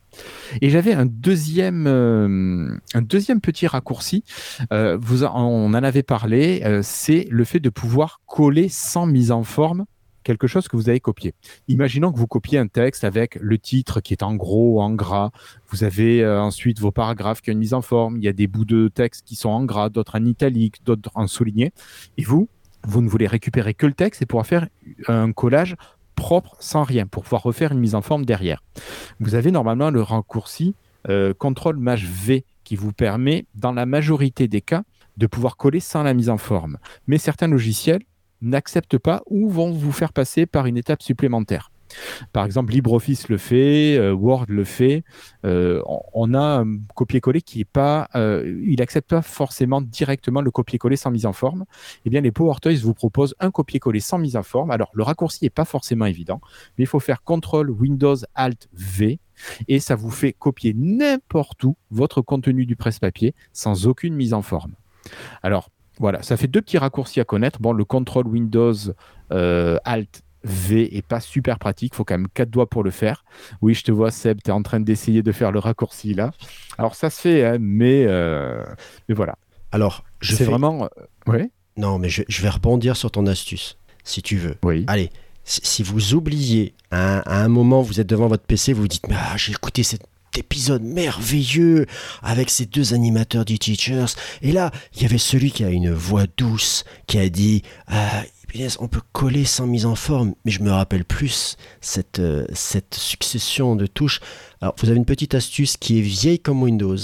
Et 0.61 0.69
j'avais 0.69 0.93
un 0.93 1.07
deuxième, 1.07 1.87
euh, 1.87 2.77
un 2.93 3.01
deuxième 3.01 3.41
petit 3.41 3.65
raccourci. 3.65 4.23
Euh, 4.71 4.99
on 5.33 5.73
en 5.73 5.83
avait 5.83 6.03
parlé. 6.03 6.61
euh, 6.63 6.81
c'est 6.83 7.27
le 7.31 7.43
fait 7.43 7.59
de 7.59 7.69
pouvoir 7.69 8.21
coller 8.27 8.69
sans 8.69 9.07
mise 9.07 9.31
en 9.31 9.43
forme 9.43 9.85
quelque 10.23 10.45
chose 10.45 10.67
que 10.67 10.75
vous 10.75 10.89
avez 10.89 10.99
copié. 10.99 11.33
Imaginons 11.69 12.11
que 12.11 12.19
vous 12.19 12.27
copiez 12.27 12.59
un 12.59 12.67
texte 12.67 13.05
avec 13.05 13.37
le 13.39 13.57
titre 13.57 14.01
qui 14.01 14.11
est 14.13 14.23
en 14.23 14.35
gros, 14.35 14.81
en 14.81 14.91
gras. 14.91 15.31
Vous 15.69 15.85
avez 15.85 16.27
ensuite 16.27 16.81
vos 16.81 16.91
paragraphes 16.91 17.41
qui 17.41 17.49
ont 17.49 17.53
une 17.53 17.59
mise 17.59 17.73
en 17.73 17.81
forme. 17.81 18.17
Il 18.17 18.25
y 18.25 18.27
a 18.27 18.33
des 18.33 18.47
bouts 18.47 18.65
de 18.65 18.89
texte 18.89 19.25
qui 19.25 19.37
sont 19.37 19.47
en 19.47 19.63
gras, 19.63 19.87
d'autres 19.87 20.19
en 20.19 20.25
italique, 20.25 20.83
d'autres 20.83 21.11
en 21.15 21.27
souligné. 21.27 21.71
Et 22.17 22.23
vous, 22.23 22.49
vous 22.83 23.01
ne 23.01 23.07
voulez 23.07 23.27
récupérer 23.27 23.73
que 23.73 23.85
le 23.85 23.93
texte 23.93 24.21
et 24.21 24.25
pouvoir 24.25 24.45
faire 24.45 24.67
un 25.07 25.31
collage 25.31 25.77
propre 26.17 26.57
sans 26.59 26.83
rien 26.83 27.05
pour 27.05 27.23
pouvoir 27.23 27.43
refaire 27.43 27.71
une 27.71 27.79
mise 27.79 27.95
en 27.95 28.01
forme 28.01 28.25
derrière. 28.25 28.61
Vous 29.21 29.35
avez 29.35 29.51
normalement 29.51 29.91
le 29.91 30.01
raccourci 30.01 30.75
euh, 31.07 31.33
CTRL 31.33 31.77
Maj 31.77 32.05
V 32.05 32.43
qui 32.65 32.75
vous 32.75 32.91
permet, 32.91 33.45
dans 33.55 33.71
la 33.71 33.85
majorité 33.85 34.49
des 34.49 34.59
cas, 34.59 34.83
de 35.15 35.27
pouvoir 35.27 35.55
coller 35.55 35.79
sans 35.79 36.03
la 36.03 36.13
mise 36.13 36.29
en 36.29 36.37
forme. 36.37 36.77
Mais 37.07 37.17
certains 37.17 37.47
logiciels 37.47 38.03
n'acceptent 38.41 38.97
pas 38.97 39.21
ou 39.27 39.49
vont 39.49 39.71
vous 39.71 39.93
faire 39.93 40.11
passer 40.11 40.45
par 40.45 40.65
une 40.65 40.75
étape 40.75 41.01
supplémentaire. 41.01 41.71
Par 42.33 42.45
exemple, 42.45 42.73
LibreOffice 42.73 43.29
le 43.29 43.37
fait, 43.37 43.97
euh, 43.97 44.13
Word 44.13 44.45
le 44.49 44.63
fait. 44.63 45.03
Euh, 45.45 45.81
on, 46.13 46.33
a 46.33 46.61
un 46.61 46.77
copier-coller 46.95 47.41
qui 47.41 47.61
est 47.61 47.65
pas, 47.65 48.09
euh, 48.15 48.61
il 48.65 48.81
accepte 48.81 49.09
pas 49.09 49.21
forcément 49.21 49.81
directement 49.81 50.41
le 50.41 50.51
copier-coller 50.51 50.95
sans 50.95 51.11
mise 51.11 51.25
en 51.25 51.33
forme. 51.33 51.65
Eh 52.05 52.09
bien, 52.09 52.21
les 52.21 52.31
PowerToys 52.31 52.77
vous 52.77 52.93
proposent 52.93 53.35
un 53.39 53.51
copier-coller 53.51 53.99
sans 53.99 54.17
mise 54.17 54.35
en 54.35 54.43
forme. 54.43 54.71
Alors, 54.71 54.91
le 54.93 55.03
raccourci 55.03 55.45
est 55.45 55.49
pas 55.49 55.65
forcément 55.65 56.05
évident, 56.05 56.41
mais 56.77 56.83
il 56.83 56.87
faut 56.87 56.99
faire 56.99 57.21
CTRL 57.23 57.69
Windows 57.69 58.17
Alt 58.35 58.67
V 58.73 59.19
et 59.67 59.79
ça 59.79 59.95
vous 59.95 60.09
fait 60.09 60.33
copier 60.33 60.73
n'importe 60.75 61.63
où 61.63 61.77
votre 61.91 62.21
contenu 62.21 62.65
du 62.65 62.75
presse-papier 62.75 63.35
sans 63.53 63.87
aucune 63.87 64.15
mise 64.15 64.33
en 64.33 64.41
forme. 64.41 64.73
Alors, 65.43 65.69
voilà, 65.99 66.21
ça 66.21 66.37
fait 66.37 66.47
deux 66.47 66.61
petits 66.61 66.77
raccourcis 66.77 67.19
à 67.19 67.23
connaître. 67.23 67.59
Bon, 67.59 67.71
le 67.71 67.85
contrôle 67.85 68.27
Windows 68.27 68.73
Alt 69.29 70.23
V 70.43 70.95
est 70.95 71.01
pas 71.05 71.19
super 71.19 71.59
pratique, 71.59 71.95
faut 71.95 72.03
quand 72.03 72.15
même 72.17 72.27
quatre 72.33 72.49
doigts 72.49 72.69
pour 72.69 72.83
le 72.83 72.91
faire. 72.91 73.25
Oui, 73.61 73.73
je 73.73 73.83
te 73.83 73.91
vois, 73.91 74.11
Seb, 74.11 74.39
tu 74.43 74.49
es 74.49 74.53
en 74.53 74.61
train 74.63 74.79
d'essayer 74.79 75.23
de 75.23 75.31
faire 75.31 75.51
le 75.51 75.59
raccourci 75.59 76.13
là. 76.13 76.31
Alors, 76.77 76.95
ça 76.95 77.09
se 77.09 77.19
fait, 77.21 77.45
hein, 77.45 77.57
mais, 77.59 78.05
euh, 78.07 78.63
mais 79.09 79.15
voilà. 79.15 79.35
Alors, 79.71 80.03
je 80.21 80.31
C'est 80.35 80.45
fais... 80.45 80.49
vraiment. 80.51 80.83
euh, 80.85 80.87
Ouais, 81.31 81.49
Non, 81.75 81.99
mais 81.99 82.09
je, 82.09 82.23
je 82.27 82.41
vais 82.41 82.49
rebondir 82.49 82.95
sur 82.95 83.11
ton 83.11 83.25
astuce, 83.27 83.77
si 84.03 84.21
tu 84.21 84.37
veux. 84.37 84.55
oui. 84.63 84.85
Allez, 84.87 85.09
si, 85.43 85.61
si 85.63 85.83
vous 85.83 86.13
oubliez, 86.13 86.73
à, 86.91 87.17
un- 87.17 87.21
à 87.25 87.43
un 87.43 87.47
moment, 87.47 87.81
vous 87.81 87.99
êtes 87.99 88.07
devant 88.07 88.27
votre 88.27 88.43
PC, 88.45 88.73
vous 88.73 88.81
vous 88.83 88.87
dites, 88.87 89.05
ah, 89.11 89.35
j'ai 89.37 89.51
écouté 89.53 89.83
cet 89.83 90.01
épisode 90.37 90.83
merveilleux 90.83 91.85
avec 92.21 92.49
ces 92.49 92.65
deux 92.65 92.93
animateurs 92.93 93.43
du 93.45 93.57
Teachers. 93.57 94.05
Et 94.41 94.51
là, 94.51 94.71
il 94.95 95.01
y 95.01 95.05
avait 95.05 95.17
celui 95.17 95.51
qui 95.51 95.63
a 95.63 95.69
une 95.69 95.91
voix 95.91 96.25
douce, 96.37 96.83
qui 97.07 97.17
a 97.17 97.27
dit, 97.29 97.63
ah, 97.87 98.23
punaise, 98.47 98.77
on 98.79 98.87
peut 98.87 99.01
coller 99.11 99.45
sans 99.45 99.67
mise 99.67 99.85
en 99.85 99.95
forme, 99.95 100.33
mais 100.45 100.51
je 100.51 100.63
me 100.63 100.71
rappelle 100.71 101.05
plus 101.05 101.57
cette, 101.81 102.19
euh, 102.19 102.45
cette 102.53 102.95
succession 102.95 103.75
de 103.75 103.85
touches. 103.85 104.19
Alors, 104.61 104.75
vous 104.79 104.89
avez 104.89 104.97
une 104.97 105.05
petite 105.05 105.35
astuce 105.35 105.77
qui 105.77 105.99
est 105.99 106.01
vieille 106.01 106.39
comme 106.39 106.63
Windows. 106.63 106.97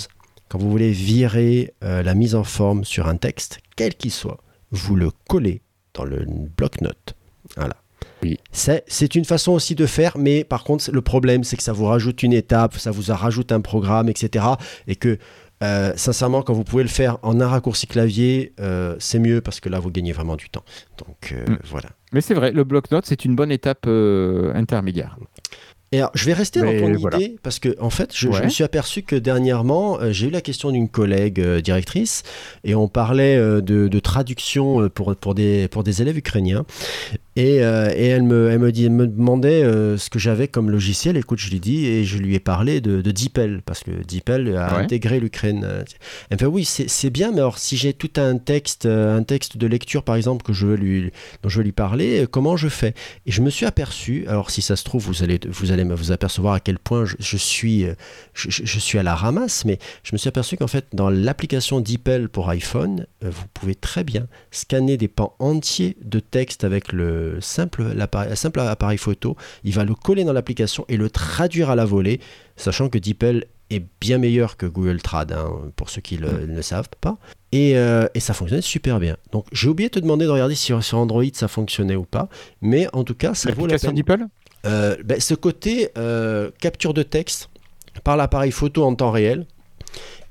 Quand 0.49 0.57
vous 0.57 0.71
voulez 0.71 0.91
virer 0.91 1.73
euh, 1.83 2.01
la 2.03 2.15
mise 2.15 2.35
en 2.35 2.43
forme 2.43 2.83
sur 2.83 3.07
un 3.07 3.17
texte, 3.17 3.59
quel 3.75 3.95
qu'il 3.95 4.11
soit, 4.11 4.39
vous 4.71 4.95
le 4.95 5.11
collez 5.27 5.61
dans 5.93 6.05
le 6.05 6.25
bloc-notes. 6.57 7.15
Voilà. 7.55 7.75
Oui. 8.21 8.37
C'est 8.51 8.83
c'est 8.87 9.15
une 9.15 9.25
façon 9.25 9.51
aussi 9.51 9.75
de 9.75 9.85
faire, 9.85 10.17
mais 10.17 10.43
par 10.43 10.63
contre, 10.63 10.91
le 10.91 11.01
problème, 11.01 11.43
c'est 11.43 11.57
que 11.57 11.63
ça 11.63 11.73
vous 11.73 11.85
rajoute 11.85 12.23
une 12.23 12.33
étape, 12.33 12.77
ça 12.77 12.91
vous 12.91 13.03
rajoute 13.13 13.51
un 13.51 13.61
programme, 13.61 14.09
etc. 14.09 14.45
Et 14.87 14.95
que, 14.95 15.17
euh, 15.63 15.93
sincèrement, 15.95 16.41
quand 16.41 16.53
vous 16.53 16.63
pouvez 16.63 16.83
le 16.83 16.89
faire 16.89 17.17
en 17.23 17.39
un 17.39 17.47
raccourci 17.47 17.87
clavier, 17.87 18.53
euh, 18.59 18.95
c'est 18.99 19.19
mieux 19.19 19.41
parce 19.41 19.59
que 19.59 19.69
là, 19.69 19.79
vous 19.79 19.89
gagnez 19.91 20.11
vraiment 20.11 20.35
du 20.35 20.49
temps. 20.49 20.63
Donc, 20.97 21.31
euh, 21.33 21.45
Mm. 21.53 21.57
voilà. 21.65 21.89
Mais 22.11 22.21
c'est 22.21 22.33
vrai, 22.33 22.51
le 22.51 22.63
bloc-notes, 22.63 23.05
c'est 23.07 23.25
une 23.25 23.35
bonne 23.35 23.51
étape 23.51 23.87
intermédiaire. 23.87 25.17
Et 25.93 25.99
alors, 25.99 26.09
je 26.15 26.25
vais 26.25 26.33
rester 26.33 26.59
Mais 26.59 26.79
dans 26.81 26.87
ton 26.87 26.93
voilà. 26.97 27.17
idée 27.17 27.35
parce 27.43 27.59
que, 27.59 27.75
en 27.79 27.91
fait, 27.91 28.09
je, 28.15 28.27
me 28.27 28.49
suis 28.49 28.63
aperçu 28.63 29.03
que 29.03 29.15
dernièrement, 29.15 29.99
euh, 29.99 30.11
j'ai 30.11 30.25
eu 30.25 30.29
la 30.31 30.41
question 30.41 30.71
d'une 30.71 30.89
collègue 30.89 31.39
euh, 31.39 31.61
directrice 31.61 32.23
et 32.63 32.73
on 32.73 32.87
parlait 32.87 33.37
euh, 33.37 33.61
de, 33.61 33.87
de 33.87 33.99
traduction 33.99 34.89
pour, 34.89 35.15
pour, 35.15 35.35
des, 35.35 35.67
pour 35.67 35.83
des 35.83 36.01
élèves 36.01 36.17
ukrainiens. 36.17 36.65
Et, 37.35 37.63
euh, 37.63 37.91
et 37.95 38.05
elle, 38.07 38.21
me, 38.23 38.51
elle, 38.51 38.59
me 38.59 38.71
dit, 38.71 38.89
me 38.89 39.07
demandait 39.07 39.63
euh, 39.63 39.97
ce 39.97 40.09
que 40.11 40.19
j'avais 40.19 40.47
comme 40.47 40.69
logiciel. 40.69 41.17
Écoute, 41.17 41.39
je 41.39 41.49
lui 41.49 41.59
dis 41.59 41.87
et 41.87 42.03
je 42.03 42.17
lui 42.19 42.35
ai 42.35 42.39
parlé 42.39 42.79
de, 42.79 43.01
de 43.01 43.11
DeepL 43.11 43.61
parce 43.65 43.83
que 43.83 43.89
DeepL 43.91 44.55
a 44.55 44.73
Ouais. 44.77 44.83
intégré 44.83 45.19
l'Ukraine. 45.19 45.67
Elle 46.29 46.35
me 46.35 46.37
fait 46.37 46.45
oui, 46.45 46.63
c'est 46.65 47.09
bien, 47.09 47.31
mais 47.31 47.39
alors 47.39 47.57
si 47.57 47.75
j'ai 47.75 47.93
tout 47.93 48.11
un 48.17 48.37
texte, 48.37 48.85
euh, 48.85 49.17
un 49.17 49.23
texte 49.23 49.57
de 49.57 49.65
lecture 49.67 50.03
par 50.03 50.15
exemple 50.15 50.43
que 50.45 50.53
je 50.53 50.67
veux 50.67 50.75
lui, 50.75 51.11
dont 51.41 51.49
je 51.49 51.57
veux 51.57 51.63
lui 51.63 51.71
parler, 51.71 52.25
comment 52.29 52.55
je 52.55 52.67
fais? 52.69 52.93
Et 53.25 53.31
je 53.31 53.41
me 53.41 53.49
suis 53.49 53.65
aperçu. 53.65 54.25
Alors 54.27 54.51
si 54.51 54.61
ça 54.61 54.75
se 54.75 54.83
trouve, 54.83 55.03
vous 55.03 55.23
allez, 55.23 55.39
vous 55.49 55.71
allez 55.71 55.83
vous 55.83 56.11
apercevoir 56.11 56.53
à 56.53 56.59
quel 56.59 56.77
point 56.77 57.05
je, 57.05 57.15
je 57.19 57.37
suis, 57.37 57.85
je, 58.33 58.79
suis 58.79 58.97
à 58.99 59.03
la 59.03 59.15
ramasse, 59.15 59.65
mais 59.65 59.79
je 60.03 60.11
me 60.13 60.17
suis 60.17 60.27
aperçu 60.27 60.55
qu'en 60.57 60.67
fait 60.67 60.85
dans 60.93 61.09
l'application 61.09 61.81
DeepL 61.81 62.29
pour 62.29 62.49
iPhone, 62.49 63.07
vous 63.21 63.45
pouvez 63.53 63.75
très 63.75 64.03
bien 64.03 64.27
scanner 64.51 64.97
des 64.97 65.07
pans 65.07 65.35
entiers 65.39 65.97
de 66.03 66.19
texte 66.19 66.63
avec 66.63 66.91
le 66.93 67.22
simple, 67.39 67.83
l'appareil- 67.95 68.35
simple 68.35 68.59
appareil 68.59 68.97
photo. 68.97 69.35
Il 69.63 69.73
va 69.73 69.83
le 69.83 69.95
coller 69.95 70.23
dans 70.23 70.33
l'application 70.33 70.85
et 70.89 70.97
le 70.97 71.09
traduire 71.09 71.69
à 71.69 71.75
la 71.75 71.85
volée, 71.85 72.19
sachant 72.55 72.89
que 72.89 72.97
DeepL 72.97 73.45
est 73.69 73.83
bien 74.01 74.17
meilleur 74.19 74.57
que 74.57 74.65
Google 74.65 75.01
Trad, 75.01 75.31
hein, 75.31 75.49
pour 75.75 75.89
ceux 75.89 76.01
qui 76.01 76.17
le- 76.17 76.45
ne 76.45 76.61
savent 76.61 76.89
pas. 77.01 77.17
Et, 77.51 77.77
euh, 77.77 78.07
et 78.13 78.19
ça 78.19 78.33
fonctionnait 78.33 78.61
super 78.61 78.99
bien. 78.99 79.15
Donc 79.31 79.45
j'ai 79.51 79.69
oublié 79.69 79.89
de 79.89 79.93
te 79.95 79.99
demander 79.99 80.25
de 80.25 80.29
regarder 80.31 80.55
si 80.55 80.73
sur 80.81 80.97
Android 80.97 81.23
ça 81.33 81.47
fonctionnait 81.47 81.95
ou 81.95 82.03
pas, 82.05 82.29
mais 82.61 82.87
en 82.93 83.03
tout 83.03 83.15
cas 83.15 83.33
ça 83.33 83.51
vaut 83.51 83.65
la 83.67 83.77
peine. 83.79 83.95
DeepL? 83.95 84.25
Euh, 84.65 84.95
ben, 85.03 85.19
ce 85.19 85.33
côté 85.33 85.89
euh, 85.97 86.49
capture 86.59 86.93
de 86.93 87.03
texte 87.03 87.49
par 88.03 88.15
l'appareil 88.17 88.51
photo 88.51 88.83
en 88.83 88.95
temps 88.95 89.11
réel 89.11 89.45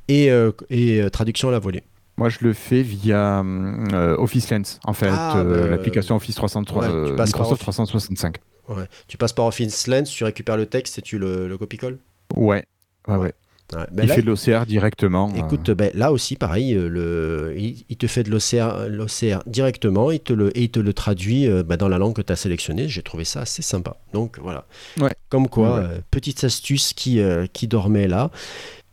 et, 0.08 0.30
euh, 0.30 0.52
et, 0.70 1.02
traduction 1.12 1.48
à 1.48 1.52
la 1.52 1.58
volée. 1.58 1.82
Moi, 2.18 2.28
je 2.28 2.38
le 2.42 2.52
fais 2.52 2.82
via 2.82 3.40
hum, 3.40 3.88
euh, 3.92 4.16
Office 4.18 4.50
Lens, 4.50 4.78
en 4.84 4.92
fait, 4.92 5.08
Ah, 5.10 5.38
euh, 5.38 5.62
bah, 5.64 5.70
l'application 5.70 6.16
Office 6.16 6.34
303, 6.34 6.82
ouais, 6.82 6.88
tu 6.88 6.94
euh, 6.94 7.16
passes 7.16 7.30
par 7.32 7.40
Microsoft 7.40 7.52
Office. 7.52 7.62
365. 7.62 8.36
Ouais. 8.68 8.84
Tu 9.08 9.16
passes 9.16 9.32
par 9.32 9.46
Office 9.46 9.86
Lens, 9.86 10.10
tu 10.10 10.22
récupères 10.24 10.56
le 10.56 10.66
texte 10.66 10.98
et 10.98 11.02
tu 11.02 11.18
le, 11.18 11.48
le 11.48 11.58
copie-colles 11.58 11.98
Ouais, 12.36 12.64
ouais, 13.08 13.16
ouais. 13.16 13.32
Ouais. 13.74 13.86
Ben 13.90 14.02
Il 14.02 14.08
là, 14.10 14.14
fait 14.16 14.20
de 14.22 14.26
l'OCR 14.26 14.66
directement. 14.66 15.30
euh, 15.34 15.38
Écoute, 15.38 15.70
ben, 15.70 15.90
là 15.94 16.12
aussi, 16.12 16.36
pareil, 16.36 16.74
euh, 16.74 16.88
le, 16.88 17.54
il, 17.56 17.84
il 17.88 17.96
te 17.96 18.06
fait 18.06 18.22
de 18.22 18.30
l'OCR, 18.30 19.42
directement 19.46 20.10
il 20.10 20.20
te 20.20 20.34
le, 20.34 20.54
et 20.56 20.64
il 20.64 20.70
te 20.70 20.78
le 20.78 20.92
traduit 20.92 21.48
euh, 21.48 21.62
ben, 21.62 21.78
dans 21.78 21.88
la 21.88 21.96
langue 21.96 22.14
que 22.14 22.20
tu 22.20 22.30
as 22.32 22.36
sélectionnée. 22.36 22.88
J'ai 22.88 23.02
trouvé 23.02 23.24
ça 23.24 23.40
assez 23.40 23.62
sympa. 23.62 23.96
Donc 24.12 24.38
voilà. 24.42 24.66
Ouais. 25.00 25.14
Comme 25.30 25.48
quoi, 25.48 25.78
euh, 25.78 25.98
petite 26.10 26.44
astuce 26.44 26.92
qui, 26.92 27.18
euh, 27.20 27.46
qui 27.50 27.66
dormait 27.66 28.08
là. 28.08 28.30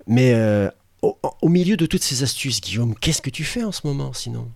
Mais 0.07 0.31
euh, 0.33 0.69
au, 1.01 1.49
milieu 1.49 1.77
de 1.77 1.85
toutes 1.85 2.03
ces 2.03 2.23
astuces, 2.23 2.61
Guillaume, 2.61 2.95
qu'est-ce 2.95 3.21
que 3.21 3.29
tu 3.29 3.43
fais 3.43 3.63
en 3.63 3.71
ce 3.71 3.85
moment 3.85 4.13
sinon? 4.13 4.49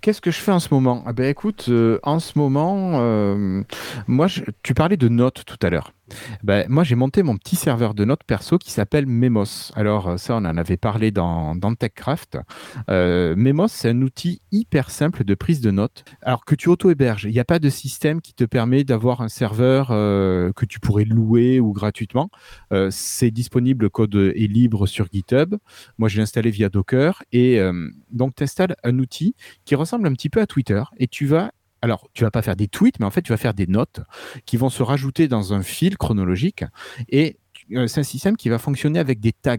Qu'est-ce 0.00 0.20
que 0.20 0.30
je 0.30 0.38
fais 0.38 0.52
en 0.52 0.60
ce 0.60 0.72
moment? 0.72 1.02
Ah 1.06 1.12
ben 1.12 1.26
écoute, 1.26 1.66
euh, 1.68 1.98
en 2.02 2.18
ce 2.20 2.38
moment, 2.38 3.00
euh, 3.00 3.62
moi, 4.06 4.26
tu 4.62 4.74
parlais 4.74 4.96
de 4.96 5.08
notes 5.08 5.44
tout 5.44 5.58
à 5.62 5.70
l'heure. 5.70 5.92
Ben, 6.42 6.66
moi, 6.68 6.84
j'ai 6.84 6.94
monté 6.94 7.22
mon 7.22 7.36
petit 7.36 7.56
serveur 7.56 7.94
de 7.94 8.04
notes 8.04 8.24
perso 8.24 8.58
qui 8.58 8.70
s'appelle 8.70 9.06
Memos. 9.06 9.72
Alors 9.74 10.08
euh, 10.08 10.16
ça, 10.16 10.34
on 10.34 10.44
en 10.44 10.56
avait 10.56 10.76
parlé 10.76 11.10
dans, 11.10 11.54
dans 11.54 11.74
TechCraft. 11.74 12.38
Euh, 12.90 13.34
Memos, 13.36 13.68
c'est 13.68 13.90
un 13.90 14.02
outil 14.02 14.40
hyper 14.52 14.90
simple 14.90 15.24
de 15.24 15.34
prise 15.34 15.60
de 15.60 15.70
notes. 15.70 16.04
Alors 16.22 16.44
que 16.44 16.54
tu 16.54 16.68
auto-héberges, 16.68 17.24
il 17.24 17.32
n'y 17.32 17.40
a 17.40 17.44
pas 17.44 17.58
de 17.58 17.68
système 17.68 18.20
qui 18.20 18.34
te 18.34 18.44
permet 18.44 18.84
d'avoir 18.84 19.20
un 19.20 19.28
serveur 19.28 19.88
euh, 19.90 20.52
que 20.52 20.64
tu 20.64 20.80
pourrais 20.80 21.04
louer 21.04 21.60
ou 21.60 21.72
gratuitement. 21.72 22.30
C'est 22.90 23.30
disponible, 23.30 23.84
le 23.84 23.88
code 23.90 24.14
est 24.14 24.50
libre 24.50 24.86
sur 24.86 25.06
GitHub. 25.12 25.56
Moi, 25.98 26.08
je 26.08 26.16
l'ai 26.16 26.22
installé 26.22 26.50
via 26.50 26.68
Docker. 26.68 27.22
Et 27.32 27.60
donc, 28.10 28.34
tu 28.36 28.42
installes 28.42 28.76
un 28.84 28.98
outil 28.98 29.34
qui 29.64 29.74
ressemble 29.74 30.06
un 30.06 30.12
petit 30.12 30.28
peu 30.28 30.40
à 30.40 30.46
Twitter 30.46 30.82
et 30.98 31.06
tu 31.06 31.26
vas 31.26 31.52
alors, 31.82 32.08
tu 32.12 32.24
vas 32.24 32.30
pas 32.30 32.42
faire 32.42 32.56
des 32.56 32.68
tweets, 32.68 32.98
mais 32.98 33.06
en 33.06 33.10
fait, 33.10 33.22
tu 33.22 33.32
vas 33.32 33.36
faire 33.36 33.54
des 33.54 33.66
notes 33.66 34.00
qui 34.46 34.56
vont 34.56 34.70
se 34.70 34.82
rajouter 34.82 35.28
dans 35.28 35.52
un 35.52 35.62
fil 35.62 35.96
chronologique 35.96 36.64
et 37.08 37.38
euh, 37.72 37.86
c'est 37.86 38.00
un 38.00 38.04
système 38.04 38.36
qui 38.36 38.48
va 38.48 38.58
fonctionner 38.58 38.98
avec 38.98 39.20
des 39.20 39.32
tags. 39.32 39.56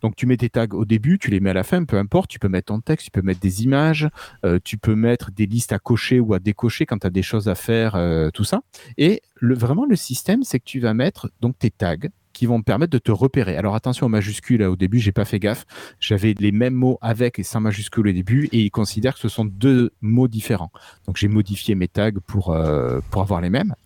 Donc, 0.00 0.16
tu 0.16 0.26
mets 0.26 0.36
tes 0.36 0.50
tags 0.50 0.66
au 0.72 0.84
début, 0.84 1.18
tu 1.18 1.30
les 1.30 1.40
mets 1.40 1.50
à 1.50 1.54
la 1.54 1.62
fin, 1.62 1.84
peu 1.84 1.96
importe. 1.96 2.30
Tu 2.30 2.38
peux 2.38 2.48
mettre 2.48 2.66
ton 2.66 2.80
texte, 2.80 3.06
tu 3.06 3.10
peux 3.10 3.22
mettre 3.22 3.40
des 3.40 3.62
images, 3.64 4.08
euh, 4.44 4.58
tu 4.62 4.78
peux 4.78 4.94
mettre 4.94 5.30
des 5.30 5.46
listes 5.46 5.72
à 5.72 5.78
cocher 5.78 6.20
ou 6.20 6.34
à 6.34 6.38
décocher 6.38 6.86
quand 6.86 6.98
tu 6.98 7.06
as 7.06 7.10
des 7.10 7.22
choses 7.22 7.48
à 7.48 7.54
faire, 7.54 7.94
euh, 7.94 8.30
tout 8.30 8.44
ça. 8.44 8.62
Et 8.98 9.22
vraiment, 9.40 9.84
le 9.86 9.96
système, 9.96 10.42
c'est 10.42 10.58
que 10.58 10.64
tu 10.64 10.80
vas 10.80 10.94
mettre 10.94 11.30
donc 11.40 11.58
tes 11.58 11.70
tags 11.70 12.08
qui 12.42 12.46
vont 12.46 12.58
te 12.58 12.64
permettre 12.64 12.90
de 12.90 12.98
te 12.98 13.12
repérer. 13.12 13.56
Alors 13.56 13.76
attention 13.76 14.06
aux 14.06 14.08
majuscules, 14.08 14.58
là, 14.58 14.68
au 14.68 14.74
début, 14.74 14.98
j'ai 14.98 15.12
pas 15.12 15.24
fait 15.24 15.38
gaffe. 15.38 15.64
J'avais 16.00 16.34
les 16.36 16.50
mêmes 16.50 16.74
mots 16.74 16.98
avec 17.00 17.38
et 17.38 17.44
sans 17.44 17.60
majuscules 17.60 18.08
au 18.08 18.12
début 18.12 18.48
et 18.50 18.62
il 18.62 18.70
considère 18.72 19.14
que 19.14 19.20
ce 19.20 19.28
sont 19.28 19.44
deux 19.44 19.92
mots 20.00 20.26
différents. 20.26 20.72
Donc 21.06 21.18
j'ai 21.18 21.28
modifié 21.28 21.76
mes 21.76 21.86
tags 21.86 22.10
pour, 22.26 22.50
euh, 22.50 22.98
pour 23.12 23.22
avoir 23.22 23.40
les 23.40 23.48
mêmes. 23.48 23.76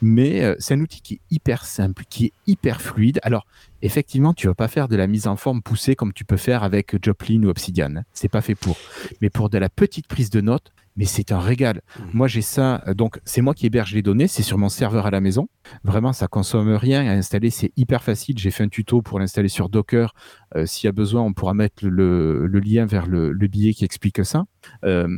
Mais 0.00 0.44
euh, 0.44 0.54
c'est 0.60 0.74
un 0.74 0.80
outil 0.80 1.00
qui 1.00 1.14
est 1.14 1.20
hyper 1.32 1.64
simple, 1.64 2.04
qui 2.08 2.26
est 2.26 2.32
hyper 2.46 2.80
fluide. 2.80 3.18
Alors 3.24 3.48
effectivement, 3.82 4.32
tu 4.32 4.46
vas 4.46 4.54
pas 4.54 4.68
faire 4.68 4.86
de 4.86 4.94
la 4.94 5.08
mise 5.08 5.26
en 5.26 5.34
forme 5.34 5.60
poussée 5.60 5.96
comme 5.96 6.12
tu 6.12 6.24
peux 6.24 6.36
faire 6.36 6.62
avec 6.62 6.94
Joplin 7.04 7.42
ou 7.42 7.48
Obsidian. 7.48 7.96
hein. 7.96 8.04
C'est 8.12 8.28
pas 8.28 8.42
fait 8.42 8.54
pour. 8.54 8.76
Mais 9.22 9.28
pour 9.28 9.50
de 9.50 9.58
la 9.58 9.68
petite 9.68 10.06
prise 10.06 10.30
de 10.30 10.40
notes, 10.40 10.70
mais 10.96 11.04
c'est 11.04 11.32
un 11.32 11.40
régal. 11.40 11.80
Moi, 12.12 12.28
j'ai 12.28 12.42
ça. 12.42 12.82
euh, 12.86 12.94
Donc, 12.94 13.20
c'est 13.24 13.40
moi 13.40 13.54
qui 13.54 13.66
héberge 13.66 13.94
les 13.94 14.02
données. 14.02 14.28
C'est 14.28 14.42
sur 14.42 14.58
mon 14.58 14.68
serveur 14.68 15.06
à 15.06 15.10
la 15.10 15.20
maison. 15.20 15.48
Vraiment, 15.82 16.12
ça 16.12 16.28
consomme 16.28 16.72
rien 16.74 17.06
à 17.06 17.12
installer. 17.12 17.50
C'est 17.50 17.72
hyper 17.76 18.02
facile. 18.02 18.38
J'ai 18.38 18.50
fait 18.50 18.64
un 18.64 18.68
tuto 18.68 19.02
pour 19.02 19.18
l'installer 19.18 19.48
sur 19.48 19.68
Docker. 19.68 20.14
Euh, 20.56 20.66
S'il 20.66 20.86
y 20.86 20.88
a 20.88 20.92
besoin, 20.92 21.22
on 21.22 21.32
pourra 21.32 21.54
mettre 21.54 21.86
le, 21.86 22.46
le 22.46 22.60
lien 22.60 22.86
vers 22.86 23.06
le, 23.06 23.32
le 23.32 23.46
billet 23.48 23.74
qui 23.74 23.84
explique 23.84 24.24
ça. 24.24 24.44
Euh, 24.84 25.08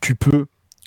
tu 0.00 0.14
peux, 0.14 0.46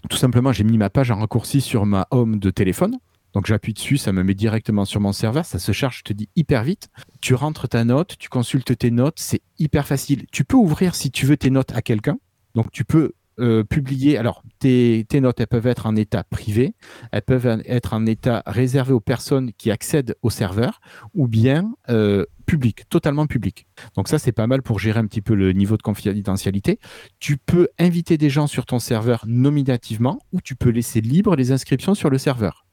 tout 0.09 0.17
simplement, 0.17 0.51
j'ai 0.51 0.63
mis 0.63 0.77
ma 0.77 0.89
page 0.89 1.11
en 1.11 1.19
raccourci 1.19 1.61
sur 1.61 1.85
ma 1.85 2.07
home 2.11 2.39
de 2.39 2.49
téléphone. 2.49 2.97
Donc 3.33 3.45
j'appuie 3.45 3.73
dessus, 3.73 3.97
ça 3.97 4.13
me 4.13 4.23
met 4.23 4.33
directement 4.33 4.85
sur 4.85 4.99
mon 4.99 5.11
serveur, 5.11 5.45
ça 5.45 5.59
se 5.59 5.71
charge, 5.71 5.99
je 5.99 6.03
te 6.03 6.13
dis, 6.13 6.27
hyper 6.35 6.63
vite. 6.63 6.87
Tu 7.21 7.35
rentres 7.35 7.67
ta 7.69 7.83
note, 7.83 8.15
tu 8.17 8.29
consultes 8.29 8.75
tes 8.75 8.89
notes, 8.89 9.19
c'est 9.19 9.41
hyper 9.59 9.85
facile. 9.85 10.25
Tu 10.31 10.43
peux 10.43 10.57
ouvrir, 10.57 10.95
si 10.95 11.11
tu 11.11 11.25
veux, 11.27 11.37
tes 11.37 11.51
notes 11.51 11.71
à 11.75 11.81
quelqu'un. 11.83 12.17
Donc 12.55 12.71
tu 12.71 12.83
peux 12.85 13.11
euh, 13.39 13.63
publier, 13.63 14.17
alors 14.17 14.43
tes, 14.59 15.05
tes 15.07 15.21
notes, 15.21 15.39
elles 15.39 15.47
peuvent 15.47 15.67
être 15.67 15.85
en 15.85 15.95
état 15.95 16.23
privé, 16.23 16.73
elles 17.11 17.21
peuvent 17.21 17.61
être 17.65 17.93
en 17.93 18.05
état 18.05 18.43
réservé 18.45 18.93
aux 18.93 18.99
personnes 18.99 19.51
qui 19.53 19.71
accèdent 19.71 20.15
au 20.21 20.29
serveur, 20.29 20.79
ou 21.13 21.27
bien 21.27 21.73
euh, 21.89 22.25
public, 22.45 22.89
totalement 22.89 23.27
public. 23.27 23.67
Donc 23.95 24.07
ça, 24.07 24.19
c'est 24.19 24.31
pas 24.31 24.47
mal 24.47 24.61
pour 24.61 24.79
gérer 24.79 24.99
un 24.99 25.05
petit 25.05 25.21
peu 25.21 25.35
le 25.35 25.51
niveau 25.53 25.77
de 25.77 25.81
confidentialité. 25.81 26.79
Tu 27.19 27.37
peux 27.37 27.67
inviter 27.77 28.17
des 28.17 28.29
gens 28.29 28.47
sur 28.47 28.65
ton 28.65 28.79
serveur 28.79 29.23
nominativement, 29.27 30.19
ou 30.33 30.41
tu 30.41 30.55
peux 30.55 30.69
laisser 30.69 31.01
libre 31.01 31.35
les 31.35 31.51
inscriptions 31.51 31.93
sur 31.93 32.09
le 32.09 32.17
serveur. 32.17 32.65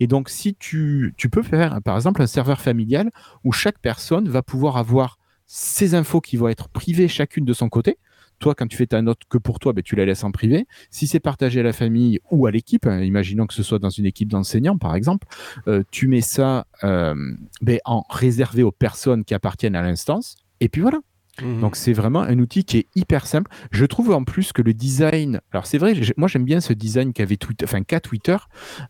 Et 0.00 0.06
donc, 0.06 0.28
si 0.28 0.54
tu, 0.54 1.14
tu 1.16 1.28
peux 1.28 1.42
faire, 1.42 1.80
par 1.82 1.96
exemple, 1.96 2.22
un 2.22 2.26
serveur 2.26 2.60
familial 2.60 3.10
où 3.44 3.52
chaque 3.52 3.78
personne 3.78 4.28
va 4.28 4.42
pouvoir 4.42 4.76
avoir 4.76 5.18
ses 5.46 5.94
infos 5.94 6.20
qui 6.20 6.36
vont 6.36 6.48
être 6.48 6.68
privées 6.68 7.08
chacune 7.08 7.44
de 7.44 7.52
son 7.52 7.68
côté. 7.68 7.98
Toi, 8.40 8.54
quand 8.54 8.66
tu 8.66 8.76
fais 8.76 8.86
ta 8.86 9.00
note 9.02 9.20
que 9.28 9.38
pour 9.38 9.58
toi, 9.58 9.72
ben, 9.72 9.82
tu 9.82 9.94
la 9.94 10.04
laisses 10.04 10.24
en 10.24 10.32
privé. 10.32 10.66
Si 10.90 11.06
c'est 11.06 11.20
partagé 11.20 11.60
à 11.60 11.62
la 11.62 11.72
famille 11.72 12.20
ou 12.30 12.46
à 12.46 12.50
l'équipe, 12.50 12.86
hein, 12.86 13.00
imaginons 13.00 13.46
que 13.46 13.54
ce 13.54 13.62
soit 13.62 13.78
dans 13.78 13.90
une 13.90 14.06
équipe 14.06 14.30
d'enseignants, 14.30 14.78
par 14.78 14.96
exemple, 14.96 15.28
euh, 15.68 15.84
tu 15.90 16.08
mets 16.08 16.22
ça 16.22 16.66
euh, 16.82 17.14
ben, 17.60 17.78
en 17.84 18.04
réservé 18.10 18.62
aux 18.62 18.72
personnes 18.72 19.24
qui 19.24 19.34
appartiennent 19.34 19.76
à 19.76 19.82
l'instance. 19.82 20.36
Et 20.60 20.68
puis 20.68 20.82
voilà. 20.82 21.00
Donc 21.60 21.76
c'est 21.76 21.92
vraiment 21.92 22.20
un 22.20 22.38
outil 22.38 22.64
qui 22.64 22.78
est 22.78 22.86
hyper 22.94 23.26
simple. 23.26 23.50
Je 23.70 23.86
trouve 23.86 24.10
en 24.10 24.24
plus 24.24 24.52
que 24.52 24.62
le 24.62 24.74
design, 24.74 25.40
alors 25.52 25.66
c'est 25.66 25.78
vrai, 25.78 25.94
moi 26.16 26.28
j'aime 26.28 26.44
bien 26.44 26.60
ce 26.60 26.72
design 26.72 27.12
qu'avait 27.12 27.36
Twitter, 27.36 27.64
enfin 27.64 27.82
qu'a 27.82 28.00
Twitter. 28.00 28.36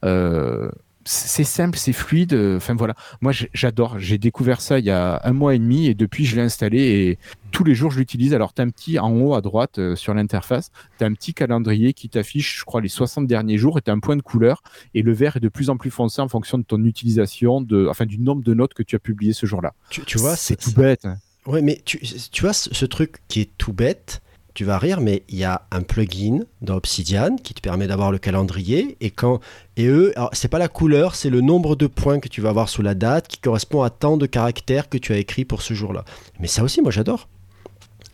Euh, 0.05 0.71
c'est 1.13 1.45
simple, 1.45 1.77
c'est 1.77 1.93
fluide. 1.93 2.33
euh, 2.35 2.57
Enfin 2.57 2.75
voilà, 2.75 2.95
moi 3.21 3.33
j'adore. 3.53 3.99
J'ai 3.99 4.17
découvert 4.19 4.61
ça 4.61 4.79
il 4.79 4.85
y 4.85 4.91
a 4.91 5.21
un 5.25 5.33
mois 5.33 5.55
et 5.55 5.59
demi 5.59 5.87
et 5.89 5.95
depuis 5.95 6.25
je 6.25 6.37
l'ai 6.37 6.43
installé 6.43 6.79
et 6.81 7.19
tous 7.51 7.65
les 7.65 7.75
jours 7.75 7.91
je 7.91 7.99
l'utilise. 7.99 8.33
Alors 8.33 8.55
tu 8.55 8.63
as 8.63 8.65
un 8.65 8.71
petit 8.71 8.99
en 8.99 9.13
haut 9.13 9.35
à 9.35 9.41
droite 9.41 9.79
euh, 9.79 9.97
sur 9.97 10.15
l'interface, 10.15 10.71
tu 10.99 11.05
as 11.05 11.07
un 11.09 11.13
petit 11.15 11.35
calendrier 11.35 11.93
qui 11.95 12.09
t'affiche, 12.09 12.61
je 12.61 12.65
crois, 12.65 12.81
les 12.81 12.89
60 12.89 13.27
derniers 13.27 13.59
jours 13.59 13.77
et 13.79 13.83
tu 13.83 13.91
as 13.91 13.95
un 13.95 13.99
point 13.99 14.17
de 14.17 14.23
couleur 14.23 14.63
et 14.95 15.03
le 15.03 15.13
vert 15.13 15.37
est 15.37 15.41
de 15.41 15.49
plus 15.49 15.69
en 15.71 15.77
plus 15.77 15.91
foncé 15.91 16.23
en 16.23 16.29
fonction 16.29 16.59
de 16.59 16.63
ton 16.65 16.85
utilisation, 16.85 17.61
de, 17.61 17.87
enfin 17.91 18.07
du 18.07 18.19
nombre 18.19 18.43
de 18.45 18.55
notes 18.55 18.75
que 18.75 18.83
tu 18.83 18.95
as 18.97 19.01
publiées 19.01 19.33
ce 19.33 19.47
jour-là. 19.47 19.75
Tu, 19.91 20.03
tu 20.05 20.19
vois, 20.19 20.37
c'est 20.37 20.57
tout 20.57 20.73
bête. 20.73 21.05
hein. 21.07 21.17
Ouais, 21.47 21.63
mais 21.63 21.81
tu, 21.85 21.99
tu 22.31 22.43
vois, 22.43 22.53
ce, 22.53 22.73
ce 22.73 22.85
truc 22.85 23.17
qui 23.27 23.41
est 23.41 23.51
tout 23.59 23.73
bête, 23.73 24.21
tu 24.55 24.65
vas 24.65 24.79
rire, 24.79 25.01
mais 25.01 25.23
il 25.29 25.39
y 25.39 25.45
a 25.45 25.63
un 25.71 25.83
plugin 25.83 26.41
dans 26.61 26.77
Obsidian 26.77 27.37
qui 27.37 27.55
te 27.55 27.61
permet 27.61 27.87
d'avoir 27.87 28.13
le 28.13 28.19
calendrier. 28.19 28.97
Et 29.01 29.11
quand 29.11 29.41
et 29.77 29.87
eux, 29.87 30.13
c'est 30.33 30.49
pas 30.49 30.59
la 30.59 30.69
couleur, 30.69 31.15
c'est 31.15 31.31
le 31.31 31.41
nombre 31.41 31.77
de 31.77 31.87
points 31.87 32.21
que 32.21 32.29
tu 32.29 32.41
vas 32.41 32.51
avoir 32.51 32.69
sous 32.69 32.83
la 32.83 32.95
date 32.95 33.29
qui 33.29 33.39
correspond 33.39 33.83
à 33.83 33.91
tant 33.91 34.17
de 34.17 34.27
caractères 34.27 34.89
que 34.89 34.99
tu 34.99 35.13
as 35.13 35.19
écrit 35.19 35.45
pour 35.45 35.63
ce 35.63 35.75
jour-là. 35.75 36.05
Mais 36.39 36.49
ça 36.49 36.63
aussi, 36.63 36.83
moi 36.83 36.91
j'adore. 36.91 37.29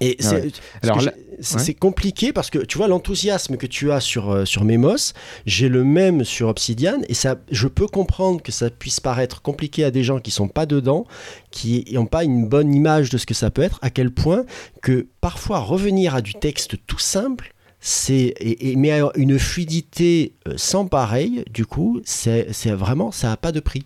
Et 0.01 0.17
Ah 0.21 0.25
c'est 0.25 0.43
ouais. 0.43 0.53
ouais. 1.69 1.75
compliqué 1.75 2.33
parce 2.33 2.51
que 2.51 2.59
tu 2.59 2.77
vois 2.79 2.87
l'enthousiasme 2.89 3.57
que 3.57 3.67
tu 3.67 3.93
as 3.93 4.01
sur, 4.01 4.31
euh, 4.31 4.45
sur 4.45 4.65
Memos, 4.65 5.13
j'ai 5.47 5.69
le 5.69 5.85
même 5.85 6.25
sur 6.25 6.49
Obsidian 6.49 6.99
et 7.09 7.15
ça, 7.15 7.37
je 7.51 7.67
peux 7.69 7.87
comprendre 7.87 8.43
que 8.43 8.53
ça 8.53 8.69
puisse 8.71 9.01
paraître 9.01 9.41
compliqué 9.43 9.85
à 9.85 9.91
des 9.91 10.03
gens 10.05 10.19
qui 10.21 10.31
sont 10.31 10.49
pas 10.49 10.67
dedans, 10.67 11.07
qui 11.51 11.85
n'ont 11.93 12.07
pas 12.07 12.25
une 12.25 12.47
bonne 12.47 12.75
image 12.75 13.11
de 13.11 13.19
ce 13.19 13.27
que 13.27 13.35
ça 13.35 13.51
peut 13.51 13.63
être, 13.63 13.79
à 13.83 13.91
quel 13.91 14.11
point 14.11 14.45
que 14.83 15.07
parfois 15.21 15.59
revenir 15.61 16.15
à 16.15 16.21
du 16.21 16.35
texte 16.35 16.77
tout 16.87 16.99
simple, 16.99 17.53
c'est 17.81 18.15
et, 18.41 18.71
et- 18.73 18.77
mais 18.77 18.91
alors, 18.91 19.13
une 19.17 19.39
fluidité 19.39 20.35
euh, 20.49 20.55
sans 20.57 20.87
pareil, 20.87 21.45
du 21.51 21.67
coup, 21.67 22.01
c'est 22.05 22.49
c'est 22.53 22.71
vraiment 22.73 23.13
ça 23.13 23.33
a 23.33 23.37
pas 23.37 23.53
de 23.53 23.61
prix. 23.61 23.85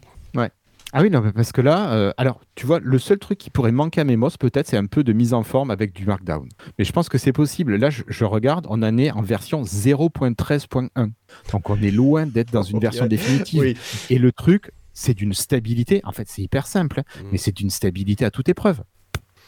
Ah 0.92 1.02
oui, 1.02 1.10
non, 1.10 1.22
parce 1.32 1.52
que 1.52 1.60
là, 1.60 1.92
euh, 1.92 2.12
alors, 2.16 2.40
tu 2.56 2.66
vois, 2.66 2.80
le 2.80 2.98
seul 2.98 3.18
truc 3.18 3.38
qui 3.38 3.50
pourrait 3.50 3.70
manquer 3.70 4.00
à 4.00 4.04
Memos, 4.04 4.30
peut-être, 4.38 4.66
c'est 4.66 4.76
un 4.76 4.86
peu 4.86 5.04
de 5.04 5.12
mise 5.12 5.32
en 5.34 5.44
forme 5.44 5.70
avec 5.70 5.92
du 5.92 6.04
Markdown. 6.04 6.48
Mais 6.78 6.84
je 6.84 6.92
pense 6.92 7.08
que 7.08 7.16
c'est 7.16 7.32
possible. 7.32 7.76
Là, 7.76 7.90
je, 7.90 8.02
je 8.08 8.24
regarde, 8.24 8.66
on 8.68 8.82
en 8.82 8.98
est 8.98 9.10
en 9.12 9.22
version 9.22 9.62
0.13.1. 9.62 11.10
Donc, 11.52 11.70
on 11.70 11.80
est 11.80 11.90
loin 11.90 12.26
d'être 12.26 12.52
dans 12.52 12.62
une 12.62 12.78
version 12.80 13.06
définitive. 13.06 13.76
Et 14.10 14.18
le 14.18 14.32
truc, 14.32 14.72
c'est 14.92 15.14
d'une 15.14 15.32
stabilité. 15.34 16.00
En 16.04 16.12
fait, 16.12 16.28
c'est 16.28 16.42
hyper 16.42 16.66
simple, 16.66 17.00
hein, 17.00 17.04
Mm. 17.22 17.28
mais 17.32 17.38
c'est 17.38 17.54
d'une 17.56 17.70
stabilité 17.70 18.24
à 18.24 18.30
toute 18.30 18.48
épreuve. 18.48 18.82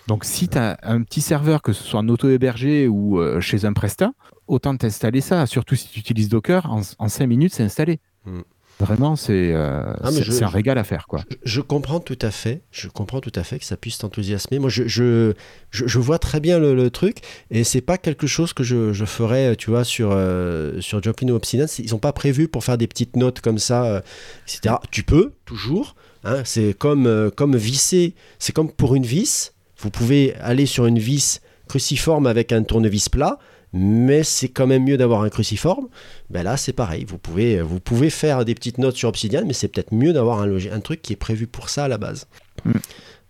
Donc, 0.09 0.25
si 0.25 0.49
tu 0.49 0.59
as 0.59 0.79
un 0.83 1.03
petit 1.03 1.21
serveur, 1.21 1.63
que 1.63 1.73
ce 1.73 1.83
soit 1.83 2.01
en 2.01 2.09
auto-hébergé 2.09 2.89
ou 2.89 3.21
euh, 3.21 3.41
chez 3.41 3.65
un 3.65 3.73
Presta, 3.73 4.13
autant 4.49 4.77
t'installer 4.77 5.21
ça. 5.21 5.47
Surtout 5.47 5.77
si 5.77 5.89
tu 5.89 6.01
utilises 6.01 6.29
Docker, 6.29 6.71
en, 6.71 6.83
en 6.99 7.09
5 7.09 7.27
minutes, 7.27 7.55
c'est 7.55 7.63
installé. 7.63 8.01
Mm. 8.27 8.41
Vraiment, 8.81 9.15
c'est 9.15 9.53
euh, 9.55 9.83
Ah, 10.03 10.11
un 10.43 10.49
régal 10.49 10.77
à 10.77 10.83
faire. 10.85 11.07
quoi. 11.07 11.23
Je, 11.45 11.53
je 11.57 11.61
comprends 11.61 12.01
tout 12.01 12.19
à 12.21 12.31
fait. 12.33 12.63
Je 12.73 12.89
comprends 12.89 13.21
tout 13.21 13.31
à 13.37 13.45
fait 13.45 13.59
que 13.61 13.65
ça 13.65 13.77
puisse 13.77 13.99
t'enthousiasmer. 13.99 14.59
Moi, 14.59 14.71
je, 14.71 14.89
je, 14.89 15.35
je, 15.71 15.99
vois 16.01 16.19
très 16.19 16.41
bien 16.41 16.59
le, 16.59 16.75
le 16.75 16.91
truc 16.91 17.19
et 17.51 17.63
c'est 17.63 17.81
pas 17.81 17.97
quelque 17.99 18.27
chose 18.27 18.53
que 18.53 18.65
je, 18.65 18.93
je 18.93 19.05
ferais, 19.05 19.55
tu 19.55 19.71
vois, 19.71 19.85
sur, 19.85 20.11
euh, 20.13 20.81
sur 20.81 21.01
Obsidian. 21.37 21.67
C'est- 21.69 21.83
Ils 21.85 21.91
sont 21.91 21.99
pas 21.99 22.13
prévus 22.13 22.49
pour 22.49 22.65
faire 22.65 22.77
des 22.77 22.89
petites 22.89 23.15
notes 23.15 23.41
comme 23.41 23.59
ça, 23.59 23.85
euh, 23.85 24.01
etc. 24.49 24.75
Tu 24.91 25.05
peux, 25.05 25.33
toujours. 25.45 25.95
hein. 26.25 26.43
c'est 26.45 26.75
comme, 26.77 27.07
euh, 27.07 27.31
comme 27.31 27.57
visser. 27.57 28.15
C'est 28.41 28.53
comme 28.53 28.71
pour 28.73 28.97
une 28.97 29.07
vis. 29.07 29.53
Vous 29.79 29.91
pouvez 29.91 30.35
aller 30.41 30.67
sur 30.67 30.87
une 30.87 30.99
vis 30.99 31.41
cruciforme 31.69 32.27
avec 32.27 32.51
un 32.53 32.63
tournevis 32.65 33.09
plat. 33.09 33.39
Mais 33.73 34.23
c'est 34.23 34.49
quand 34.49 34.67
même 34.67 34.85
mieux 34.85 34.97
d'avoir 34.99 35.23
un 35.23 35.31
cruciforme. 35.31 35.89
Ben 36.31 36.43
là, 36.43 36.57
c'est 36.57 36.73
pareil. 36.75 37.05
Vous 37.07 37.17
pouvez, 37.19 37.63
vous 37.63 37.81
pouvez 37.81 38.11
faire 38.11 38.45
des 38.45 38.55
petites 38.55 38.79
notes 38.79 38.97
sur 38.97 39.09
Obsidian, 39.09 39.45
mais 39.47 39.55
c'est 39.55 39.69
peut-être 39.69 39.93
mieux 39.95 40.13
d'avoir 40.13 40.41
un, 40.43 40.51
un 40.71 40.81
truc 40.81 41.01
qui 41.01 41.15
est 41.15 41.17
prévu 41.17 41.47
pour 41.47 41.69
ça 41.71 41.85
à 41.85 41.89
la 41.89 41.97
base. 41.99 42.27
Mm. 42.67 42.73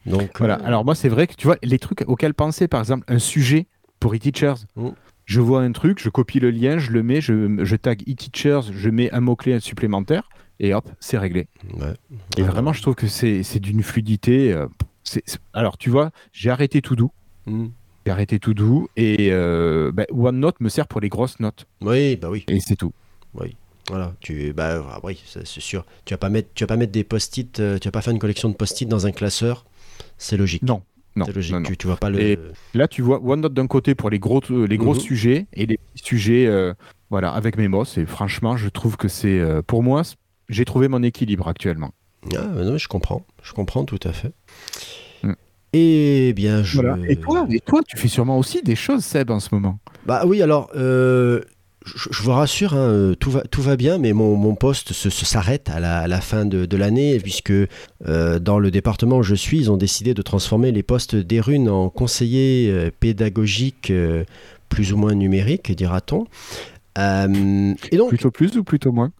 Donc, 0.06 0.38
Voilà. 0.38 0.58
euh, 0.60 0.64
Alors 0.66 0.84
moi, 0.84 0.94
c'est 0.96 1.08
vrai 1.08 1.28
que 1.28 1.34
tu 1.34 1.46
vois, 1.46 1.56
les 1.62 1.78
trucs 1.78 2.02
auxquels 2.08 2.34
penser, 2.34 2.66
par 2.66 2.80
exemple, 2.80 3.04
un 3.06 3.20
sujet 3.20 3.66
pour 4.00 4.14
e-teachers. 4.14 4.54
Mm. 4.74 4.88
Je 5.26 5.40
vois 5.40 5.62
un 5.62 5.70
truc, 5.70 6.00
je 6.02 6.08
copie 6.08 6.40
le 6.40 6.50
lien, 6.50 6.78
je 6.78 6.90
le 6.90 7.04
mets, 7.04 7.20
je, 7.20 7.64
je 7.64 7.76
tag 7.76 8.02
e-teachers, 8.08 8.62
je 8.72 8.90
mets 8.90 9.12
un 9.12 9.20
mot-clé 9.20 9.60
supplémentaire, 9.60 10.28
et 10.58 10.74
hop, 10.74 10.90
c'est 10.98 11.18
réglé. 11.18 11.46
ouais. 11.78 11.94
Et 12.36 12.42
vraiment, 12.42 12.72
je 12.72 12.82
trouve 12.82 12.96
que 12.96 13.06
c'est 13.06 13.60
d'une 13.60 13.84
fluidité. 13.84 14.52
euh, 14.52 14.66
Alors, 15.52 15.78
tu 15.78 15.88
vois, 15.90 16.10
j'ai 16.32 16.50
arrêté 16.50 16.82
tout 16.82 16.96
doux. 16.96 17.12
Mm. 17.46 17.66
J'ai 18.04 18.12
arrêté 18.12 18.38
tout 18.38 18.54
doux, 18.54 18.88
et 18.96 19.28
euh, 19.30 19.92
ben, 19.92 20.06
OneNote 20.10 20.60
me 20.60 20.68
sert 20.68 20.86
pour 20.88 21.00
les 21.00 21.08
grosses 21.08 21.38
notes. 21.40 21.66
Oui, 21.80 22.16
bah 22.16 22.30
oui. 22.30 22.44
Et 22.48 22.58
c'est 22.60 22.76
tout. 22.76 22.92
Voilà, 23.88 24.14
tu, 24.20 24.52
bah 24.52 24.80
ah 24.90 25.00
oui, 25.02 25.20
c'est 25.26 25.44
sûr. 25.46 25.84
Tu 26.04 26.14
vas 26.14 26.18
pas 26.18 26.28
mettre, 26.28 26.48
tu 26.54 26.62
vas 26.62 26.68
pas 26.68 26.76
mettre 26.76 26.92
des 26.92 27.02
post-it, 27.04 27.58
euh, 27.60 27.78
tu 27.78 27.88
vas 27.88 27.92
pas 27.92 28.00
faire 28.00 28.12
une 28.12 28.20
collection 28.20 28.48
de 28.48 28.54
post-it 28.54 28.88
dans 28.88 29.06
un 29.06 29.10
classeur. 29.12 29.64
C'est 30.18 30.36
logique. 30.36 30.62
Non. 30.62 30.82
Non, 31.16 31.26
c'est 31.26 31.34
logique. 31.34 31.52
non, 31.52 31.60
non. 31.60 31.68
Tu, 31.68 31.76
tu 31.76 31.86
vois 31.88 31.96
pas 31.96 32.08
le. 32.08 32.20
Et- 32.20 32.38
Là, 32.74 32.86
tu 32.88 33.02
vois 33.02 33.20
OneNote 33.20 33.52
d'un 33.52 33.66
côté 33.66 33.94
pour 33.96 34.08
les 34.08 34.18
gros, 34.20 34.40
euh, 34.50 34.66
les 34.66 34.78
gros 34.78 34.94
Mhm. 34.94 35.00
sujets 35.00 35.46
et 35.52 35.66
les 35.66 35.76
petits 35.78 36.04
sujets 36.04 36.46
euh, 36.46 36.72
voilà, 37.10 37.32
avec 37.32 37.56
Memos. 37.58 37.84
Et 37.96 38.06
franchement, 38.06 38.56
je 38.56 38.68
trouve 38.68 38.96
que 38.96 39.08
c'est, 39.08 39.38
euh, 39.40 39.62
pour 39.62 39.82
moi, 39.82 40.02
j'ai 40.48 40.64
trouvé 40.64 40.86
mon 40.88 41.02
équilibre 41.02 41.48
actuellement. 41.48 41.90
Ah, 42.36 42.44
bah 42.46 42.62
non, 42.64 42.78
je 42.78 42.86
comprends, 42.88 43.26
je 43.42 43.52
comprends 43.52 43.84
tout 43.84 43.98
à 44.04 44.12
fait. 44.12 44.32
Et 45.72 46.32
bien, 46.34 46.62
je. 46.62 46.80
Et 47.08 47.16
toi, 47.16 47.46
et 47.50 47.60
toi, 47.60 47.80
tu 47.86 47.96
fais 47.96 48.08
sûrement 48.08 48.38
aussi 48.38 48.62
des 48.62 48.76
choses, 48.76 49.04
Seb, 49.04 49.30
en 49.30 49.40
ce 49.40 49.48
moment. 49.52 49.78
Bah 50.06 50.24
oui, 50.26 50.42
alors, 50.42 50.70
euh, 50.76 51.40
je, 51.86 52.08
je 52.10 52.22
vous 52.22 52.32
rassure, 52.32 52.74
hein, 52.74 53.14
tout, 53.18 53.30
va, 53.30 53.40
tout 53.42 53.62
va 53.62 53.76
bien, 53.76 53.96
mais 53.98 54.12
mon, 54.12 54.36
mon 54.36 54.54
poste 54.54 54.92
se, 54.92 55.08
se- 55.08 55.24
s'arrête 55.24 55.70
à 55.70 55.80
la, 55.80 56.00
à 56.00 56.06
la 56.08 56.20
fin 56.20 56.44
de, 56.44 56.66
de 56.66 56.76
l'année, 56.76 57.18
puisque 57.20 57.52
euh, 57.52 58.38
dans 58.38 58.58
le 58.58 58.70
département 58.70 59.18
où 59.18 59.22
je 59.22 59.34
suis, 59.34 59.58
ils 59.60 59.70
ont 59.70 59.76
décidé 59.78 60.12
de 60.12 60.22
transformer 60.22 60.72
les 60.72 60.82
postes 60.82 61.16
des 61.16 61.40
runes 61.40 61.68
en 61.70 61.88
conseillers 61.88 62.68
euh, 62.70 62.90
pédagogiques 63.00 63.90
euh, 63.90 64.24
plus 64.68 64.92
ou 64.92 64.96
moins 64.98 65.14
numériques, 65.14 65.72
dira-t-on. 65.72 66.26
Et 66.98 67.96
donc, 67.96 68.10
Plutôt 68.10 68.30
plus 68.30 68.56
ou 68.58 68.64
plutôt 68.64 68.92
moins? 68.92 69.10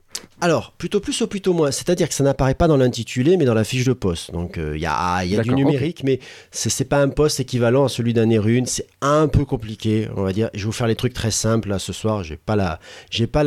Alors, 0.43 0.73
plutôt 0.73 0.99
plus 0.99 1.21
ou 1.21 1.29
plutôt 1.29 1.53
moins, 1.53 1.71
c'est-à-dire 1.71 2.09
que 2.09 2.15
ça 2.15 2.25
n'apparaît 2.25 2.57
pas 2.57 2.67
dans 2.67 2.77
l'intitulé, 2.77 3.37
mais 3.37 3.45
dans 3.45 3.55
la 3.55 3.63
fiche 3.63 3.85
de 3.85 3.93
poste. 3.93 4.33
Donc, 4.33 4.59
euh, 4.59 4.73
il 4.75 4.83
y 4.83 4.87
a, 4.87 5.25
il 5.25 5.31
y 5.31 5.39
a 5.39 5.43
du 5.43 5.55
numérique, 5.55 6.03
mais 6.03 6.19
c'est 6.51 6.85
pas 6.85 7.01
un 7.01 7.11
poste 7.11 7.39
équivalent 7.39 7.85
à 7.85 7.89
celui 7.89 8.13
d'un 8.13 8.29
Erune. 8.29 8.67
C'est 8.67 8.89
un 9.03 9.29
peu 9.29 9.45
compliqué, 9.45 10.09
on 10.17 10.23
va 10.23 10.33
dire. 10.33 10.51
Je 10.53 10.59
vais 10.59 10.65
vous 10.65 10.73
faire 10.73 10.89
les 10.89 10.97
trucs 10.97 11.15
très 11.15 11.31
simples 11.31 11.69
là 11.69 11.79
ce 11.79 11.93
soir. 11.93 12.25
J'ai 12.25 12.37
pas 12.37 12.57
la, 12.57 12.81
j'ai 13.09 13.29
pas 13.29 13.45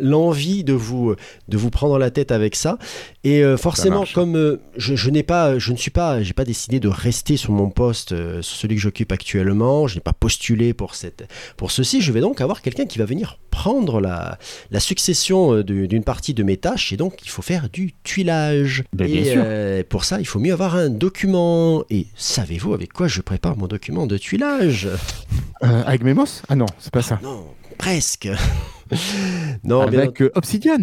l'envie 0.00 0.64
de 0.64 0.72
vous, 0.72 1.14
de 1.48 1.56
vous 1.58 1.68
prendre 1.68 1.98
la 1.98 2.10
tête 2.10 2.32
avec 2.32 2.56
ça. 2.56 2.78
Et 3.22 3.44
euh, 3.44 3.58
forcément, 3.58 4.04
comme 4.14 4.34
euh, 4.34 4.60
je, 4.78 4.96
je 4.96 5.10
n'ai 5.10 5.22
pas, 5.22 5.58
je 5.58 5.72
ne 5.72 5.76
suis 5.76 5.90
pas, 5.90 6.22
j'ai 6.22 6.32
pas 6.32 6.44
décidé 6.44 6.80
de 6.80 6.88
rester 6.88 7.36
sur 7.36 7.52
mon 7.52 7.68
poste, 7.68 8.12
euh, 8.12 8.40
sur 8.40 8.56
celui 8.56 8.76
que 8.76 8.80
j'occupe 8.80 9.12
actuellement. 9.12 9.86
Je 9.88 9.96
n'ai 9.96 10.00
pas 10.00 10.14
postulé 10.14 10.72
pour 10.72 10.94
cette, 10.94 11.28
pour 11.58 11.70
ceci. 11.70 12.00
Je 12.00 12.12
vais 12.12 12.20
donc 12.20 12.40
avoir 12.40 12.62
quelqu'un 12.62 12.86
qui 12.86 12.98
va 12.98 13.04
venir 13.04 13.38
prendre 13.50 14.00
la, 14.00 14.38
la 14.70 14.80
succession 14.80 15.60
d'une 15.60 16.02
partie 16.02 16.32
de 16.32 16.42
mes 16.42 16.56
tâches 16.56 16.94
et 16.94 16.96
donc 16.96 17.18
il 17.22 17.28
faut 17.28 17.42
faire 17.42 17.68
du 17.68 17.92
tuilage. 18.04 18.84
Ben, 18.94 19.06
et 19.06 19.20
bien 19.20 19.32
sûr. 19.32 19.42
euh, 19.44 19.82
pour 19.86 20.04
ça, 20.04 20.18
il 20.18 20.26
faut 20.26 20.38
mieux 20.38 20.54
avoir 20.54 20.76
un 20.76 20.88
document. 20.88 21.84
Et 21.90 22.06
savez-vous 22.16 22.72
avec 22.72 22.90
quoi 22.92 23.06
je 23.06 23.20
prépare 23.20 23.54
mon 23.58 23.66
document 23.66 24.06
de 24.06 24.16
tuilage? 24.16 24.88
Euh, 25.62 25.82
Avec 25.84 26.02
Memos 26.04 26.40
Ah 26.48 26.56
non, 26.56 26.64
c'est 26.78 26.92
pas 26.92 27.02
ça. 27.02 27.20
Non, 27.22 27.44
presque. 27.76 28.28
non, 29.64 29.86
bien 29.86 30.00
avec 30.00 30.22
euh, 30.22 30.30
Obsidian 30.34 30.78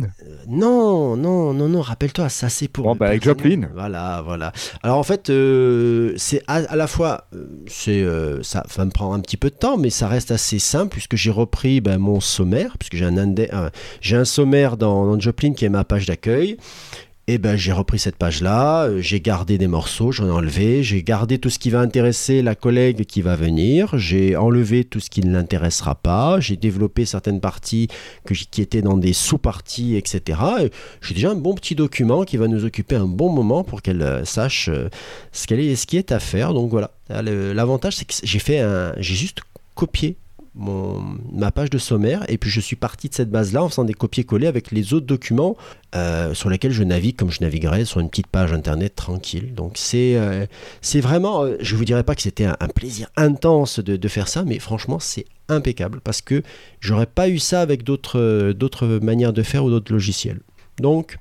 non, 0.48 1.18
non, 1.18 1.54
non, 1.54 1.68
non, 1.68 1.82
rappelle-toi, 1.82 2.30
ça 2.30 2.48
c'est 2.48 2.70
pour. 2.70 2.86
Bon, 2.86 2.96
bah, 2.96 3.08
avec. 3.08 3.24
Joplin. 3.24 3.70
Voilà, 3.74 4.22
voilà. 4.24 4.54
Alors 4.82 4.98
en 4.98 5.04
fait, 5.04 5.30
euh, 5.30 6.14
c'est 6.16 6.42
à, 6.48 6.56
à 6.56 6.76
la 6.78 6.88
fois, 6.88 7.26
euh, 7.34 7.48
c'est, 7.68 8.02
euh, 8.02 8.42
ça 8.44 8.64
va 8.78 8.86
me 8.86 8.92
prendre 8.92 9.14
un 9.14 9.20
petit 9.20 9.36
peu 9.36 9.50
de 9.50 9.56
temps, 9.56 9.78
mais 9.78 9.90
ça 9.90 10.08
reste 10.08 10.32
assez 10.32 10.60
simple 10.60 10.92
puisque 10.92 11.18
j'ai 11.18 11.32
repris 11.32 11.82
ben, 11.82 11.98
mon 11.98 12.22
sommaire, 12.22 12.78
puisque 12.78 12.96
j'ai 12.96 13.04
un, 13.04 13.18
euh, 13.18 13.70
j'ai 14.00 14.16
un 14.16 14.26
sommaire 14.26 14.78
dans, 14.78 15.06
dans 15.06 15.20
Joplin 15.20 15.54
qui 15.54 15.66
est 15.66 15.70
ma 15.70 15.84
page 15.84 16.06
d'accueil. 16.06 16.58
Et 17.30 17.40
ben 17.40 17.58
j'ai 17.58 17.74
repris 17.74 18.00
cette 18.00 18.16
page-là, 18.16 18.84
euh, 18.86 19.02
j'ai 19.02 19.20
gardé 19.20 19.58
des 19.58 19.68
morceaux, 19.68 20.14
j'en 20.14 20.28
ai 20.28 20.32
enlevé, 20.32 20.82
j'ai 20.82 21.04
gardé 21.04 21.40
tout 21.40 21.50
ce 21.50 21.60
qui 21.60 21.70
va 21.70 21.82
intéresser 21.82 22.42
la 22.42 22.56
collègue 22.56 23.04
qui 23.04 23.22
va 23.22 23.36
venir, 23.36 23.98
j'ai 23.98 24.38
enlevé 24.38 24.86
tout 24.86 25.02
ce 25.02 25.10
qui 25.10 25.20
ne 25.20 25.34
l'intéressera 25.34 25.96
pas, 25.96 26.40
j'ai 26.40 26.56
développé 26.56 27.04
certaines 27.06 27.42
parties 27.42 27.90
que 28.26 28.34
qui 28.34 28.62
étaient 28.62 28.82
dans 28.82 28.96
des 28.96 29.12
sous-parties, 29.12 29.98
etc. 29.98 30.40
Et 30.62 30.72
J'ai 31.02 31.16
déjà 31.16 31.32
un 31.32 31.36
bon 31.36 31.54
petit 31.54 31.76
document 31.76 32.24
qui 32.24 32.38
va 32.38 32.48
nous 32.48 32.64
occuper 32.64 32.96
un 32.96 33.08
bon 33.08 33.30
moment 33.30 33.66
pour 33.66 33.82
qu'elle 33.82 34.04
euh, 34.04 34.24
sache 34.24 34.70
euh, 34.70 34.88
ce, 35.34 35.48
qu'elle 35.48 35.60
est, 35.60 35.76
ce 35.76 35.86
qui 35.86 35.98
est 35.98 36.14
à 36.14 36.20
faire. 36.22 36.54
Donc 36.54 36.70
voilà, 36.72 36.92
Là, 37.10 37.22
le- 37.22 37.52
l'avantage 37.52 37.98
c'est 37.98 38.06
que 38.06 38.14
j'ai 38.24 38.40
fait 38.40 38.60
un, 38.60 38.94
j'ai 39.00 39.16
juste 39.16 39.40
copié 39.76 40.16
ma 40.58 41.52
page 41.52 41.70
de 41.70 41.78
sommaire 41.78 42.26
et 42.30 42.38
puis 42.38 42.50
je 42.50 42.60
suis 42.60 42.76
parti 42.76 43.10
de 43.10 43.14
cette 43.14 43.30
base-là 43.30 43.64
en 43.64 43.70
faisant 43.70 43.84
des 43.84 43.94
copier-coller 43.94 44.48
avec 44.48 44.72
les 44.72 44.94
autres 44.94 45.06
documents 45.06 45.56
euh, 45.96 46.34
sur 46.34 46.50
lesquels 46.50 46.72
je 46.72 46.84
navigue 46.84 47.16
comme 47.16 47.32
je 47.32 47.42
naviguerais 47.42 47.86
sur 47.86 48.00
une 48.00 48.10
petite 48.10 48.28
page 48.28 48.54
internet 48.54 48.96
tranquille. 48.96 49.54
Donc 49.54 49.74
c'est 49.76 50.16
euh, 50.16 50.46
vraiment, 50.96 51.44
euh, 51.44 51.58
je 51.60 51.76
vous 51.76 51.86
dirais 51.86 52.04
pas 52.04 52.16
que 52.16 52.22
c'était 52.22 52.46
un, 52.46 52.56
plaisir 52.74 53.08
intense 53.16 53.80
de, 53.80 53.96
de 53.96 54.08
faire 54.08 54.28
ça, 54.28 54.44
mais 54.44 54.60
franchement 54.60 55.00
c'est 55.00 55.26
impeccable 55.48 56.02
parce 56.02 56.22
que 56.22 56.44
j'aurais 56.80 57.06
pas 57.06 57.30
eu 57.30 57.40
ça 57.40 57.62
avec 57.62 57.84
d'autres 57.84 59.00
manières 59.02 59.34
de 59.34 59.44
faire 59.44 59.64
ou 59.64 59.70
d'autres 59.70 59.94
logiciels. 59.94 60.40
Donc 60.80 61.18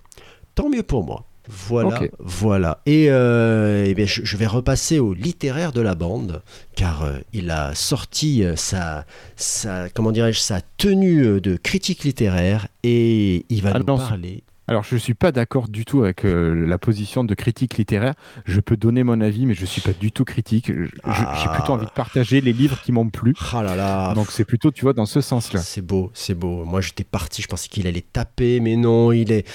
tant 0.54 0.68
mieux 0.68 0.82
pour 0.82 1.04
moi. 1.04 1.26
Voilà, 1.48 2.00
voilà. 2.18 2.80
Et, 2.86 3.06
euh, 3.10 3.84
eh 3.86 3.94
bien, 3.94 4.06
je, 4.06 4.24
je 4.24 4.36
vais 4.36 4.46
repasser 4.46 4.98
au 4.98 5.14
littéraire 5.14 5.72
de 5.72 5.80
la 5.80 5.94
bande, 5.94 6.42
car 6.74 7.02
euh, 7.04 7.18
il 7.32 7.50
a 7.50 7.74
sorti 7.74 8.42
euh, 8.44 8.56
sa, 8.56 9.04
sa, 9.36 9.88
comment 9.90 10.12
dirais-je, 10.12 10.40
sa 10.40 10.60
tenue 10.76 11.40
de 11.40 11.56
critique 11.56 12.04
littéraire 12.04 12.68
et 12.82 13.44
il 13.48 13.62
va 13.62 13.72
Ah 13.74 13.78
nous 13.78 13.84
non, 13.84 13.98
parler. 13.98 14.42
Alors, 14.68 14.82
je 14.82 14.96
suis 14.96 15.14
pas 15.14 15.30
d'accord 15.30 15.68
du 15.68 15.84
tout 15.84 16.02
avec 16.02 16.24
euh, 16.24 16.66
la 16.66 16.76
position 16.78 17.22
de 17.22 17.34
critique 17.34 17.76
littéraire. 17.78 18.14
Je 18.46 18.58
peux 18.60 18.76
donner 18.76 19.04
mon 19.04 19.20
avis, 19.20 19.46
mais 19.46 19.54
je 19.54 19.64
suis 19.64 19.80
pas 19.80 19.92
du 19.92 20.10
tout 20.10 20.24
critique. 20.24 20.72
Je- 20.72 20.84
J'ai 20.86 20.90
Ah. 21.04 21.52
plutôt 21.54 21.72
envie 21.74 21.86
de 21.86 21.90
partager 21.90 22.40
les 22.40 22.52
livres 22.52 22.80
qui 22.82 22.90
m'ont 22.90 23.08
plu. 23.08 23.32
Ah 23.52 23.62
là 23.62 23.76
là, 23.76 24.12
Donc, 24.14 24.30
c'est 24.32 24.44
plutôt, 24.44 24.72
tu 24.72 24.82
vois, 24.82 24.92
dans 24.92 25.06
ce 25.06 25.20
sens-là. 25.20 25.60
c'est 25.60 25.82
beau, 25.82 26.10
c'est 26.14 26.34
beau. 26.34 26.64
Moi, 26.64 26.80
j'étais 26.80 27.04
parti, 27.04 27.42
je 27.42 27.46
pensais 27.48 27.68
qu'il 27.68 27.86
allait 27.86 28.00
taper, 28.12 28.58
mais 28.60 28.74
non, 28.76 29.12
il 29.12 29.30
est, 29.30 29.46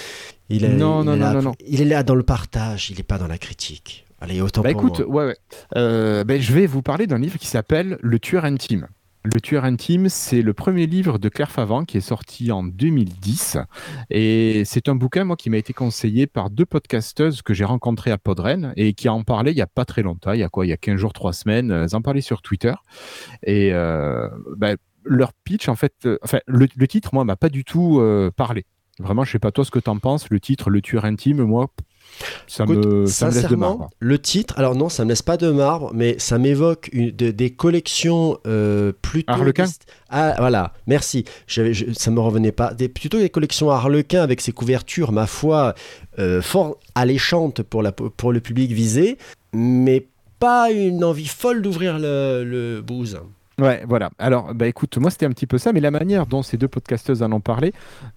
il 0.50 0.64
est, 0.64 0.70
Non, 0.70 1.02
il 1.02 1.06
non, 1.08 1.14
est 1.14 1.18
non, 1.18 1.26
là, 1.26 1.34
non, 1.34 1.42
non. 1.42 1.56
il 1.68 1.82
est 1.82 1.86
là 1.86 2.04
dans 2.04 2.16
le 2.16 2.24
partage, 2.24 2.90
il 2.90 3.00
est 3.00 3.04
pas 3.04 3.18
dans 3.18 3.28
la 3.28 3.38
critique. 3.38 4.06
Allez, 4.22 4.40
autant 4.40 4.62
Bah 4.62 4.72
pour 4.72 4.82
écoute, 4.86 5.00
moi. 5.02 5.24
ouais, 5.24 5.26
ouais. 5.32 5.38
Euh, 5.76 6.24
ben, 6.24 6.40
je 6.40 6.54
vais 6.54 6.68
vous 6.68 6.84
parler 6.84 7.08
d'un 7.08 7.18
livre 7.18 7.38
qui 7.40 7.48
s'appelle 7.48 7.98
Le 8.02 8.20
tueur 8.20 8.46
intime. 8.46 8.88
Le 9.24 9.40
tueur 9.40 9.66
intime, 9.66 10.10
c'est 10.10 10.42
le 10.42 10.54
premier 10.54 10.88
livre 10.88 11.20
de 11.20 11.30
Claire 11.30 11.52
Favant 11.52 11.86
qui 11.86 11.98
est 11.98 12.02
sorti 12.02 12.52
en 12.52 12.64
2010. 12.64 13.60
Et 14.10 14.64
c'est 14.66 14.90
un 14.90 14.96
bouquin, 14.96 15.26
moi, 15.26 15.36
qui 15.36 15.52
m'a 15.52 15.58
été 15.58 15.74
conseillé 15.74 16.26
par 16.26 16.50
deux 16.50 16.66
podcasteuses 16.66 17.44
que 17.44 17.54
j'ai 17.54 17.64
rencontrées 17.64 18.10
à 18.10 18.18
Podren 18.18 18.74
et 18.78 18.94
qui 18.94 19.10
en 19.10 19.22
parlaient 19.24 19.52
il 19.52 19.56
n'y 19.56 19.62
a 19.62 19.68
pas 19.68 19.86
très 19.86 20.02
longtemps. 20.02 20.34
Il 20.34 20.40
y 20.40 20.44
a 20.44 20.50
quoi 20.50 20.66
Il 20.66 20.70
y 20.70 20.74
a 20.74 20.78
15 20.78 20.96
jours, 20.96 21.14
3 21.14 21.34
semaines. 21.34 21.70
Elles 21.70 21.96
en 21.96 22.02
parlaient 22.02 22.22
sur 22.22 22.42
Twitter. 22.42 22.74
Et 23.44 23.72
euh, 23.74 24.28
ben, 24.58 24.76
leur 25.06 25.34
pitch, 25.34 25.70
en 25.70 25.76
fait, 25.76 25.94
euh, 26.06 26.18
le 26.48 26.88
titre, 26.88 27.12
moi, 27.14 27.24
m'a 27.24 27.36
pas 27.36 27.50
du 27.50 27.64
tout 27.64 28.00
euh, 28.00 28.32
parlé. 28.36 28.66
Vraiment, 29.00 29.24
je 29.24 29.32
sais 29.32 29.40
pas 29.40 29.52
toi 29.52 29.64
ce 29.64 29.72
que 29.72 29.80
t'en 29.80 30.00
penses. 30.00 30.30
Le 30.32 30.40
titre, 30.40 30.72
Le 30.72 30.82
tueur 30.82 31.06
intime, 31.06 31.44
moi, 31.44 31.72
ça, 32.48 32.64
Écoute, 32.66 32.86
me, 32.86 33.06
ça 33.06 33.26
me 33.28 33.32
laisse 33.32 33.38
de 33.38 33.44
sincèrement, 33.44 33.68
marbre. 33.78 33.90
le 34.00 34.20
titre, 34.20 34.54
alors 34.58 34.76
non, 34.76 34.90
ça 34.90 35.04
me 35.06 35.10
laisse 35.10 35.22
pas 35.22 35.38
de 35.38 35.50
marbre, 35.50 35.92
mais 35.94 36.16
ça 36.20 36.38
m'évoque 36.38 36.90
une- 36.94 37.12
de- 37.12 37.32
des 37.32 37.50
collections 37.52 38.38
euh, 38.46 38.92
plutôt. 39.02 39.32
Harlequin 39.34 39.66
Ah, 40.10 40.36
voilà, 40.38 40.74
merci. 40.88 41.26
J'avais- 41.48 41.74
je- 41.74 41.92
ça 41.94 42.12
me 42.12 42.20
revenait 42.20 42.52
pas. 42.52 42.74
Des, 42.74 42.90
plutôt 42.90 43.18
des 43.20 43.30
collections 43.30 43.70
Harlequin 43.72 44.22
avec 44.22 44.42
ses 44.42 44.52
couvertures, 44.52 45.12
ma 45.12 45.26
foi, 45.28 45.74
euh, 46.20 46.42
fort 46.42 46.78
alléchantes 46.96 47.64
pour, 47.64 47.82
la, 47.82 47.92
pour 47.92 48.32
le 48.34 48.40
public 48.40 48.72
visé, 48.72 49.18
mais 49.54 50.08
pas 50.40 50.72
une 50.72 51.04
envie 51.04 51.28
folle 51.28 51.62
d'ouvrir 51.62 52.00
le, 52.00 52.44
le 52.44 52.82
booze. 52.82 53.20
Ouais, 53.60 53.84
voilà. 53.88 54.10
Alors, 54.18 54.54
bah 54.56 54.68
écoute, 54.68 54.98
moi 54.98 55.12
c'était 55.12 55.28
un 55.28 55.30
petit 55.32 55.46
peu 55.46 55.60
ça, 55.60 55.72
mais 55.72 55.82
la 55.82 55.92
manière 55.92 56.26
dont 56.26 56.42
ces 56.42 56.58
deux 56.58 56.68
podcasteuses 56.68 57.22
en 57.22 57.32
ont 57.32 57.42
parlé, 57.42 57.74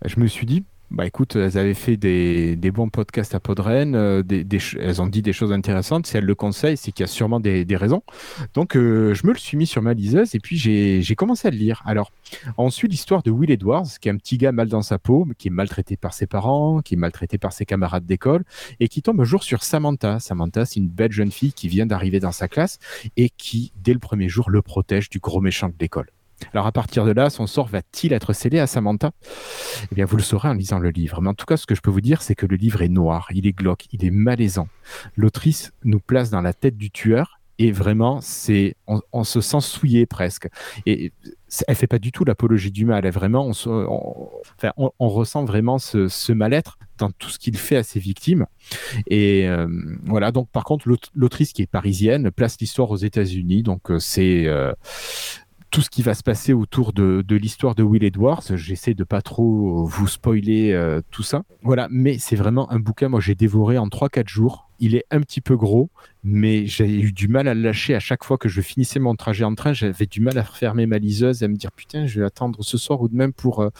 je 0.07 0.18
me 0.18 0.26
suis 0.26 0.47
dit, 0.47 0.64
bah 0.91 1.07
écoute, 1.07 1.35
elles 1.37 1.59
avaient 1.59 1.74
fait 1.74 1.97
des, 1.97 2.57
des 2.57 2.70
bons 2.70 2.89
podcasts 2.89 3.35
à 3.35 3.41
Podren, 3.41 3.95
euh, 3.95 4.22
elles 4.78 5.03
ont 5.03 5.07
dit 5.07 5.22
des 5.22 5.32
choses 5.32 5.53
intéressantes. 5.53 6.07
Si 6.07 6.16
elles 6.16 6.24
le 6.24 6.35
conseillent, 6.35 6.76
c'est 6.76 6.93
qu'il 6.93 7.03
y 7.03 7.05
a 7.05 7.09
sûrement 7.09 7.41
des, 7.41 7.64
raisons. 7.76 8.03
Donc, 8.55 8.76
euh, 8.76 9.14
je 9.14 9.26
me 9.26 9.32
le 9.32 9.39
suis 9.39 9.57
mis 9.57 9.66
sur 9.66 9.82
ma 9.82 9.95
liseuse 9.95 10.35
et 10.35 10.41
puis 10.41 10.57
j'ai 10.57 11.14
commencé 11.16 11.49
à 11.49 11.51
le 11.51 11.57
lire. 11.57 11.82
Alors, 11.85 12.12
on 12.59 12.70
suit 12.70 12.87
l'histoire 12.87 13.22
de 13.22 13.30
Will 13.30 13.51
Edwards, 13.51 13.99
qui 14.01 14.09
est 14.09 14.12
un 14.12 14.16
petit 14.16 14.39
gars 14.39 14.53
mal 14.53 14.68
dans 14.68 14.82
sa 14.82 14.99
peau, 14.99 15.26
qui 15.39 15.49
est 15.49 15.51
maltraité 15.51 15.97
par 15.97 16.14
ses 16.14 16.26
parents, 16.26 16.80
qui 16.80 16.95
est 16.95 16.99
maltraité 16.99 17.39
par 17.39 17.53
ses 17.53 17.64
camarades 17.64 18.07
d'école 18.07 18.45
et 18.78 18.89
qui 18.89 19.03
tombe 19.03 19.20
un 19.20 19.24
jour 19.24 19.43
sur 19.43 19.64
Samantha. 19.64 20.20
Samantha, 20.20 20.64
c'est 20.64 20.78
une 20.78 20.89
belle 20.89 21.12
jeune 21.12 21.32
fille 21.32 21.53
qui 21.53 21.68
vient 21.68 21.87
d'arriver 21.87 22.20
dans 22.20 22.32
sa 22.32 22.47
classe 22.47 22.78
et 23.16 23.30
qui, 23.30 23.72
dès 23.82 23.95
le 23.95 23.99
premier 23.99 24.28
jour, 24.28 24.51
le 24.51 24.62
protège 24.62 25.11
du 25.11 25.18
gros 25.18 25.41
méchant 25.41 25.68
de 25.68 25.74
l'école. 25.80 26.14
Alors 26.53 26.66
à 26.66 26.72
partir 26.72 27.05
de 27.05 27.12
là, 27.12 27.30
son 27.30 27.47
sort 27.47 27.66
va-t-il 27.68 28.12
être 28.12 28.32
scellé 28.32 28.59
à 28.59 28.66
Samantha? 28.66 29.12
Eh 29.91 29.95
bien, 29.95 30.05
vous 30.05 30.16
le 30.16 30.22
saurez 30.22 30.49
en 30.49 30.55
lisant 30.55 30.78
le 30.78 30.91
livre. 30.91 31.20
Mais 31.20 31.28
en 31.28 31.35
tout 31.35 31.47
cas, 31.47 31.57
ce 31.57 31.66
que 31.66 31.74
je 31.74 31.80
peux 31.80 31.91
vous 31.91 32.01
dire, 32.01 32.22
c'est 32.22 32.35
que 32.35 32.47
le 32.47 32.57
livre 32.57 32.82
est 32.82 32.89
noir, 32.89 33.28
il 33.35 33.47
est 33.47 33.53
glauque, 33.53 33.87
il 33.93 34.05
est 34.05 34.11
malaisant. 34.11 34.68
L'autrice 35.16 35.72
nous 35.85 36.01
place 36.01 36.30
dans 36.30 36.43
la 36.43 36.53
tête 36.53 36.76
du 36.76 36.91
tueur 36.91 37.41
et 37.59 37.70
vraiment, 37.70 38.20
c'est, 38.20 38.74
on, 38.87 39.22
se 39.22 39.41
sent 39.41 39.61
souillé 39.61 40.07
presque. 40.07 40.49
Et 40.87 41.12
elle 41.68 41.76
fait 41.76 41.87
pas 41.87 42.01
du 42.01 42.11
tout 42.11 42.24
l'apologie 42.24 42.72
du 42.72 42.85
mal. 42.85 43.07
Elle 43.07 43.12
vraiment, 43.12 43.53
on, 44.76 45.09
ressent 45.09 45.45
vraiment 45.45 45.78
ce, 45.78 46.32
mal-être 46.32 46.78
dans 46.99 47.12
tout 47.12 47.28
ce 47.28 47.39
qu'il 47.39 47.57
fait 47.57 47.76
à 47.76 47.85
ses 47.85 48.01
victimes. 48.01 48.47
Et 49.07 49.49
euh, 49.49 49.68
voilà. 50.05 50.32
Donc, 50.32 50.49
par 50.51 50.64
contre, 50.64 50.89
l'aut- 50.89 50.97
l'autrice 51.14 51.53
qui 51.53 51.62
est 51.62 51.66
parisienne 51.66 52.32
place 52.32 52.59
l'histoire 52.59 52.91
aux 52.91 52.97
États-Unis. 52.97 53.62
Donc, 53.62 53.93
euh, 53.93 54.01
c'est 54.01 54.47
euh, 54.47 54.72
tout 55.75 55.83
ce 55.83 55.91
qui 55.91 56.03
va 56.03 56.14
se 56.14 56.22
passer 56.22 56.53
autour 56.53 56.93
de, 56.93 57.25
l'histoire 57.31 57.75
de 57.75 57.83
Will 57.83 58.05
Edwards. 58.05 58.45
J'essaie 58.55 58.95
de 58.95 59.03
pas 59.03 59.22
trop 59.22 59.85
vous 59.85 60.07
spoiler 60.07 60.70
euh, 60.72 61.01
tout 61.11 61.25
ça. 61.25 61.43
Voilà, 61.64 61.89
mais 61.91 62.18
c'est 62.18 62.37
vraiment 62.37 62.70
un 62.70 62.79
bouquin, 62.79 63.09
moi 63.09 63.18
j'ai 63.18 63.35
dévoré 63.35 63.77
en 63.77 63.89
3-4 63.89 64.29
jours. 64.29 64.70
Il 64.79 64.95
est 64.95 65.05
un 65.11 65.20
petit 65.20 65.41
peu 65.41 65.57
gros, 65.57 65.91
mais 66.22 66.66
j'ai 66.66 66.89
eu 66.89 67.12
du 67.12 67.29
mal 67.29 67.49
à 67.49 67.55
le 67.55 67.61
lâcher 67.61 67.95
à 67.95 68.01
chaque 68.01 68.25
fois 68.25 68.39
que 68.39 68.49
je 68.49 68.61
finissais 68.61 68.99
mon 68.99 69.14
trajet 69.14 69.45
en 69.45 69.55
train. 69.55 69.72
J'avais 69.72 70.07
du 70.07 70.20
mal 70.20 70.39
à 70.39 70.45
fermer 70.45 70.87
ma 70.87 70.99
liseuse 70.99 71.43
et 71.43 71.45
à 71.45 71.49
me 71.49 71.57
dire 71.57 71.70
putain, 71.72 72.07
je 72.07 72.20
vais 72.20 72.27
attendre 72.27 72.62
ce 72.62 72.79
soir 72.79 73.01
ou 73.01 73.09
de 73.09 73.14
même 73.14 73.33
pour, 73.33 73.61
euh, 73.61 73.70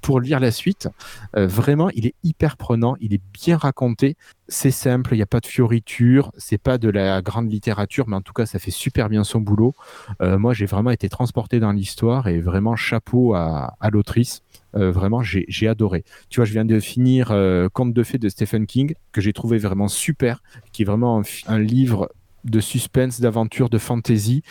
pour 0.00 0.20
lire 0.20 0.40
la 0.40 0.50
suite. 0.50 0.88
Euh, 1.36 1.46
vraiment, 1.46 1.90
il 1.90 2.06
est 2.06 2.14
hyper 2.22 2.56
prenant, 2.56 2.96
il 3.00 3.14
est 3.14 3.22
bien 3.32 3.56
raconté. 3.56 4.16
C'est 4.48 4.70
simple, 4.70 5.14
il 5.14 5.16
n'y 5.16 5.22
a 5.22 5.26
pas 5.26 5.40
de 5.40 5.46
fioriture, 5.46 6.32
c'est 6.36 6.58
pas 6.58 6.76
de 6.76 6.90
la 6.90 7.22
grande 7.22 7.50
littérature, 7.50 8.08
mais 8.08 8.16
en 8.16 8.20
tout 8.20 8.34
cas, 8.34 8.46
ça 8.46 8.58
fait 8.58 8.70
super 8.70 9.08
bien 9.08 9.24
son 9.24 9.40
boulot. 9.40 9.74
Euh, 10.20 10.38
moi, 10.38 10.52
j'ai 10.52 10.66
vraiment 10.66 10.90
été 10.90 11.08
transporté 11.08 11.60
dans 11.60 11.72
l'histoire 11.72 12.28
et 12.28 12.40
vraiment 12.40 12.76
chapeau 12.76 13.34
à 13.34 13.90
l'autrice. 13.90 14.42
Euh, 14.74 14.90
vraiment, 14.90 15.22
j'ai 15.22 15.68
adoré. 15.68 16.04
Tu 16.28 16.40
vois, 16.40 16.44
je 16.44 16.52
viens 16.52 16.64
de 16.64 16.80
finir 16.80 17.30
euh, 17.30 17.68
Conte 17.72 17.92
de 17.92 18.02
fées 18.02 18.18
de 18.18 18.28
Stephen 18.28 18.66
King, 18.66 18.94
que 19.12 19.20
j'ai 19.20 19.32
trouvé 19.32 19.58
vraiment 19.58 19.88
super, 19.88 20.42
qui 20.72 20.82
est 20.82 20.84
vraiment 20.86 21.20
un, 21.20 21.22
un 21.46 21.58
livre 21.58 22.10
de 22.44 22.60
suspense, 22.60 23.20
d'aventure, 23.20 23.68
de 23.68 23.78
fantasy. 23.78 24.42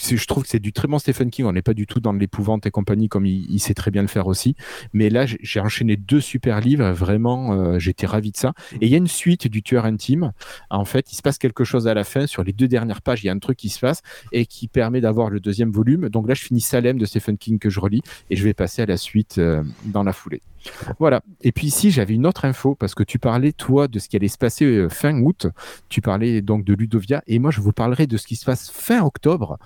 Je 0.00 0.26
trouve 0.26 0.44
que 0.44 0.48
c'est 0.48 0.60
du 0.60 0.72
très 0.72 0.88
bon 0.88 0.98
Stephen 0.98 1.30
King. 1.30 1.46
On 1.46 1.52
n'est 1.52 1.62
pas 1.62 1.74
du 1.74 1.86
tout 1.86 2.00
dans 2.00 2.12
l'épouvante 2.12 2.66
et 2.66 2.70
compagnie 2.70 3.08
comme 3.08 3.26
il, 3.26 3.58
sait 3.58 3.74
très 3.74 3.90
bien 3.90 4.02
le 4.02 4.08
faire 4.08 4.26
aussi. 4.26 4.54
Mais 4.92 5.10
là, 5.10 5.26
j'ai 5.26 5.38
j'ai 5.40 5.60
enchaîné 5.60 5.96
deux 5.96 6.20
super 6.20 6.60
livres. 6.60 6.90
Vraiment, 6.92 7.52
euh, 7.52 7.78
j'étais 7.78 8.06
ravi 8.06 8.30
de 8.30 8.36
ça. 8.36 8.52
Et 8.80 8.86
il 8.86 8.88
y 8.88 8.94
a 8.94 8.98
une 8.98 9.08
suite 9.08 9.48
du 9.48 9.62
tueur 9.62 9.86
intime. 9.86 10.32
En 10.70 10.84
fait, 10.84 11.10
il 11.12 11.16
se 11.16 11.22
passe 11.22 11.38
quelque 11.38 11.64
chose 11.64 11.88
à 11.88 11.94
la 11.94 12.04
fin. 12.04 12.26
Sur 12.26 12.44
les 12.44 12.52
deux 12.52 12.68
dernières 12.68 13.02
pages, 13.02 13.24
il 13.24 13.26
y 13.26 13.30
a 13.30 13.32
un 13.32 13.38
truc 13.38 13.56
qui 13.56 13.70
se 13.70 13.80
passe 13.80 14.02
et 14.32 14.46
qui 14.46 14.68
permet 14.68 15.00
d'avoir 15.00 15.30
le 15.30 15.40
deuxième 15.40 15.72
volume. 15.72 16.08
Donc 16.08 16.28
là, 16.28 16.34
je 16.34 16.42
finis 16.42 16.60
Salem 16.60 16.98
de 16.98 17.06
Stephen 17.06 17.38
King 17.38 17.58
que 17.58 17.70
je 17.70 17.80
relis 17.80 18.02
et 18.30 18.36
je 18.36 18.44
vais 18.44 18.54
passer 18.54 18.82
à 18.82 18.86
la 18.86 18.96
suite 18.96 19.38
euh, 19.38 19.64
dans 19.84 20.02
la 20.02 20.12
foulée. 20.12 20.42
Voilà. 20.98 21.22
Et 21.40 21.52
puis 21.52 21.66
ici, 21.66 21.90
j'avais 21.90 22.14
une 22.14 22.26
autre 22.26 22.44
info 22.44 22.74
parce 22.74 22.94
que 22.94 23.02
tu 23.02 23.18
parlais, 23.18 23.52
toi, 23.52 23.88
de 23.88 23.98
ce 23.98 24.08
qui 24.08 24.16
allait 24.16 24.28
se 24.28 24.38
passer 24.38 24.64
euh, 24.64 24.88
fin 24.88 25.20
août. 25.20 25.46
Tu 25.88 26.00
parlais 26.00 26.42
donc 26.42 26.64
de 26.64 26.74
Ludovia 26.74 27.22
et 27.26 27.38
moi, 27.38 27.50
je 27.50 27.60
vous 27.60 27.72
parlerai 27.72 28.06
de 28.06 28.16
ce 28.16 28.26
qui 28.26 28.36
se 28.36 28.44
passe 28.44 28.70
fin 28.70 29.02
octobre. 29.02 29.58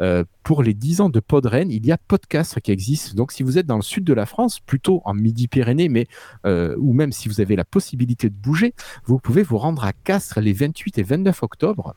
Euh, 0.00 0.24
pour 0.42 0.62
les 0.62 0.74
10 0.74 1.02
ans 1.02 1.08
de 1.08 1.20
Podren, 1.20 1.70
il 1.70 1.86
y 1.86 1.92
a 1.92 1.98
Podcastre 1.98 2.60
qui 2.60 2.72
existe. 2.72 3.14
Donc, 3.14 3.32
si 3.32 3.42
vous 3.42 3.58
êtes 3.58 3.66
dans 3.66 3.76
le 3.76 3.82
sud 3.82 4.04
de 4.04 4.12
la 4.12 4.26
France, 4.26 4.60
plutôt 4.60 5.02
en 5.04 5.14
Midi-Pyrénées, 5.14 5.88
mais 5.88 6.06
euh, 6.46 6.74
ou 6.78 6.92
même 6.92 7.12
si 7.12 7.28
vous 7.28 7.40
avez 7.40 7.56
la 7.56 7.64
possibilité 7.64 8.28
de 8.28 8.34
bouger, 8.34 8.74
vous 9.04 9.18
pouvez 9.18 9.42
vous 9.42 9.58
rendre 9.58 9.84
à 9.84 9.92
Castres 9.92 10.40
les 10.40 10.52
28 10.52 10.98
et 10.98 11.02
29 11.02 11.42
octobre 11.42 11.94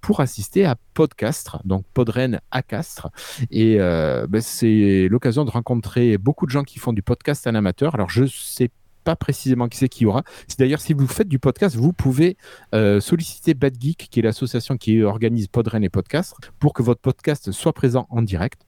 pour 0.00 0.20
assister 0.20 0.64
à 0.64 0.76
Podcastre, 1.00 1.62
donc 1.64 1.86
Podren 1.94 2.42
à 2.50 2.60
Castres. 2.60 3.08
Et 3.50 3.80
euh, 3.80 4.26
ben, 4.26 4.42
c'est 4.42 5.08
l'occasion 5.08 5.46
de 5.46 5.50
rencontrer 5.50 6.18
beaucoup 6.18 6.44
de 6.44 6.50
gens 6.50 6.62
qui 6.62 6.78
font 6.78 6.92
du 6.92 7.00
podcast 7.00 7.46
en 7.46 7.54
amateur. 7.54 7.94
Alors, 7.94 8.10
je 8.10 8.26
sais 8.26 8.68
pas 9.02 9.16
précisément 9.16 9.66
qui 9.68 9.78
c'est 9.78 9.88
qui 9.88 10.04
aura. 10.04 10.24
D'ailleurs 10.58 10.82
si 10.82 10.92
vous 10.92 11.06
faites 11.06 11.26
du 11.26 11.38
podcast, 11.38 11.74
vous 11.74 11.94
pouvez 11.94 12.36
euh, 12.74 13.00
solliciter 13.00 13.54
Bad 13.54 13.80
Geek, 13.80 14.08
qui 14.10 14.20
est 14.20 14.22
l'association 14.22 14.76
qui 14.76 15.02
organise 15.02 15.48
Podren 15.48 15.82
et 15.82 15.88
Podcast, 15.88 16.34
pour 16.58 16.74
que 16.74 16.82
votre 16.82 17.00
podcast 17.00 17.50
soit 17.50 17.72
présent 17.72 18.06
en 18.10 18.20
direct. 18.20 18.60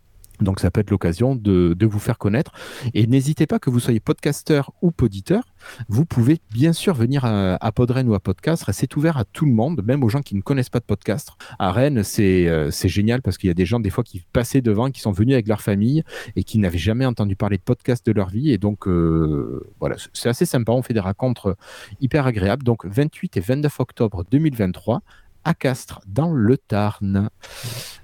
Donc 0.42 0.60
ça 0.60 0.70
peut 0.70 0.80
être 0.80 0.90
l'occasion 0.90 1.34
de, 1.36 1.76
vous 1.82 1.98
faire 1.98 2.18
connaître. 2.18 2.52
Et 2.94 3.06
n'hésitez 3.06 3.46
pas 3.46 3.58
que 3.58 3.68
vous 3.68 3.80
soyez 3.80 4.00
podcasteur 4.00 4.72
ou 4.82 4.90
poditeur, 4.90 5.42
vous 5.88 6.04
pouvez 6.04 6.38
bien 6.52 6.72
sûr 6.72 6.94
venir 6.94 7.24
à, 7.24 7.54
à 7.54 7.72
Podren 7.72 8.08
ou 8.08 8.14
à 8.14 8.20
Podcast. 8.20 8.64
C'est 8.72 8.96
ouvert 8.96 9.16
à 9.16 9.24
tout 9.24 9.44
le 9.44 9.52
monde, 9.52 9.82
même 9.84 10.02
aux 10.02 10.08
gens 10.08 10.22
qui 10.22 10.34
ne 10.34 10.40
connaissent 10.40 10.70
pas 10.70 10.80
de 10.80 10.84
podcast. 10.84 11.30
À 11.58 11.72
Rennes, 11.72 12.02
c'est 12.02 12.48
euh, 12.48 12.70
génial 12.70 13.22
parce 13.22 13.38
qu'il 13.38 13.48
y 13.48 13.50
a 13.50 13.54
des 13.54 13.66
gens 13.66 13.80
des 13.80 13.90
fois 13.90 14.04
qui 14.04 14.22
passaient 14.32 14.60
devant, 14.60 14.90
qui 14.90 15.00
sont 15.00 15.12
venus 15.12 15.34
avec 15.34 15.48
leur 15.48 15.60
famille 15.60 16.02
et 16.36 16.44
qui 16.44 16.58
n'avaient 16.58 16.78
jamais 16.78 17.06
entendu 17.06 17.36
parler 17.36 17.56
de 17.56 17.62
podcast 17.62 18.04
de 18.06 18.12
leur 18.12 18.28
vie. 18.28 18.50
Et 18.50 18.58
donc 18.58 18.86
euh, 18.86 19.68
voilà, 19.80 19.96
c'est 20.12 20.28
assez 20.28 20.46
sympa. 20.46 20.72
On 20.72 20.82
fait 20.82 20.94
des 20.94 21.00
rencontres 21.00 21.56
hyper 22.00 22.26
agréables. 22.26 22.64
Donc 22.64 22.86
28 22.86 23.36
et 23.36 23.40
29 23.40 23.80
octobre 23.80 24.24
2023 24.30 25.02
à 25.44 25.54
Castres, 25.54 26.00
dans 26.06 26.32
le 26.32 26.56
Tarn. 26.56 27.28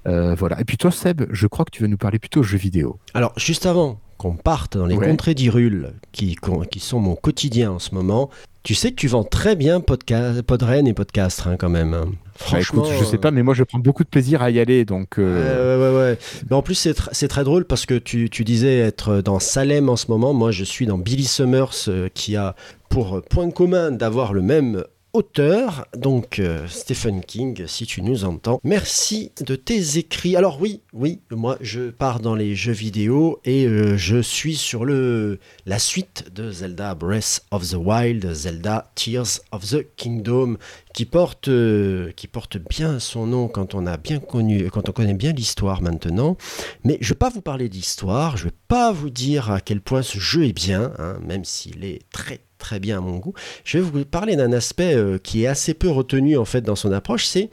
Euh, 0.06 0.34
voilà. 0.34 0.60
Et 0.60 0.64
puis 0.64 0.76
toi, 0.76 0.90
Seb, 0.90 1.22
je 1.30 1.46
crois 1.46 1.64
que 1.64 1.70
tu 1.70 1.82
vas 1.82 1.88
nous 1.88 1.96
parler 1.98 2.18
plutôt 2.18 2.42
jeux 2.42 2.58
vidéo. 2.58 2.98
Alors, 3.14 3.32
juste 3.36 3.66
avant 3.66 4.00
qu'on 4.16 4.34
parte 4.34 4.76
dans 4.76 4.86
les 4.86 4.96
Ouais. 4.96 5.06
contrées 5.08 5.34
d'Irul, 5.34 5.92
qui, 6.12 6.36
sont 6.78 6.98
mon 7.00 7.14
quotidien 7.14 7.70
en 7.72 7.78
ce 7.78 7.94
moment, 7.94 8.30
tu 8.64 8.74
sais 8.74 8.90
que 8.90 8.96
tu 8.96 9.06
vends 9.06 9.22
très 9.22 9.54
bien 9.54 9.78
podca- 9.78 10.42
Podren 10.42 10.88
et 10.88 10.92
Podcastre, 10.94 11.46
hein, 11.46 11.56
quand 11.56 11.68
même. 11.68 11.92
Bah, 11.92 12.04
Franchement. 12.34 12.84
écoute, 12.84 12.96
je 12.98 13.04
sais 13.04 13.18
pas, 13.18 13.30
mais 13.30 13.42
moi 13.44 13.54
je 13.54 13.62
prends 13.62 13.78
beaucoup 13.78 14.02
de 14.04 14.08
plaisir 14.08 14.42
à 14.42 14.50
y 14.50 14.58
aller, 14.58 14.84
donc. 14.84 15.18
euh, 15.18 15.76
Ouais, 15.76 15.82
ouais, 15.82 15.96
ouais, 15.96 16.10
ouais. 16.12 16.18
Mais 16.50 16.56
en 16.56 16.62
plus, 16.62 16.74
c'est 16.74 16.92
tr- 16.98 17.08
c'est 17.12 17.28
très 17.28 17.44
drôle 17.44 17.64
parce 17.64 17.86
que 17.86 17.94
tu, 17.94 18.28
tu 18.28 18.42
disais 18.44 18.78
être 18.78 19.20
dans 19.22 19.38
Salem 19.38 19.88
en 19.88 19.96
ce 19.96 20.06
moment. 20.10 20.34
Moi, 20.34 20.50
je 20.50 20.64
suis 20.64 20.86
dans 20.86 20.98
Billy 20.98 21.24
Summers 21.24 21.70
euh, 21.88 22.08
qui 22.12 22.34
a 22.36 22.54
pour 22.88 23.22
point 23.22 23.50
commun 23.50 23.92
d'avoir 23.92 24.32
le 24.32 24.42
même 24.42 24.82
auteur, 25.12 25.86
donc 25.96 26.38
euh, 26.38 26.66
Stephen 26.68 27.22
King, 27.22 27.66
si 27.66 27.86
tu 27.86 28.02
nous 28.02 28.24
entends. 28.24 28.60
Merci 28.62 29.32
de 29.40 29.56
tes 29.56 29.98
écrits. 29.98 30.36
Alors 30.36 30.60
oui, 30.60 30.80
oui, 30.92 31.20
moi 31.30 31.56
je 31.60 31.90
pars 31.90 32.20
dans 32.20 32.34
les 32.34 32.54
jeux 32.54 32.72
vidéo 32.72 33.40
et 33.44 33.66
euh, 33.66 33.96
je 33.96 34.20
suis 34.20 34.56
sur 34.56 34.84
le 34.84 35.38
la 35.66 35.78
suite 35.78 36.32
de 36.34 36.50
Zelda 36.50 36.94
Breath 36.94 37.42
of 37.50 37.68
the 37.68 37.76
Wild, 37.76 38.32
Zelda 38.32 38.90
Tears 38.94 39.40
of 39.52 39.68
the 39.68 39.86
Kingdom, 39.96 40.56
qui 40.94 41.04
porte 41.04 41.48
euh, 41.48 42.12
qui 42.12 42.26
porte 42.26 42.58
bien 42.58 42.98
son 42.98 43.26
nom 43.26 43.48
quand 43.48 43.74
on 43.74 43.86
a 43.86 43.96
bien 43.96 44.18
connu, 44.20 44.70
quand 44.70 44.88
on 44.88 44.92
connaît 44.92 45.14
bien 45.14 45.32
l'histoire 45.32 45.80
maintenant. 45.80 46.36
Mais 46.84 46.98
je 47.00 47.10
vais 47.10 47.18
pas 47.18 47.30
vous 47.30 47.42
parler 47.42 47.68
d'histoire, 47.68 48.36
je 48.36 48.44
vais 48.44 48.54
pas 48.68 48.92
vous 48.92 49.10
dire 49.10 49.50
à 49.50 49.60
quel 49.60 49.80
point 49.80 50.02
ce 50.02 50.18
jeu 50.18 50.44
est 50.44 50.52
bien, 50.52 50.92
hein, 50.98 51.18
même 51.22 51.44
s'il 51.44 51.84
est 51.84 52.02
très 52.10 52.40
très 52.58 52.80
bien 52.80 52.98
à 52.98 53.00
mon 53.00 53.16
goût. 53.16 53.34
Je 53.64 53.78
vais 53.78 53.84
vous 53.84 54.04
parler 54.04 54.36
d'un 54.36 54.52
aspect 54.52 54.94
euh, 54.94 55.18
qui 55.18 55.44
est 55.44 55.46
assez 55.46 55.74
peu 55.74 55.88
retenu 55.88 56.36
en 56.36 56.44
fait 56.44 56.60
dans 56.60 56.76
son 56.76 56.92
approche, 56.92 57.26
c'est 57.26 57.50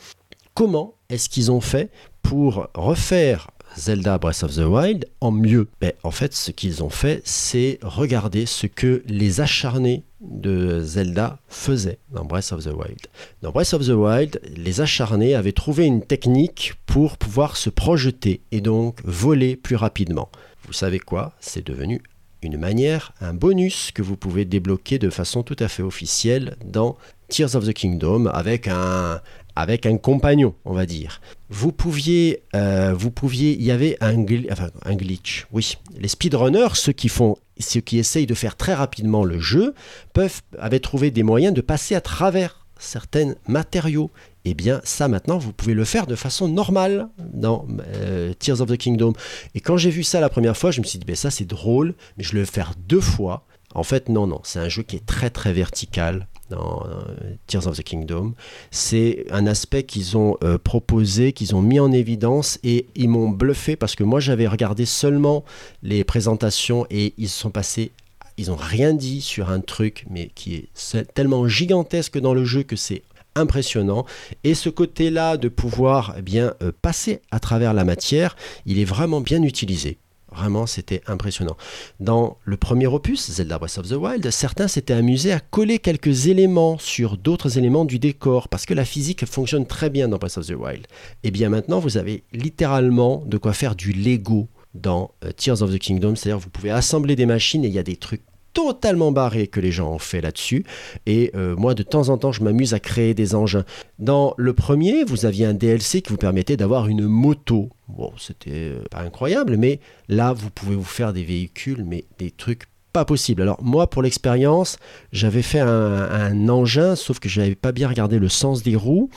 comment 0.54 0.96
est-ce 1.10 1.30
qu'ils 1.30 1.52
ont 1.52 1.62
fait 1.62 1.90
pour 2.22 2.68
refaire 2.74 3.48
Zelda 3.78 4.18
Breath 4.18 4.44
of 4.44 4.56
the 4.56 4.66
Wild 4.66 5.06
en 5.22 5.32
mieux 5.32 5.68
ben, 5.82 5.92
En 6.04 6.12
fait, 6.12 6.34
ce 6.34 6.52
qu'ils 6.52 6.84
ont 6.84 6.90
fait, 6.90 7.22
c'est 7.26 7.78
regarder 7.82 8.46
ce 8.46 8.68
que 8.68 9.04
les 9.06 9.42
acharnés 9.42 10.04
de 10.22 10.82
Zelda 10.82 11.40
faisaient 11.48 12.00
dans 12.12 12.26
Breath 12.26 12.52
of 12.52 12.64
the 12.64 12.74
Wild. 12.74 13.08
Dans 13.42 13.52
Breath 13.52 13.74
of 13.74 13.86
the 13.86 13.92
Wild, 13.92 14.40
les 14.56 14.82
acharnés 14.82 15.36
avaient 15.36 15.52
trouvé 15.52 15.86
une 15.86 16.02
technique 16.02 16.74
pour 16.86 17.18
pouvoir 17.18 17.58
se 17.58 17.70
projeter 17.70 18.42
et 18.52 18.62
donc 18.62 19.02
voler 19.04 19.56
plus 19.56 19.76
rapidement. 19.76 20.30
vous 20.66 20.74
savez 20.74 21.00
quoi? 21.00 21.34
C'est 21.40 21.66
devenu 21.66 22.02
une 22.46 22.58
manière, 22.58 23.14
un 23.20 23.34
bonus 23.34 23.92
que 23.92 24.02
vous 24.02 24.16
pouvez 24.16 24.46
débloquer 24.46 25.00
de 25.00 25.10
façon 25.10 25.44
tout 25.44 25.56
à 25.60 25.68
fait 25.68 25.84
officielle 25.84 26.56
dans 26.64 26.98
Tears 27.28 27.56
of 27.56 27.66
the 27.66 27.74
Kingdom 27.74 28.28
avec 28.28 28.68
un, 28.68 29.20
avec 29.56 29.86
un 29.86 29.98
compagnon, 29.98 30.54
on 30.66 30.74
va 30.74 30.86
dire. 30.86 31.22
Vous 31.50 31.72
pouviez, 31.72 32.44
euh, 32.56 32.94
vous 32.96 33.12
pouviez, 33.12 33.54
il 33.54 33.64
y 33.64 33.72
avait 33.72 33.98
un, 34.02 34.16
un 34.16 34.96
glitch. 34.96 35.48
Oui, 35.52 35.78
les 35.98 36.08
speedrunners, 36.08 36.76
ceux 36.76 36.92
qui 36.92 37.10
font, 37.10 37.38
ceux 37.60 37.82
qui 37.82 37.98
essayent 37.98 38.28
de 38.28 38.34
faire 38.34 38.56
très 38.56 38.74
rapidement 38.74 39.24
le 39.24 39.40
jeu, 39.40 39.74
peuvent, 40.14 40.42
avaient 40.60 40.80
trouvé 40.80 41.12
des 41.12 41.24
moyens 41.24 41.54
de 41.54 41.62
passer 41.62 41.96
à 41.96 42.02
travers 42.02 42.65
certains 42.80 43.34
matériaux. 43.48 44.12
Eh 44.46 44.54
bien, 44.54 44.82
ça 44.84 45.08
maintenant, 45.08 45.38
vous 45.38 45.54
pouvez 45.54 45.74
le 45.74 45.86
faire 45.86 46.06
de 46.08 46.16
façon 46.16 46.48
normale 46.48 47.08
dans 47.18 47.66
euh, 47.96 48.34
Tears 48.38 48.62
of 48.62 48.70
the 48.70 48.78
Kingdom. 48.78 49.14
Et 49.56 49.60
quand 49.60 49.78
j'ai 49.78 49.90
vu 49.90 50.04
ça 50.04 50.20
la 50.20 50.30
première 50.30 50.56
fois, 50.56 50.72
je 50.72 50.82
me 50.82 50.86
suis 50.86 51.00
dit, 51.00 51.06
ben 51.06 51.16
ça 51.16 51.32
c'est 51.32 51.46
drôle, 51.46 51.96
mais 52.18 52.24
je 52.24 52.34
vais 52.34 52.40
le 52.40 52.46
faire 52.46 52.74
deux 52.88 53.02
fois. 53.02 53.46
En 53.74 53.84
fait, 53.84 54.08
non, 54.08 54.28
non, 54.28 54.40
c'est 54.44 54.60
un 54.60 54.70
jeu 54.70 54.84
qui 54.84 54.96
est 54.96 55.06
très 55.06 55.30
très 55.30 55.52
vertical 55.52 56.28
dans 56.50 56.86
euh, 56.86 57.36
Tears 57.48 57.68
of 57.68 57.78
the 57.78 57.84
Kingdom. 57.84 58.34
C'est 58.72 59.26
un 59.32 59.48
aspect 59.48 59.84
qu'ils 59.84 60.18
ont 60.18 60.38
euh, 60.44 60.58
proposé, 60.58 61.34
qu'ils 61.34 61.56
ont 61.56 61.62
mis 61.62 61.80
en 61.80 61.92
évidence 61.92 62.60
et 62.64 62.88
ils 62.96 63.10
m'ont 63.10 63.30
bluffé 63.30 63.76
parce 63.76 63.96
que 63.96 64.04
moi 64.04 64.20
j'avais 64.20 64.48
regardé 64.48 64.86
seulement 64.86 65.44
les 65.82 66.04
présentations 66.04 66.86
et 66.90 67.14
ils 67.18 67.30
sont 67.30 67.50
passés, 67.50 67.92
ils 68.38 68.52
ont 68.52 68.56
rien 68.56 68.94
dit 68.94 69.22
sur 69.22 69.50
un 69.50 69.62
truc 69.62 70.06
mais 70.10 70.30
qui 70.36 70.56
est 70.56 71.14
tellement 71.14 71.48
gigantesque 71.48 72.20
dans 72.20 72.34
le 72.34 72.46
jeu 72.46 72.64
que 72.64 72.76
c'est 72.76 73.04
impressionnant 73.36 74.06
et 74.44 74.56
ce 74.56 74.70
côté-là 74.70 75.38
de 75.38 75.50
pouvoir 75.50 76.16
eh 76.18 76.22
bien 76.22 76.54
euh, 76.62 76.72
passer 76.82 77.22
à 77.32 77.40
travers 77.40 77.74
la 77.74 77.84
matière, 77.84 78.36
il 78.66 78.80
est 78.80 78.86
vraiment 78.86 79.22
bien 79.22 79.44
utilisé. 79.44 79.98
Vraiment, 80.36 80.66
c'était 80.66 81.02
impressionnant. 81.08 81.56
Dans 82.02 82.38
le 82.44 82.58
premier 82.58 82.88
opus, 82.88 83.32
Zelda 83.32 83.58
Breath 83.58 83.78
of 83.78 83.88
the 83.88 83.94
Wild, 83.94 84.30
certains 84.32 84.68
s'étaient 84.68 84.94
amusés 84.94 85.32
à 85.32 85.40
coller 85.40 85.80
quelques 85.80 86.28
éléments 86.28 86.78
sur 86.78 87.18
d'autres 87.18 87.58
éléments 87.58 87.86
du 87.86 88.00
décor, 88.00 88.50
parce 88.50 88.66
que 88.66 88.74
la 88.74 88.84
physique 88.84 89.26
fonctionne 89.26 89.66
très 89.66 89.90
bien 89.90 90.10
dans 90.10 90.18
Breath 90.18 90.38
of 90.38 90.48
the 90.48 90.56
Wild. 90.56 90.88
Et 91.24 91.32
bien 91.32 91.48
maintenant, 91.48 91.80
vous 91.80 91.96
avez 91.96 92.24
littéralement 92.34 93.24
de 93.26 93.38
quoi 93.38 93.54
faire 93.54 93.76
du 93.76 93.94
Lego 93.94 94.50
dans 94.76 95.12
euh, 95.24 95.32
Tears 95.32 95.62
of 95.62 95.72
the 95.72 95.80
Kingdom, 95.80 96.16
c'est-à-dire 96.16 96.40
vous 96.40 96.50
pouvez 96.50 96.72
assembler 96.72 97.16
des 97.16 97.26
machines 97.26 97.64
et 97.64 97.68
il 97.68 97.74
y 97.74 97.80
a 97.80 97.84
des 97.84 97.96
trucs 97.96 98.22
totalement 98.54 99.12
barrés 99.12 99.48
que 99.48 99.60
les 99.60 99.72
gens 99.72 99.92
ont 99.92 100.00
fait 100.00 100.22
là-dessus. 100.22 100.66
Et 101.06 101.32
euh, 101.36 101.56
moi, 101.56 101.76
de 101.76 101.84
temps 101.84 102.10
en 102.10 102.18
temps, 102.18 102.32
je 102.32 102.42
m'amuse 102.42 102.74
à 102.74 102.80
créer 102.80 103.14
des 103.14 103.36
engins. 103.36 103.66
Dans 104.00 104.34
le 104.38 104.54
premier, 104.54 105.04
vous 105.04 105.26
aviez 105.26 105.46
un 105.46 105.54
DLC 105.54 106.02
qui 106.02 106.10
vous 106.10 106.18
permettait 106.18 106.58
d'avoir 106.58 106.88
une 106.88 107.06
moto. 107.06 107.70
Bon, 107.90 108.14
c'était 108.18 108.52
euh, 108.52 108.84
pas 108.90 109.02
incroyable, 109.02 109.58
mais 109.58 109.80
là, 110.08 110.32
vous 110.32 110.50
pouvez 110.50 110.76
vous 110.76 110.84
faire 110.84 111.12
des 111.12 111.24
véhicules, 111.24 111.84
mais 111.86 112.06
des 112.18 112.32
trucs 112.32 112.64
pas 112.94 113.04
possibles. 113.04 113.42
Alors 113.42 113.62
moi, 113.62 113.90
pour 113.90 114.02
l'expérience, 114.02 114.78
j'avais 115.12 115.42
fait 115.42 115.60
un, 115.60 115.68
un 115.68 116.48
engin, 116.48 116.96
sauf 116.96 117.20
que 117.20 117.28
je 117.28 117.42
n'avais 117.42 117.56
pas 117.56 117.74
bien 117.74 117.90
regardé 117.90 118.20
le 118.20 118.30
sens 118.30 118.64
des 118.64 118.78
roues 118.78 119.10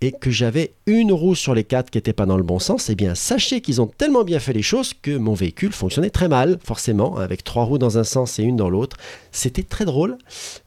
et 0.00 0.12
que 0.12 0.30
j'avais 0.30 0.74
une 0.86 1.12
roue 1.12 1.34
sur 1.34 1.54
les 1.54 1.64
quatre 1.64 1.90
qui 1.90 1.98
n'était 1.98 2.12
pas 2.12 2.26
dans 2.26 2.36
le 2.36 2.44
bon 2.44 2.58
sens, 2.58 2.88
eh 2.88 2.94
bien 2.94 3.14
sachez 3.14 3.60
qu'ils 3.60 3.80
ont 3.80 3.86
tellement 3.86 4.22
bien 4.22 4.38
fait 4.38 4.52
les 4.52 4.62
choses 4.62 4.94
que 4.94 5.16
mon 5.16 5.34
véhicule 5.34 5.72
fonctionnait 5.72 6.10
très 6.10 6.28
mal, 6.28 6.58
forcément, 6.62 7.16
avec 7.16 7.42
trois 7.42 7.64
roues 7.64 7.78
dans 7.78 7.98
un 7.98 8.04
sens 8.04 8.38
et 8.38 8.44
une 8.44 8.56
dans 8.56 8.70
l'autre. 8.70 8.96
C'était 9.32 9.64
très 9.64 9.84
drôle. 9.84 10.16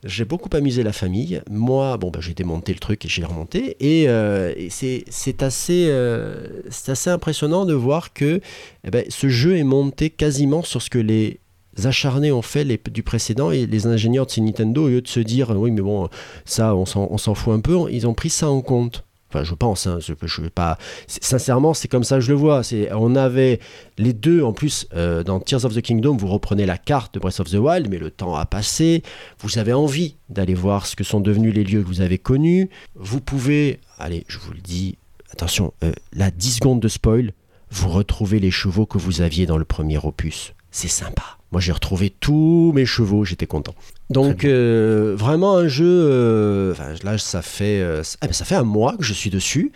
J'ai 0.04 0.26
beaucoup 0.26 0.50
amusé 0.56 0.84
la 0.84 0.92
famille. 0.92 1.42
Moi, 1.50 1.98
bon, 1.98 2.10
bah, 2.12 2.20
j'ai 2.22 2.34
démonté 2.34 2.74
le 2.74 2.80
truc 2.80 3.06
et 3.06 3.08
j'ai 3.08 3.24
remonté. 3.24 3.78
Et, 3.80 4.10
euh, 4.10 4.54
c'est, 4.70 5.44
assez, 5.44 5.88
euh, 5.90 6.62
assez 6.88 7.10
impressionnant 7.10 7.66
de 7.66 7.74
voir 7.74 8.14
que 8.14 8.42
eh 8.84 8.92
ben, 8.92 9.06
ce 9.10 9.30
jeu 9.30 9.58
est 9.58 9.64
monté 9.64 10.10
quasiment 10.10 10.64
sur 10.64 10.82
ce 10.82 10.90
que 10.90 11.00
les 11.00 11.40
acharnés 11.86 12.34
ont 12.34 12.42
fait 12.42 12.66
du 12.92 13.02
précédent 13.02 13.52
et 13.52 13.66
les 13.66 13.88
ingénieurs 13.88 14.26
de 14.26 14.42
Nintendo, 14.42 14.86
au 14.86 14.88
lieu 14.90 15.02
de 15.02 15.08
se 15.08 15.22
dire 15.22 15.52
oui 15.52 15.72
mais 15.72 15.82
bon 15.82 16.10
ça 16.44 16.76
on 16.76 16.86
s'en 16.86 17.34
fout 17.34 17.54
un 17.54 17.62
peu, 17.62 17.90
ils 17.90 18.08
ont 18.08 18.14
pris 18.14 18.30
ça 18.30 18.50
en 18.50 18.62
compte. 18.62 19.06
Enfin, 19.34 19.46
je 19.46 19.54
pense, 19.54 19.88
hein, 19.88 20.00
je, 20.02 20.14
je 20.22 20.42
vais 20.42 20.50
pas. 20.50 20.78
Sincèrement, 21.08 21.74
c'est 21.74 21.88
comme 21.88 22.04
ça 22.04 22.16
que 22.16 22.22
je 22.22 22.32
le 22.32 22.38
vois. 22.38 22.62
On 22.92 23.16
avait 23.16 23.60
les 23.98 24.12
deux 24.12 24.44
en 24.44 24.52
plus 24.52 24.88
euh, 24.94 25.24
dans 25.24 25.40
Tears 25.40 25.64
of 25.64 25.74
the 25.74 25.82
Kingdom. 25.82 26.18
Vous 26.18 26.28
reprenez 26.28 26.66
la 26.66 26.78
carte 26.78 27.14
de 27.14 27.20
Breath 27.20 27.40
of 27.40 27.50
the 27.50 27.56
Wild, 27.56 27.88
mais 27.90 27.98
le 27.98 28.12
temps 28.12 28.36
a 28.36 28.46
passé. 28.46 29.04
Vous 29.40 29.58
avez 29.58 29.72
envie 29.72 30.18
d'aller 30.28 30.54
voir 30.54 30.86
ce 30.86 30.98
que 30.98 31.06
sont 31.06 31.22
devenus 31.22 31.54
les 31.54 31.64
lieux 31.64 31.82
que 31.82 31.88
vous 31.88 32.02
avez 32.02 32.18
connus. 32.18 32.70
Vous 32.96 33.22
pouvez, 33.22 33.80
allez, 33.98 34.26
je 34.28 34.38
vous 34.38 34.52
le 34.52 34.60
dis, 34.60 34.98
attention, 35.32 35.74
euh, 35.86 35.94
là 36.12 36.30
10 36.30 36.56
secondes 36.56 36.82
de 36.82 36.90
spoil. 36.90 37.32
Vous 37.70 37.88
retrouvez 37.88 38.40
les 38.40 38.52
chevaux 38.52 38.86
que 38.86 38.98
vous 38.98 39.22
aviez 39.22 39.46
dans 39.46 39.58
le 39.58 39.64
premier 39.64 39.98
opus. 39.98 40.54
C'est 40.72 40.90
sympa. 40.90 41.38
Moi, 41.54 41.62
j'ai 41.62 41.72
retrouvé 41.72 42.10
tous 42.10 42.72
mes 42.76 42.86
chevaux, 42.86 43.24
j'étais 43.24 43.48
content. 43.48 43.76
Donc, 44.12 44.46
euh, 44.46 45.16
vraiment 45.18 45.58
un 45.58 45.68
jeu. 45.68 45.86
euh, 45.88 46.74
là, 47.04 47.18
ça 47.18 47.42
fait, 47.42 47.82
euh, 47.82 48.04
ça- 48.04 48.18
ah 48.22 48.32
ça 48.32 48.46
fait 48.46 48.56
un 48.56 48.64
mois 48.64 48.96
que 48.98 49.04
je 49.04 49.14
suis 49.14 49.30
dessus. 49.30 49.72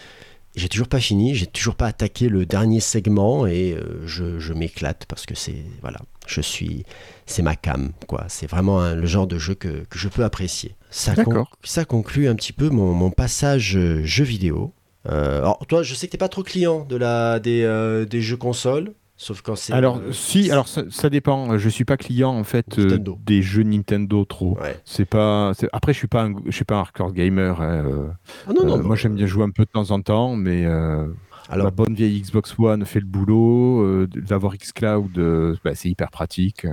J'ai 0.55 0.69
toujours 0.69 0.87
pas 0.87 1.01
fini, 1.01 1.35
j'ai 1.35 1.47
toujours 1.47 1.75
pas 1.75 1.87
attaqué 1.87 2.29
le 2.29 2.45
dernier 2.45 2.79
segment 2.79 3.45
et 3.45 3.75
je, 4.05 4.39
je 4.39 4.53
m'éclate 4.53 5.05
parce 5.05 5.25
que 5.25 5.35
c'est 5.35 5.65
voilà, 5.81 5.99
je 6.27 6.39
suis, 6.39 6.85
c'est 7.25 7.41
ma 7.41 7.57
cam 7.57 7.91
quoi. 8.07 8.23
C'est 8.29 8.49
vraiment 8.49 8.79
un- 8.79 8.95
le 8.95 9.05
genre 9.05 9.27
de 9.27 9.37
jeu 9.37 9.53
que, 9.55 9.83
que 9.89 9.99
je 9.99 10.07
peux 10.07 10.23
apprécier. 10.23 10.75
Ça, 10.91 11.13
con- 11.13 11.23
D'accord. 11.23 11.51
ça 11.63 11.83
conclut 11.83 12.29
un 12.29 12.35
petit 12.35 12.53
peu 12.53 12.69
mon, 12.69 12.93
mon 12.93 13.11
passage 13.11 13.77
jeu 14.03 14.23
vidéo. 14.23 14.71
Alors 15.09 15.59
toi, 15.67 15.83
je 15.83 15.93
sais 15.93 16.07
que 16.07 16.13
t'es 16.13 16.17
pas 16.17 16.29
trop 16.29 16.41
client 16.41 16.85
de 16.87 16.95
la 16.95 17.39
des, 17.41 18.05
des 18.09 18.21
jeux 18.21 18.37
consoles, 18.37 18.93
sauf 19.17 19.41
quand 19.41 19.55
c'est. 19.55 19.73
Alors, 19.73 19.97
euh, 19.97 20.11
si, 20.11 20.51
alors 20.51 20.67
ça, 20.67 20.83
ça 20.89 21.09
dépend. 21.09 21.57
Je 21.57 21.69
suis 21.69 21.85
pas 21.85 21.97
client 21.97 22.31
en 22.31 22.43
fait 22.43 22.77
euh, 22.79 22.97
des 23.25 23.41
jeux 23.41 23.63
Nintendo 23.63 24.25
trop. 24.25 24.57
Ouais. 24.59 24.79
C'est 24.85 25.05
pas. 25.05 25.53
Après, 25.73 25.93
je 25.93 25.97
suis 25.97 26.07
pas, 26.07 26.23
un, 26.23 26.33
je 26.45 26.51
suis 26.51 26.65
pas 26.65 26.75
un 26.75 26.79
hardcore 26.79 27.13
gamer. 27.13 27.61
hein, 27.61 27.85
euh. 27.85 28.07
Ah 28.47 28.53
non, 28.53 28.65
non, 28.65 28.83
moi, 28.83 28.95
j'aime 28.95 29.15
bien 29.15 29.25
jouer 29.27 29.43
un 29.43 29.49
peu 29.51 29.63
de 29.65 29.69
temps 29.71 29.91
en 29.91 30.01
temps, 30.01 30.35
mais 30.35 30.65
Alors, 30.65 31.65
ma 31.65 31.71
bonne 31.71 31.93
vieille 31.93 32.21
Xbox 32.21 32.55
One 32.57 32.85
fait 32.85 32.99
le 32.99 33.05
boulot. 33.05 34.05
D'avoir 34.07 34.55
Xcloud, 34.57 35.57
bah, 35.63 35.75
c'est 35.75 35.89
hyper 35.89 36.09
pratique. 36.11 36.65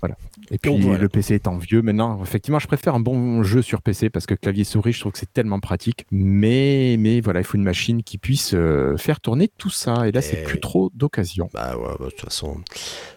voilà. 0.00 0.16
Et 0.50 0.58
puis 0.58 0.78
voilà. 0.78 0.98
le 0.98 1.08
PC 1.08 1.34
étant 1.34 1.56
vieux, 1.56 1.82
maintenant, 1.82 2.20
effectivement, 2.22 2.58
je 2.58 2.66
préfère 2.66 2.94
un 2.94 3.00
bon 3.00 3.42
jeu 3.42 3.62
sur 3.62 3.80
PC 3.82 4.10
parce 4.10 4.26
que 4.26 4.34
clavier 4.34 4.64
souris, 4.64 4.92
je 4.92 5.00
trouve 5.00 5.12
que 5.12 5.18
c'est 5.18 5.32
tellement 5.32 5.60
pratique. 5.60 6.06
Mais, 6.10 6.96
mais 6.98 7.20
voilà, 7.20 7.40
il 7.40 7.44
faut 7.44 7.56
une 7.56 7.64
machine 7.64 8.02
qui 8.02 8.18
puisse 8.18 8.52
euh, 8.54 8.96
faire 8.96 9.20
tourner 9.20 9.48
tout 9.58 9.70
ça. 9.70 10.06
Et 10.08 10.12
là, 10.12 10.20
c'est 10.20 10.40
Eh 10.42 10.44
plus 10.44 10.54
oui. 10.54 10.60
trop 10.60 10.90
d'occasion. 10.94 11.48
Bah 11.54 11.76
ouais, 11.76 11.94
bah, 11.98 12.04
de 12.06 12.10
toute 12.10 12.20
façon, 12.20 12.58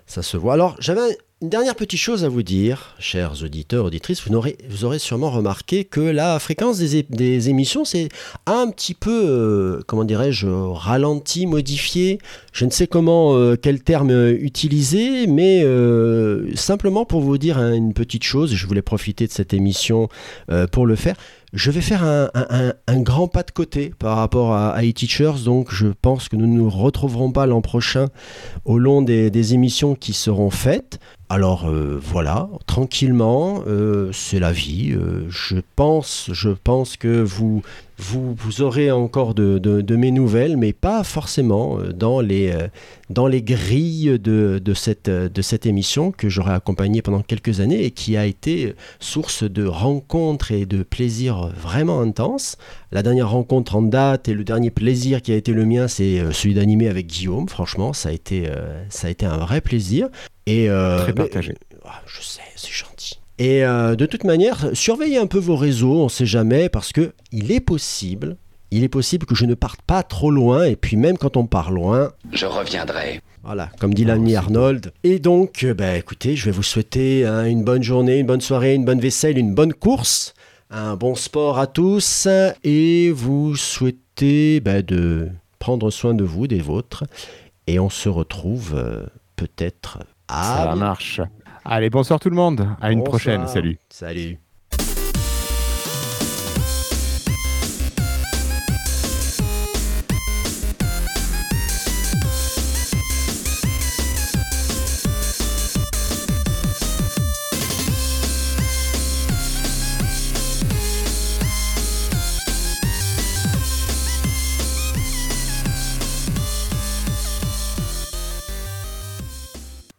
ça 0.06 0.22
se 0.22 0.38
voit. 0.38 0.54
Alors, 0.54 0.76
j'avais 0.80 1.02
une 1.40 1.50
dernière 1.50 1.76
petite 1.76 2.00
chose 2.00 2.24
à 2.26 2.30
vous 2.30 2.42
dire, 2.42 2.96
chers 2.98 3.44
auditeurs, 3.44 3.86
auditrices. 3.86 4.28
Vous 4.28 4.34
aurez, 4.36 4.58
vous 4.70 4.86
aurez 4.86 4.98
sûrement 4.98 5.30
remarqué 5.30 5.84
que 5.86 6.00
la 6.02 6.40
fréquence 6.40 6.80
des, 6.80 7.04
des 7.04 7.50
émissions, 7.50 7.86
c'est 7.86 8.10
un 8.48 8.72
petit 8.72 8.96
peu, 8.96 9.26
euh, 9.28 9.82
comment 9.86 10.04
dirais-je, 10.04 10.48
ralenti, 10.48 11.46
modifié. 11.46 12.18
Je 12.54 12.66
ne 12.66 12.72
sais 12.72 12.88
comment, 12.88 13.36
euh, 13.36 13.56
quel 13.56 13.84
terme 13.84 14.10
utiliser, 14.32 15.28
mais 15.28 15.64
simplement 16.56 17.06
pour 17.06 17.17
vous 17.22 17.38
dire 17.38 17.58
hein, 17.58 17.74
une 17.74 17.94
petite 17.94 18.24
chose, 18.24 18.54
je 18.54 18.68
voulais 18.68 18.82
profiter 18.82 19.28
de 19.28 19.32
cette 19.32 19.54
émission 19.54 20.10
euh, 20.52 20.68
pour 20.68 20.86
le 20.86 20.96
faire. 20.96 21.16
Je 21.54 21.72
vais 21.72 21.82
faire 21.82 22.04
un, 22.04 23.02
grand 23.02 23.30
pas 23.30 23.44
de 23.44 23.52
côté 23.52 23.94
par 23.98 24.18
rapport 24.18 24.54
à, 24.54 24.78
e-teachers, 24.84 25.44
donc 25.46 25.74
je 25.74 25.88
pense 25.88 26.28
que 26.28 26.36
nous 26.36 26.46
ne 26.46 26.58
nous 26.58 26.70
retrouverons 26.70 27.32
pas 27.32 27.46
l'an 27.46 27.62
prochain 27.62 28.10
au 28.66 28.78
long 28.78 29.02
des 29.02 29.54
émissions 29.54 29.96
qui 29.96 30.12
seront 30.12 30.50
faites. 30.50 31.00
Alors 31.30 31.68
euh, 31.68 32.00
voilà, 32.02 32.48
tranquillement, 32.68 33.62
euh, 33.68 34.12
c'est 34.14 34.40
la 34.40 34.54
vie. 34.54 34.94
euh, 34.94 35.26
je 35.28 35.58
pense, 35.76 36.30
je 36.32 36.50
pense 36.52 36.96
que 36.96 37.22
vous, 37.22 37.64
vous, 37.98 38.62
aurez 38.62 38.92
encore 38.92 39.34
de, 39.34 39.96
mes 39.98 40.12
nouvelles, 40.12 40.56
mais 40.56 40.72
pas 40.72 41.04
forcément 41.04 41.80
dans 41.94 42.22
les, 42.22 42.54
dans 43.10 43.28
les 43.28 43.42
grilles 43.42 44.18
de, 44.18 44.62
de 44.64 44.74
cette, 44.74 45.10
de 45.10 45.42
cette 45.42 45.66
émission 45.66 46.14
que 46.14 46.30
j'aurai 46.30 46.54
accompagnée 46.54 47.02
pendant 47.02 47.22
quelques 47.24 47.60
années 47.60 47.84
et 47.84 47.92
qui 47.92 48.16
a 48.16 48.26
été 48.26 48.74
source 49.02 49.44
de 49.44 49.66
rencontres 49.66 50.54
et 50.54 50.66
de 50.66 50.82
plaisirs 50.82 51.48
vraiment 51.48 52.00
intenses. 52.00 52.56
La 52.94 53.04
dernière 53.04 53.32
rencontre 53.32 53.76
en 53.76 53.82
date 53.82 54.30
et 54.30 54.34
le 54.34 54.46
dernier 54.46 54.72
plaisir 54.72 55.22
qui 55.22 55.34
a 55.34 55.36
été 55.36 55.52
le 55.52 55.66
mien, 55.66 55.90
c'est 55.90 56.32
celui 56.32 56.54
d'animer 56.54 56.88
avec 56.88 57.08
Guillaume. 57.08 57.50
Franchement, 57.50 57.92
ça 57.92 58.10
a 58.10 58.12
été, 58.14 58.50
ça 58.88 59.08
a 59.08 59.10
été 59.10 59.26
un 59.26 59.38
vrai 59.38 59.60
plaisir. 59.60 60.08
Et, 60.48 60.70
euh, 60.70 60.98
Très 61.00 61.08
mais- 61.10 61.14
partagé. 61.14 61.54
ah, 61.86 62.02
je 62.08 62.22
sais, 62.22 62.42
c'est 62.56 62.72
gentil. 62.72 63.20
Et 63.38 63.64
euh, 63.64 63.96
de 63.96 64.06
toute 64.08 64.24
manière, 64.24 64.70
surveillez 64.74 65.18
un 65.18 65.28
peu 65.28 65.38
vos 65.38 65.56
réseaux, 65.56 66.00
on 66.02 66.06
ne 66.06 66.10
sait 66.10 66.26
jamais, 66.26 66.70
parce 66.70 66.92
que 66.92 67.14
il 67.32 67.52
est 67.52 67.60
possible, 67.60 68.36
il 68.72 68.84
est 68.84 68.90
possible 68.90 69.26
que 69.28 69.36
je 69.36 69.46
ne 69.46 69.54
parte 69.54 69.82
pas 69.84 70.02
trop 70.02 70.32
loin, 70.32 70.64
et 70.64 70.76
puis 70.76 70.98
même 70.98 71.18
quand 71.20 71.38
on 71.38 71.46
part 71.46 71.70
loin, 71.70 72.12
Je 72.34 72.48
reviendrai. 72.48 73.22
voilà, 73.44 73.70
comme 73.80 73.94
dit 73.94 74.06
l'ami 74.06 74.36
Arnold. 74.36 74.92
Et 75.04 75.20
donc, 75.20 75.64
euh, 75.64 75.74
bah, 75.76 75.96
écoutez, 75.98 76.36
je 76.36 76.46
vais 76.46 76.52
vous 76.52 76.64
souhaiter 76.64 77.26
hein, 77.28 77.46
une 77.46 77.64
bonne 77.64 77.84
journée, 77.84 78.18
une 78.18 78.26
bonne 78.26 78.42
soirée, 78.42 78.74
une 78.74 78.86
bonne 78.86 79.00
vaisselle, 79.00 79.38
une 79.38 79.54
bonne 79.54 79.74
course, 79.74 80.34
un 80.72 80.96
bon 80.96 81.14
sport 81.14 81.60
à 81.60 81.68
tous, 81.68 82.28
et 82.64 83.12
vous 83.12 83.56
souhaiter 83.56 84.62
bah, 84.62 84.82
de 84.82 85.30
prendre 85.60 85.92
soin 85.92 86.14
de 86.16 86.24
vous, 86.24 86.48
des 86.48 86.60
vôtres, 86.62 87.04
et 87.68 87.78
on 87.80 87.90
se 87.90 88.10
retrouve 88.10 88.74
euh, 88.76 89.06
peut-être 89.36 90.00
à 90.28 90.66
Ça 90.66 90.76
marche. 90.76 91.22
Allez, 91.66 91.90
bonsoir 91.90 92.20
tout 92.20 92.30
le 92.30 92.36
monde. 92.36 92.68
À 92.82 92.92
une 92.92 93.00
Bonsoir. 93.00 93.12
prochaine. 93.12 93.48
Salut. 93.48 93.78
Salut. 93.90 94.40